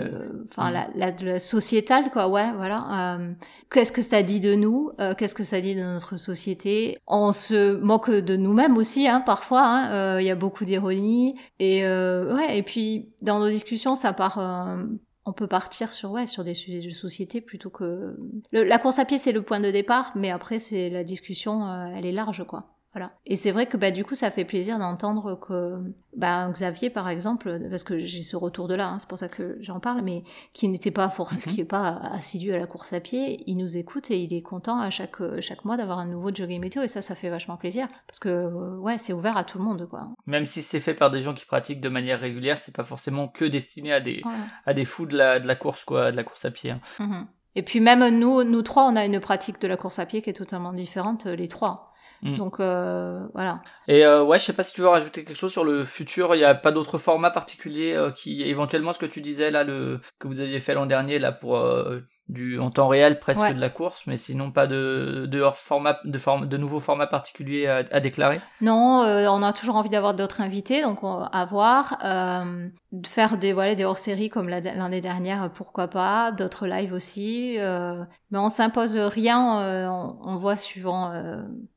Enfin, 0.49 0.71
mm. 0.71 0.91
la, 0.95 1.11
la, 1.11 1.39
sociétale, 1.39 2.09
quoi, 2.09 2.29
ouais, 2.29 2.51
voilà. 2.55 3.17
Euh, 3.17 3.33
qu'est-ce 3.69 3.91
que 3.91 4.01
ça 4.01 4.23
dit 4.23 4.39
de 4.39 4.55
nous 4.55 4.91
euh, 5.01 5.13
Qu'est-ce 5.13 5.35
que 5.35 5.43
ça 5.43 5.59
dit 5.59 5.75
de 5.75 5.81
notre 5.81 6.15
société? 6.17 6.97
On 7.05 7.33
se 7.33 7.75
moque 7.75 8.09
de 8.09 8.37
nous-mêmes 8.37 8.77
aussi, 8.77 9.07
hein, 9.07 9.21
parfois. 9.21 9.63
Hein, 9.65 10.19
il 10.19 10.25
y 10.25 10.31
a 10.31 10.35
beaucoup 10.35 10.63
d'ironie 10.63 11.35
et 11.59 11.83
ouais. 11.83 12.57
Et 12.57 12.63
puis 12.63 13.13
dans 13.21 13.39
nos 13.39 13.49
discussions, 13.49 13.95
ça 13.95 14.13
part 14.13 14.39
on 15.25 15.31
peut 15.31 15.47
partir 15.47 15.93
sur 15.93 16.11
ouais 16.11 16.25
sur 16.25 16.43
des 16.43 16.53
sujets 16.53 16.81
de 16.81 16.89
société 16.93 17.39
plutôt 17.39 17.69
que 17.69 18.17
la 18.51 18.77
course 18.77 18.99
à 18.99 19.05
pied 19.05 19.17
c'est 19.17 19.31
le 19.31 19.41
point 19.41 19.61
de 19.61 19.71
départ 19.71 20.11
mais 20.15 20.31
après 20.31 20.59
c'est 20.59 20.89
la 20.89 21.05
discussion 21.05 21.65
elle 21.95 22.05
est 22.05 22.11
large 22.11 22.45
quoi 22.45 22.72
voilà. 22.93 23.11
Et 23.25 23.35
c'est 23.35 23.51
vrai 23.51 23.65
que 23.65 23.75
bah, 23.75 23.89
du 23.89 24.05
coup, 24.05 24.13
ça 24.13 24.29
fait 24.29 24.45
plaisir 24.45 24.77
d'entendre 24.77 25.35
que 25.39 25.77
bah, 26.15 26.47
Xavier, 26.51 26.91
par 26.91 27.09
exemple, 27.09 27.59
parce 27.69 27.83
que 27.83 27.97
j'ai 27.97 28.21
ce 28.21 28.35
retour 28.35 28.67
de 28.67 28.75
là, 28.75 28.87
hein, 28.87 28.99
c'est 28.99 29.09
pour 29.09 29.17
ça 29.17 29.29
que 29.29 29.57
j'en 29.61 29.79
parle, 29.79 30.01
mais 30.03 30.23
qui 30.53 30.67
n'était 30.67 30.91
pas 30.91 31.09
force, 31.09 31.45
mhm. 31.45 31.53
qui 31.53 31.61
est 31.61 31.65
pas 31.65 31.99
assidu 32.11 32.53
à 32.53 32.59
la 32.59 32.67
course 32.67 32.93
à 32.93 32.99
pied, 32.99 33.43
il 33.47 33.57
nous 33.57 33.77
écoute 33.77 34.11
et 34.11 34.21
il 34.21 34.33
est 34.33 34.43
content 34.43 34.79
à 34.79 34.91
chaque, 34.91 35.17
chaque 35.41 35.65
mois 35.65 35.75
d'avoir 35.75 35.97
un 35.97 36.05
nouveau 36.05 36.33
jogging 36.33 36.61
météo 36.61 36.83
et 36.83 36.87
ça, 36.87 37.01
ça 37.01 37.15
fait 37.15 37.29
vachement 37.29 37.57
plaisir 37.57 37.87
parce 38.05 38.19
que 38.19 38.77
ouais, 38.77 38.99
c'est 38.99 39.13
ouvert 39.13 39.37
à 39.37 39.43
tout 39.43 39.57
le 39.57 39.63
monde, 39.63 39.87
quoi. 39.89 40.09
Même 40.27 40.45
si 40.45 40.61
c'est 40.61 40.79
fait 40.79 40.93
par 40.93 41.09
des 41.09 41.21
gens 41.21 41.33
qui 41.33 41.45
pratiquent 41.45 41.81
de 41.81 41.89
manière 41.89 42.19
régulière, 42.19 42.59
c'est 42.59 42.75
pas 42.75 42.83
forcément 42.83 43.27
que 43.27 43.45
destiné 43.45 43.91
à 43.91 44.01
des, 44.01 44.21
à 44.65 44.73
des 44.75 44.85
fous 44.85 45.07
de 45.07 45.17
la, 45.17 45.39
de 45.39 45.47
la 45.47 45.55
course, 45.55 45.83
quoi, 45.83 46.11
de 46.11 46.15
la 46.15 46.23
course 46.23 46.45
à 46.45 46.51
pied. 46.51 46.71
Hein. 46.71 46.79
Mhm. 46.99 47.27
Et 47.55 47.63
puis 47.63 47.79
même 47.79 48.07
nous, 48.19 48.43
nous 48.43 48.61
trois, 48.61 48.85
on 48.85 48.95
a 48.95 49.05
une 49.05 49.19
pratique 49.19 49.59
de 49.61 49.67
la 49.67 49.77
course 49.77 49.99
à 49.99 50.05
pied 50.05 50.21
qui 50.21 50.29
est 50.29 50.33
totalement 50.33 50.73
différente, 50.73 51.25
les 51.25 51.47
trois. 51.47 51.92
Mm. 52.23 52.37
Donc 52.37 52.59
euh, 52.59 53.27
voilà. 53.33 53.61
Et 53.87 54.05
euh, 54.05 54.23
ouais, 54.23 54.39
je 54.39 54.45
sais 54.45 54.53
pas 54.53 54.63
si 54.63 54.73
tu 54.73 54.81
veux 54.81 54.87
rajouter 54.87 55.23
quelque 55.23 55.37
chose 55.37 55.51
sur 55.51 55.65
le 55.65 55.83
futur. 55.83 56.33
Il 56.35 56.37
n'y 56.39 56.45
a 56.45 56.55
pas 56.55 56.71
d'autres 56.71 56.97
formats 56.97 57.31
particuliers 57.31 57.93
euh, 57.93 58.11
qui, 58.11 58.41
éventuellement, 58.43 58.93
ce 58.93 58.99
que 58.99 59.05
tu 59.05 59.21
disais 59.21 59.51
là, 59.51 59.63
le 59.63 59.99
que 60.19 60.27
vous 60.27 60.39
aviez 60.39 60.61
fait 60.61 60.73
l'an 60.73 60.85
dernier 60.85 61.19
là 61.19 61.33
pour 61.33 61.61
du 62.29 62.57
en 62.57 62.71
temps 62.71 62.87
réel 62.87 63.19
presque 63.19 63.53
de 63.53 63.59
la 63.59 63.69
course, 63.69 64.03
mais 64.07 64.15
sinon 64.15 64.51
pas 64.51 64.65
de 64.65 65.27
de 65.29 65.43
format 65.55 65.99
de 66.05 66.17
forme 66.17 66.47
de 66.47 66.57
nouveaux 66.57 66.79
formats 66.79 67.07
particuliers 67.07 67.67
à, 67.67 67.99
déclarer. 67.99 68.39
Non, 68.61 69.03
euh, 69.03 69.27
on 69.29 69.43
a 69.43 69.51
toujours 69.51 69.75
envie 69.75 69.89
d'avoir 69.89 70.13
d'autres 70.13 70.39
invités, 70.39 70.81
donc 70.81 70.99
à 71.03 71.45
voir, 71.45 71.97
euh, 72.03 72.69
de 72.93 73.07
faire 73.07 73.37
des 73.37 73.51
voilà 73.51 73.75
des 73.75 73.83
hors-séries 73.83 74.29
comme 74.29 74.47
l'année 74.47 75.01
dernière, 75.01 75.51
pourquoi 75.51 75.89
pas, 75.89 76.31
d'autres 76.31 76.65
lives 76.65 76.93
aussi, 76.93 77.59
euh, 77.59 78.03
mais 78.31 78.37
on 78.37 78.49
s'impose 78.49 78.95
rien, 78.95 79.89
on, 79.91 80.17
on, 80.21 80.37
voit 80.37 80.55
suivant. 80.55 81.11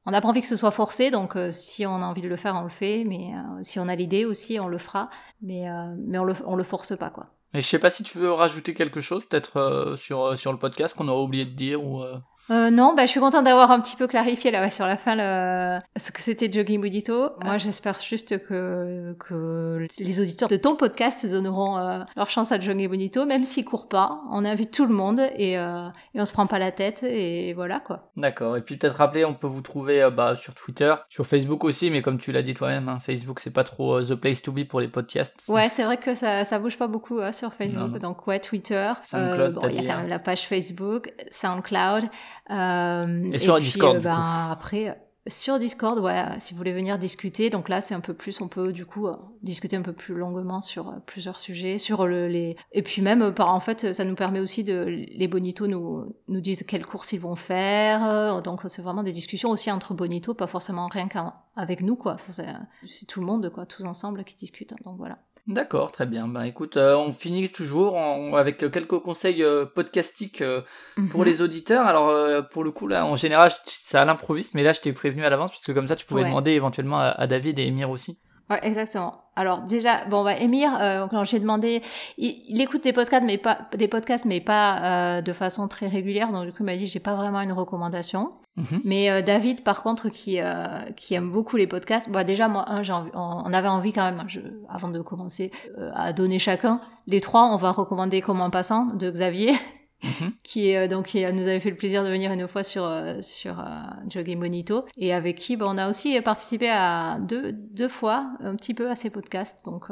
on 0.06 0.10
n'a 0.10 0.20
pas 0.20 0.28
envie 0.28 0.42
que 0.42 0.48
ce 0.48 0.56
soit 0.56 0.70
forcé, 0.70 1.10
donc 1.10 1.36
si 1.50 1.84
on 1.86 1.96
a 1.96 2.06
envie 2.06 2.22
de 2.22 2.28
le 2.28 2.36
faire, 2.36 2.54
on 2.54 2.62
le 2.62 2.70
fait, 2.70 3.04
mais 3.04 3.32
si 3.62 3.80
on 3.80 3.88
a 3.88 3.96
l'idée 3.96 4.24
aussi, 4.24 4.60
on 4.60 4.68
le 4.68 4.78
fera, 4.78 5.10
mais 5.42 5.66
mais 6.06 6.18
on 6.18 6.24
le 6.24 6.34
on 6.46 6.54
le 6.54 6.64
force 6.64 6.96
pas 6.96 7.10
quoi. 7.10 7.35
Et 7.56 7.62
je 7.62 7.66
sais 7.66 7.78
pas 7.78 7.88
si 7.88 8.02
tu 8.02 8.18
veux 8.18 8.30
rajouter 8.32 8.74
quelque 8.74 9.00
chose, 9.00 9.24
peut-être 9.24 9.56
euh, 9.56 9.96
sur, 9.96 10.22
euh, 10.22 10.36
sur 10.36 10.52
le 10.52 10.58
podcast 10.58 10.94
qu'on 10.94 11.08
aurait 11.08 11.22
oublié 11.22 11.46
de 11.46 11.54
dire 11.54 11.82
ou. 11.82 12.04
Euh. 12.50 12.66
euh, 12.66 12.70
non, 12.70 12.94
bah, 12.94 13.06
je 13.06 13.10
suis 13.10 13.20
contente 13.20 13.44
d'avoir 13.44 13.70
un 13.70 13.80
petit 13.80 13.96
peu 13.96 14.06
clarifié 14.06 14.50
là 14.50 14.68
sur 14.70 14.86
la 14.86 14.96
fin 14.96 15.14
le... 15.16 15.80
ce 15.96 16.10
que 16.10 16.20
c'était 16.20 16.50
Jogging 16.50 16.80
Bonito. 16.80 17.30
Moi, 17.44 17.58
j'espère 17.58 17.98
juste 18.00 18.38
que, 18.46 19.14
que 19.18 19.86
les 19.98 20.20
auditeurs 20.20 20.48
de 20.48 20.56
ton 20.56 20.76
podcast 20.76 21.26
donneront 21.26 21.78
euh, 21.78 22.00
leur 22.16 22.30
chance 22.30 22.52
à 22.52 22.60
Jogging 22.60 22.88
Bonito, 22.88 23.26
même 23.26 23.44
s'ils 23.44 23.64
courent 23.64 23.88
pas. 23.88 24.20
On 24.30 24.44
invite 24.44 24.72
tout 24.72 24.86
le 24.86 24.94
monde 24.94 25.20
et, 25.36 25.58
euh, 25.58 25.88
et 26.14 26.20
on 26.20 26.24
se 26.24 26.32
prend 26.32 26.46
pas 26.46 26.58
la 26.58 26.72
tête 26.72 27.02
et 27.02 27.52
voilà 27.54 27.80
quoi. 27.80 28.10
D'accord. 28.16 28.56
Et 28.56 28.62
puis 28.62 28.76
peut-être 28.76 28.96
rappeler, 28.96 29.24
on 29.24 29.34
peut 29.34 29.46
vous 29.46 29.62
trouver 29.62 30.02
euh, 30.02 30.10
bah, 30.10 30.36
sur 30.36 30.54
Twitter, 30.54 30.94
sur 31.08 31.26
Facebook 31.26 31.64
aussi, 31.64 31.90
mais 31.90 32.02
comme 32.02 32.18
tu 32.18 32.32
l'as 32.32 32.42
dit 32.42 32.54
toi-même, 32.54 32.88
hein, 32.88 32.98
Facebook 33.00 33.40
c'est 33.40 33.52
pas 33.52 33.64
trop 33.64 34.00
the 34.00 34.14
place 34.14 34.42
to 34.42 34.52
be 34.52 34.64
pour 34.64 34.80
les 34.80 34.88
podcasts. 34.88 35.44
Ouais, 35.48 35.68
c'est 35.68 35.84
vrai 35.84 35.96
que 35.96 36.14
ça, 36.14 36.44
ça 36.44 36.58
bouge 36.58 36.78
pas 36.78 36.86
beaucoup 36.86 37.18
hein, 37.18 37.32
sur 37.32 37.52
Facebook. 37.54 37.98
Donc 37.98 38.26
ouais, 38.26 38.38
Twitter. 38.38 38.92
SoundCloud, 39.02 39.58
il 39.70 39.74
y 39.74 39.78
a 39.88 39.92
quand 39.92 40.00
même 40.00 40.08
la 40.08 40.18
page 40.18 40.46
Facebook, 40.46 41.12
SoundCloud. 41.30 42.04
Euh, 42.50 43.32
et 43.32 43.38
sur 43.38 43.58
Discord. 43.58 43.96
Euh, 43.96 44.00
ben, 44.00 44.48
après, 44.50 45.00
sur 45.26 45.58
Discord, 45.58 45.98
ouais, 45.98 46.24
si 46.38 46.52
vous 46.52 46.58
voulez 46.58 46.72
venir 46.72 46.98
discuter, 46.98 47.50
donc 47.50 47.68
là 47.68 47.80
c'est 47.80 47.94
un 47.94 48.00
peu 48.00 48.14
plus, 48.14 48.40
on 48.40 48.48
peut 48.48 48.72
du 48.72 48.86
coup 48.86 49.08
euh, 49.08 49.16
discuter 49.42 49.76
un 49.76 49.82
peu 49.82 49.92
plus 49.92 50.14
longuement 50.14 50.60
sur 50.60 50.94
plusieurs 51.06 51.40
sujets, 51.40 51.78
sur 51.78 52.06
le, 52.06 52.28
les 52.28 52.56
et 52.72 52.82
puis 52.82 53.02
même 53.02 53.32
par 53.32 53.52
en 53.52 53.58
fait 53.58 53.92
ça 53.92 54.04
nous 54.04 54.14
permet 54.14 54.38
aussi 54.38 54.62
de 54.62 54.84
les 54.84 55.26
bonitos 55.26 55.66
nous 55.66 56.14
nous 56.28 56.40
disent 56.40 56.62
quelles 56.62 56.86
courses 56.86 57.12
ils 57.12 57.20
vont 57.20 57.34
faire, 57.34 58.40
donc 58.42 58.60
c'est 58.68 58.82
vraiment 58.82 59.02
des 59.02 59.12
discussions 59.12 59.50
aussi 59.50 59.72
entre 59.72 59.94
bonitos, 59.94 60.34
pas 60.34 60.46
forcément 60.46 60.86
rien 60.86 61.08
qu'avec 61.08 61.80
nous 61.80 61.96
quoi, 61.96 62.16
c'est 62.22 63.06
tout 63.08 63.18
le 63.18 63.26
monde 63.26 63.50
quoi, 63.50 63.66
tous 63.66 63.84
ensemble 63.84 64.22
qui 64.22 64.36
discutent, 64.36 64.74
donc 64.84 64.96
voilà. 64.96 65.18
D'accord, 65.46 65.92
très 65.92 66.06
bien. 66.06 66.26
Bah 66.26 66.46
écoute, 66.46 66.76
euh, 66.76 66.96
on 66.96 67.12
finit 67.12 67.48
toujours 67.50 67.96
avec 68.36 68.58
quelques 68.58 68.98
conseils 68.98 69.44
euh, 69.44 69.64
podcastiques 69.64 70.42
euh, 70.42 70.62
pour 71.10 71.20
mhm. 71.20 71.26
les 71.26 71.42
auditeurs. 71.42 71.86
Alors 71.86 72.46
pour 72.48 72.64
le 72.64 72.72
coup 72.72 72.88
là, 72.88 73.06
en 73.06 73.14
général, 73.14 73.50
c'est 73.64 73.96
à 73.96 74.04
l'improviste, 74.04 74.54
mais 74.54 74.64
là 74.64 74.72
je 74.72 74.80
t'ai 74.80 74.92
prévenu 74.92 75.24
à 75.24 75.30
l'avance 75.30 75.50
parce 75.50 75.64
que 75.64 75.72
comme 75.72 75.86
ça 75.86 75.94
tu 75.94 76.04
pouvais 76.04 76.24
demander 76.24 76.52
éventuellement 76.52 76.98
à, 76.98 77.26
David 77.26 77.58
et 77.58 77.66
Emir 77.66 77.90
aussi. 77.90 78.18
Ouais, 78.50 78.60
exactement. 78.62 79.24
Alors 79.34 79.62
déjà, 79.62 80.04
bon 80.06 80.24
bah 80.24 80.36
Emir, 80.38 80.70
quand 81.10 81.24
j'ai 81.24 81.38
demandé, 81.38 81.82
il, 82.18 82.60
écoute 82.60 82.82
des 82.82 82.92
podcasts 82.92 83.24
mais 83.24 83.38
pas 83.38 83.58
des 83.76 83.88
podcasts 83.88 84.24
mais 84.24 84.40
pas 84.40 85.22
de 85.22 85.32
façon 85.32 85.68
très 85.68 85.86
régulière, 85.86 86.32
donc 86.32 86.46
du 86.46 86.52
coup 86.52 86.58
il 86.60 86.66
m'a 86.66 86.76
dit 86.76 86.86
j'ai 86.88 87.00
pas 87.00 87.14
vraiment 87.14 87.40
une 87.40 87.52
recommandation. 87.52 88.32
Mhm. 88.56 88.80
Mais 88.84 89.10
euh, 89.10 89.22
David, 89.22 89.62
par 89.62 89.82
contre, 89.82 90.08
qui, 90.08 90.40
euh, 90.40 90.90
qui 90.96 91.14
aime 91.14 91.30
beaucoup 91.30 91.56
les 91.56 91.66
podcasts, 91.66 92.10
bah 92.10 92.24
déjà, 92.24 92.48
moi, 92.48 92.64
un, 92.68 92.82
on 93.14 93.52
avait 93.52 93.68
envie 93.68 93.92
quand 93.92 94.04
même, 94.10 94.24
je, 94.28 94.40
avant 94.68 94.88
de 94.88 95.00
commencer, 95.02 95.50
euh, 95.78 95.90
à 95.94 96.12
donner 96.12 96.38
chacun. 96.38 96.80
Les 97.06 97.20
trois, 97.20 97.50
on 97.52 97.56
va 97.56 97.70
recommander 97.72 98.20
Comme 98.22 98.40
en 98.40 98.50
passant 98.50 98.86
de 98.86 99.10
Xavier, 99.10 99.52
mhm. 100.02 100.32
qui, 100.42 100.70
est, 100.70 100.88
donc, 100.88 101.06
qui 101.06 101.24
nous 101.32 101.42
avait 101.42 101.60
fait 101.60 101.70
le 101.70 101.76
plaisir 101.76 102.04
de 102.04 102.10
venir 102.10 102.32
une 102.32 102.48
fois 102.48 102.62
sur, 102.62 102.90
sur 103.20 103.64
Jogging 104.08 104.38
Bonito, 104.38 104.84
et 104.96 105.12
avec 105.12 105.36
qui 105.36 105.56
bah, 105.56 105.66
on 105.68 105.78
a 105.78 105.88
aussi 105.88 106.20
participé 106.20 106.68
à 106.68 107.18
deux, 107.20 107.52
deux 107.52 107.88
fois, 107.88 108.30
un 108.40 108.54
petit 108.54 108.74
peu 108.74 108.90
à 108.90 108.96
ces 108.96 109.10
podcasts. 109.10 109.64
Donc, 109.64 109.84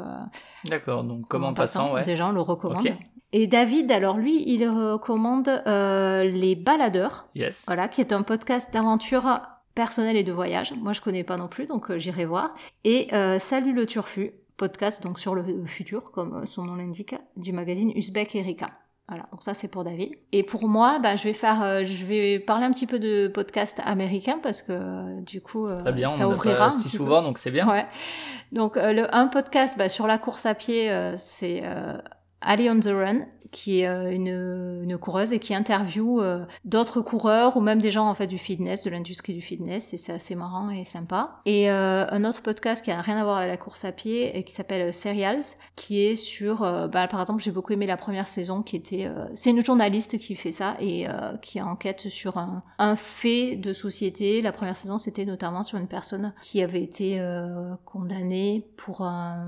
D'accord, 0.65 1.03
donc 1.03 1.27
Comme 1.27 1.43
en 1.43 1.53
passant, 1.53 1.93
ouais. 1.93 2.03
Déjà, 2.03 2.27
on 2.27 2.31
le 2.31 2.41
recommande. 2.41 2.87
Et 3.37 3.47
David, 3.47 3.91
alors 3.91 4.17
lui, 4.17 4.49
il 4.49 4.65
recommande 4.65 5.49
euh, 5.67 6.23
Les 6.23 6.55
Baladeurs, 6.55 7.27
voilà, 7.65 7.89
qui 7.89 7.99
est 7.99 8.13
un 8.13 8.21
podcast 8.21 8.73
d'aventure 8.73 9.41
personnelle 9.73 10.15
et 10.15 10.23
de 10.23 10.31
voyage. 10.31 10.73
Moi, 10.77 10.93
je 10.93 11.01
connais 11.01 11.25
pas 11.25 11.35
non 11.35 11.49
plus, 11.49 11.65
donc 11.65 11.91
euh, 11.91 11.99
j'irai 11.99 12.23
voir. 12.23 12.55
Et 12.85 13.13
euh, 13.13 13.37
Salut 13.37 13.73
le 13.73 13.85
Turfu, 13.85 14.31
podcast 14.55 15.03
donc 15.03 15.19
sur 15.19 15.35
le 15.35 15.65
futur, 15.65 16.11
comme 16.11 16.45
son 16.45 16.63
nom 16.63 16.75
l'indique, 16.75 17.15
du 17.35 17.51
magazine 17.51 17.91
Uzbek 17.93 18.35
Erika. 18.35 18.71
Voilà, 19.07 19.27
donc 19.31 19.43
ça 19.43 19.53
c'est 19.53 19.67
pour 19.67 19.83
David. 19.83 20.13
Et 20.31 20.43
pour 20.43 20.67
moi, 20.67 20.99
bah, 20.99 21.15
je 21.15 21.25
vais 21.25 21.33
faire, 21.33 21.83
je 21.83 22.05
vais 22.05 22.39
parler 22.39 22.65
un 22.65 22.71
petit 22.71 22.87
peu 22.87 22.97
de 22.97 23.27
podcast 23.27 23.79
américain 23.85 24.39
parce 24.41 24.63
que 24.63 25.21
du 25.21 25.41
coup, 25.41 25.67
bien, 25.93 26.07
ça 26.07 26.27
on 26.27 26.33
ouvrira. 26.33 26.71
si 26.71 26.89
souvent, 26.89 27.21
donc 27.21 27.37
c'est 27.37 27.51
bien. 27.51 27.69
Ouais. 27.69 27.85
Donc 28.51 28.77
le, 28.77 29.13
un 29.13 29.27
podcast 29.27 29.77
bah, 29.77 29.89
sur 29.89 30.07
la 30.07 30.17
course 30.17 30.47
à 30.47 30.55
pied, 30.55 30.91
c'est 31.17 31.61
Ali 32.45 32.69
on 32.69 32.79
the 32.79 32.85
Run, 32.85 33.25
qui 33.55 33.79
est 33.79 33.87
euh, 33.87 34.11
une, 34.11 34.83
une, 34.83 34.97
coureuse 34.97 35.31
et 35.31 35.39
qui 35.39 35.55
interviewe 35.55 36.19
euh, 36.19 36.45
d'autres 36.65 36.99
coureurs 36.99 37.55
ou 37.55 37.61
même 37.61 37.81
des 37.81 37.89
gens 37.89 38.09
en 38.09 38.13
fait 38.13 38.27
du 38.27 38.37
fitness, 38.37 38.83
de 38.83 38.89
l'industrie 38.89 39.33
du 39.33 39.39
fitness, 39.39 39.93
et 39.93 39.97
c'est 39.97 40.11
assez 40.11 40.35
marrant 40.35 40.69
et 40.69 40.83
sympa. 40.83 41.39
Et 41.45 41.71
euh, 41.71 42.05
un 42.09 42.25
autre 42.25 42.41
podcast 42.41 42.83
qui 42.83 42.91
a 42.91 42.99
rien 42.99 43.15
à 43.15 43.23
voir 43.23 43.37
avec 43.37 43.49
la 43.49 43.55
course 43.55 43.85
à 43.85 43.93
pied 43.93 44.37
et 44.37 44.43
qui 44.43 44.53
s'appelle 44.53 44.93
Serials, 44.93 45.43
qui 45.77 46.01
est 46.01 46.17
sur, 46.17 46.59
bah, 46.89 47.07
par 47.07 47.21
exemple, 47.21 47.41
j'ai 47.41 47.51
beaucoup 47.51 47.71
aimé 47.71 47.85
la 47.85 47.95
première 47.95 48.27
saison 48.27 48.61
qui 48.61 48.75
était, 48.75 49.09
c'est 49.35 49.51
une 49.51 49.63
journaliste 49.63 50.17
qui 50.17 50.35
fait 50.35 50.51
ça 50.51 50.75
et 50.81 51.07
qui 51.41 51.61
enquête 51.61 52.09
sur 52.09 52.37
un, 52.37 52.61
un, 52.77 52.95
fait 52.97 53.55
de 53.55 53.71
société. 53.71 54.41
La 54.41 54.51
première 54.51 54.75
saison, 54.75 54.99
c'était 54.99 55.25
notamment 55.25 55.63
sur 55.63 55.77
une 55.77 55.87
personne 55.87 56.33
qui 56.41 56.61
avait 56.61 56.83
été 56.83 57.21
condamnée 57.85 58.67
pour 58.75 59.01
un 59.01 59.47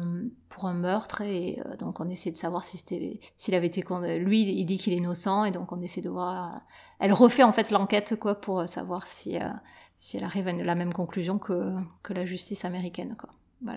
pour 0.50 0.66
un 0.66 0.74
meurtre 0.74 1.22
et 1.22 1.62
euh, 1.66 1.76
donc 1.78 2.00
on 2.00 2.10
essaie 2.10 2.32
de 2.32 2.38
savoir 2.38 2.64
si 2.64 2.78
c'était 2.78 3.20
s'il 3.38 3.56
avait 3.56 3.68
été 3.68 3.84
lui 4.20 4.42
il 4.42 4.66
dit 4.66 4.78
qu'il 4.78 4.94
est 4.94 4.98
innocent 4.98 5.46
et 5.46 5.52
donc 5.52 5.72
on 5.72 5.82
essaie 5.82 6.02
de 6.02 6.10
voir 6.10 6.56
euh, 6.56 6.58
elle 7.00 7.14
refait 7.14 7.44
en 7.44 7.52
fait 7.52 7.72
l'enquête 7.72 8.16
quoi 8.20 8.36
pour 8.36 8.68
savoir 8.68 9.08
si 9.08 9.38
euh, 9.38 9.50
si 9.98 10.18
elle 10.18 10.24
arrive 10.24 10.48
à 10.48 10.54
la 10.54 10.76
même 10.76 10.94
conclusion 10.94 11.38
que 11.38 11.76
que 12.04 12.14
la 12.14 12.26
justice 12.26 12.66
américaine 12.66 13.16
quoi 13.20 13.30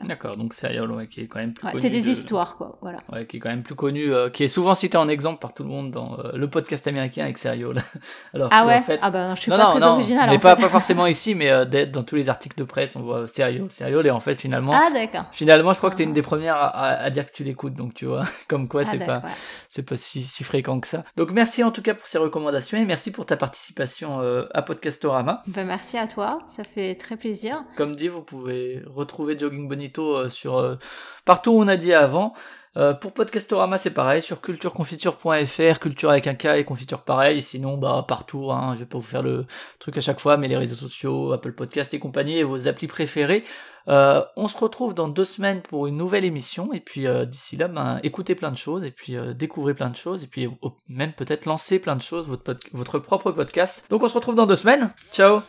D'accord, 0.04 0.36
donc 0.36 0.54
Serial, 0.54 0.90
ouais, 0.90 1.06
qui 1.06 1.22
est 1.22 1.26
quand 1.26 1.38
même 1.38 1.52
plus 1.52 1.68
C'est 1.80 1.90
des 1.90 2.08
histoires, 2.08 2.56
quoi, 2.56 2.78
voilà. 2.80 2.98
Ouais, 3.12 3.26
qui 3.26 3.36
est 3.36 3.40
quand 3.40 3.48
même 3.48 3.62
plus 3.62 3.74
connu, 3.74 4.12
euh, 4.12 4.30
qui 4.30 4.44
est 4.44 4.48
souvent 4.48 4.74
cité 4.74 4.96
en 4.96 5.08
exemple 5.08 5.40
par 5.40 5.54
tout 5.54 5.62
le 5.62 5.68
monde 5.68 5.90
dans 5.90 6.18
euh, 6.18 6.32
le 6.34 6.48
podcast 6.48 6.86
américain 6.86 7.24
avec 7.24 7.38
Serial. 7.38 7.76
Alors 8.34 8.48
ah 8.52 8.66
ouais, 8.66 8.76
en 8.76 8.82
fait... 8.82 8.98
ah 9.02 9.10
bah 9.10 9.34
je 9.34 9.40
suis 9.40 9.50
pas 9.50 9.58
très 9.58 9.84
original. 9.84 10.30
Mais 10.30 10.38
pas, 10.38 10.54
pas 10.56 10.68
forcément 10.68 11.06
ici, 11.06 11.34
mais 11.34 11.50
euh, 11.50 11.64
dans 11.86 12.02
tous 12.02 12.16
les 12.16 12.28
articles 12.28 12.58
de 12.58 12.64
presse, 12.64 12.96
on 12.96 13.02
voit 13.02 13.28
Serial, 13.28 13.70
Serial, 13.70 14.06
et 14.06 14.10
en 14.10 14.20
fait 14.20 14.34
finalement. 14.34 14.72
Ah 14.74 14.90
d'accord. 14.92 15.24
Finalement, 15.32 15.72
je 15.72 15.78
crois 15.78 15.90
que 15.90 15.96
tu 15.96 16.02
es 16.02 16.06
une 16.06 16.12
des 16.12 16.22
premières 16.22 16.56
à, 16.56 16.90
à, 16.90 17.10
dire 17.10 17.26
que 17.26 17.32
tu 17.32 17.44
l'écoutes, 17.44 17.74
donc 17.74 17.94
tu 17.94 18.06
vois, 18.06 18.24
comme 18.48 18.68
quoi 18.68 18.82
ah, 18.82 18.84
c'est 18.84 18.98
pas, 18.98 19.22
c'est 19.68 19.82
pas 19.88 19.96
si, 19.96 20.22
si, 20.22 20.44
fréquent 20.44 20.80
que 20.80 20.86
ça. 20.86 21.04
Donc 21.16 21.30
merci 21.32 21.62
en 21.64 21.70
tout 21.70 21.82
cas 21.82 21.94
pour 21.94 22.06
ces 22.06 22.18
recommandations 22.18 22.78
et 22.78 22.84
merci 22.84 23.10
pour 23.10 23.26
ta 23.26 23.36
participation 23.36 24.20
à 24.52 24.62
Podcastorama. 24.62 25.42
Bah 25.46 25.64
merci 25.64 25.98
à 25.98 26.06
toi, 26.06 26.40
ça 26.46 26.64
fait 26.64 26.94
très 26.94 27.16
plaisir. 27.16 27.64
Comme 27.76 27.96
dit, 27.96 28.08
vous 28.08 28.22
pouvez 28.22 28.82
retrouver 28.86 29.38
Jogging 29.38 29.68
Bonito 29.80 30.28
sur 30.28 30.58
euh, 30.58 30.76
partout 31.24 31.52
où 31.52 31.62
on 31.62 31.68
a 31.68 31.78
dit 31.78 31.94
avant. 31.94 32.34
Euh, 32.76 32.92
pour 32.92 33.12
Podcastorama, 33.12 33.78
c'est 33.78 33.94
pareil, 33.94 34.20
sur 34.20 34.42
cultureconfiture.fr, 34.42 35.78
culture 35.80 36.10
avec 36.10 36.26
un 36.26 36.34
K 36.34 36.44
et 36.58 36.64
confiture 36.64 37.00
pareil, 37.00 37.40
sinon 37.40 37.78
bah 37.78 38.04
partout, 38.06 38.52
hein, 38.52 38.74
je 38.74 38.80
vais 38.80 38.84
pas 38.84 38.98
vous 38.98 39.04
faire 39.04 39.22
le 39.22 39.46
truc 39.78 39.96
à 39.96 40.02
chaque 40.02 40.20
fois, 40.20 40.36
mais 40.36 40.48
les 40.48 40.56
réseaux 40.58 40.76
sociaux, 40.76 41.32
Apple 41.32 41.52
Podcast 41.52 41.94
et 41.94 41.98
compagnie, 41.98 42.36
et 42.36 42.44
vos 42.44 42.68
applis 42.68 42.88
préférés. 42.88 43.42
Euh, 43.88 44.22
on 44.36 44.46
se 44.46 44.56
retrouve 44.58 44.94
dans 44.94 45.08
deux 45.08 45.24
semaines 45.24 45.62
pour 45.62 45.86
une 45.86 45.96
nouvelle 45.96 46.26
émission, 46.26 46.72
et 46.74 46.80
puis 46.80 47.06
d'ici 47.26 47.56
là, 47.56 47.66
ben, 47.66 48.00
écoutez 48.02 48.34
plein 48.34 48.52
de 48.52 48.58
choses, 48.58 48.84
et 48.84 48.90
puis 48.90 49.16
découvrez 49.34 49.74
plein 49.74 49.88
de 49.88 49.96
choses, 49.96 50.22
et 50.22 50.26
puis 50.26 50.48
même 50.90 51.12
peut-être 51.12 51.46
lancer 51.46 51.78
plein 51.78 51.96
de 51.96 52.02
choses, 52.02 52.28
votre 52.72 52.98
propre 52.98 53.32
podcast. 53.32 53.84
Donc 53.88 54.02
on 54.02 54.08
se 54.08 54.14
retrouve 54.14 54.36
dans 54.36 54.46
deux 54.46 54.56
semaines, 54.56 54.92
ciao 55.10 55.40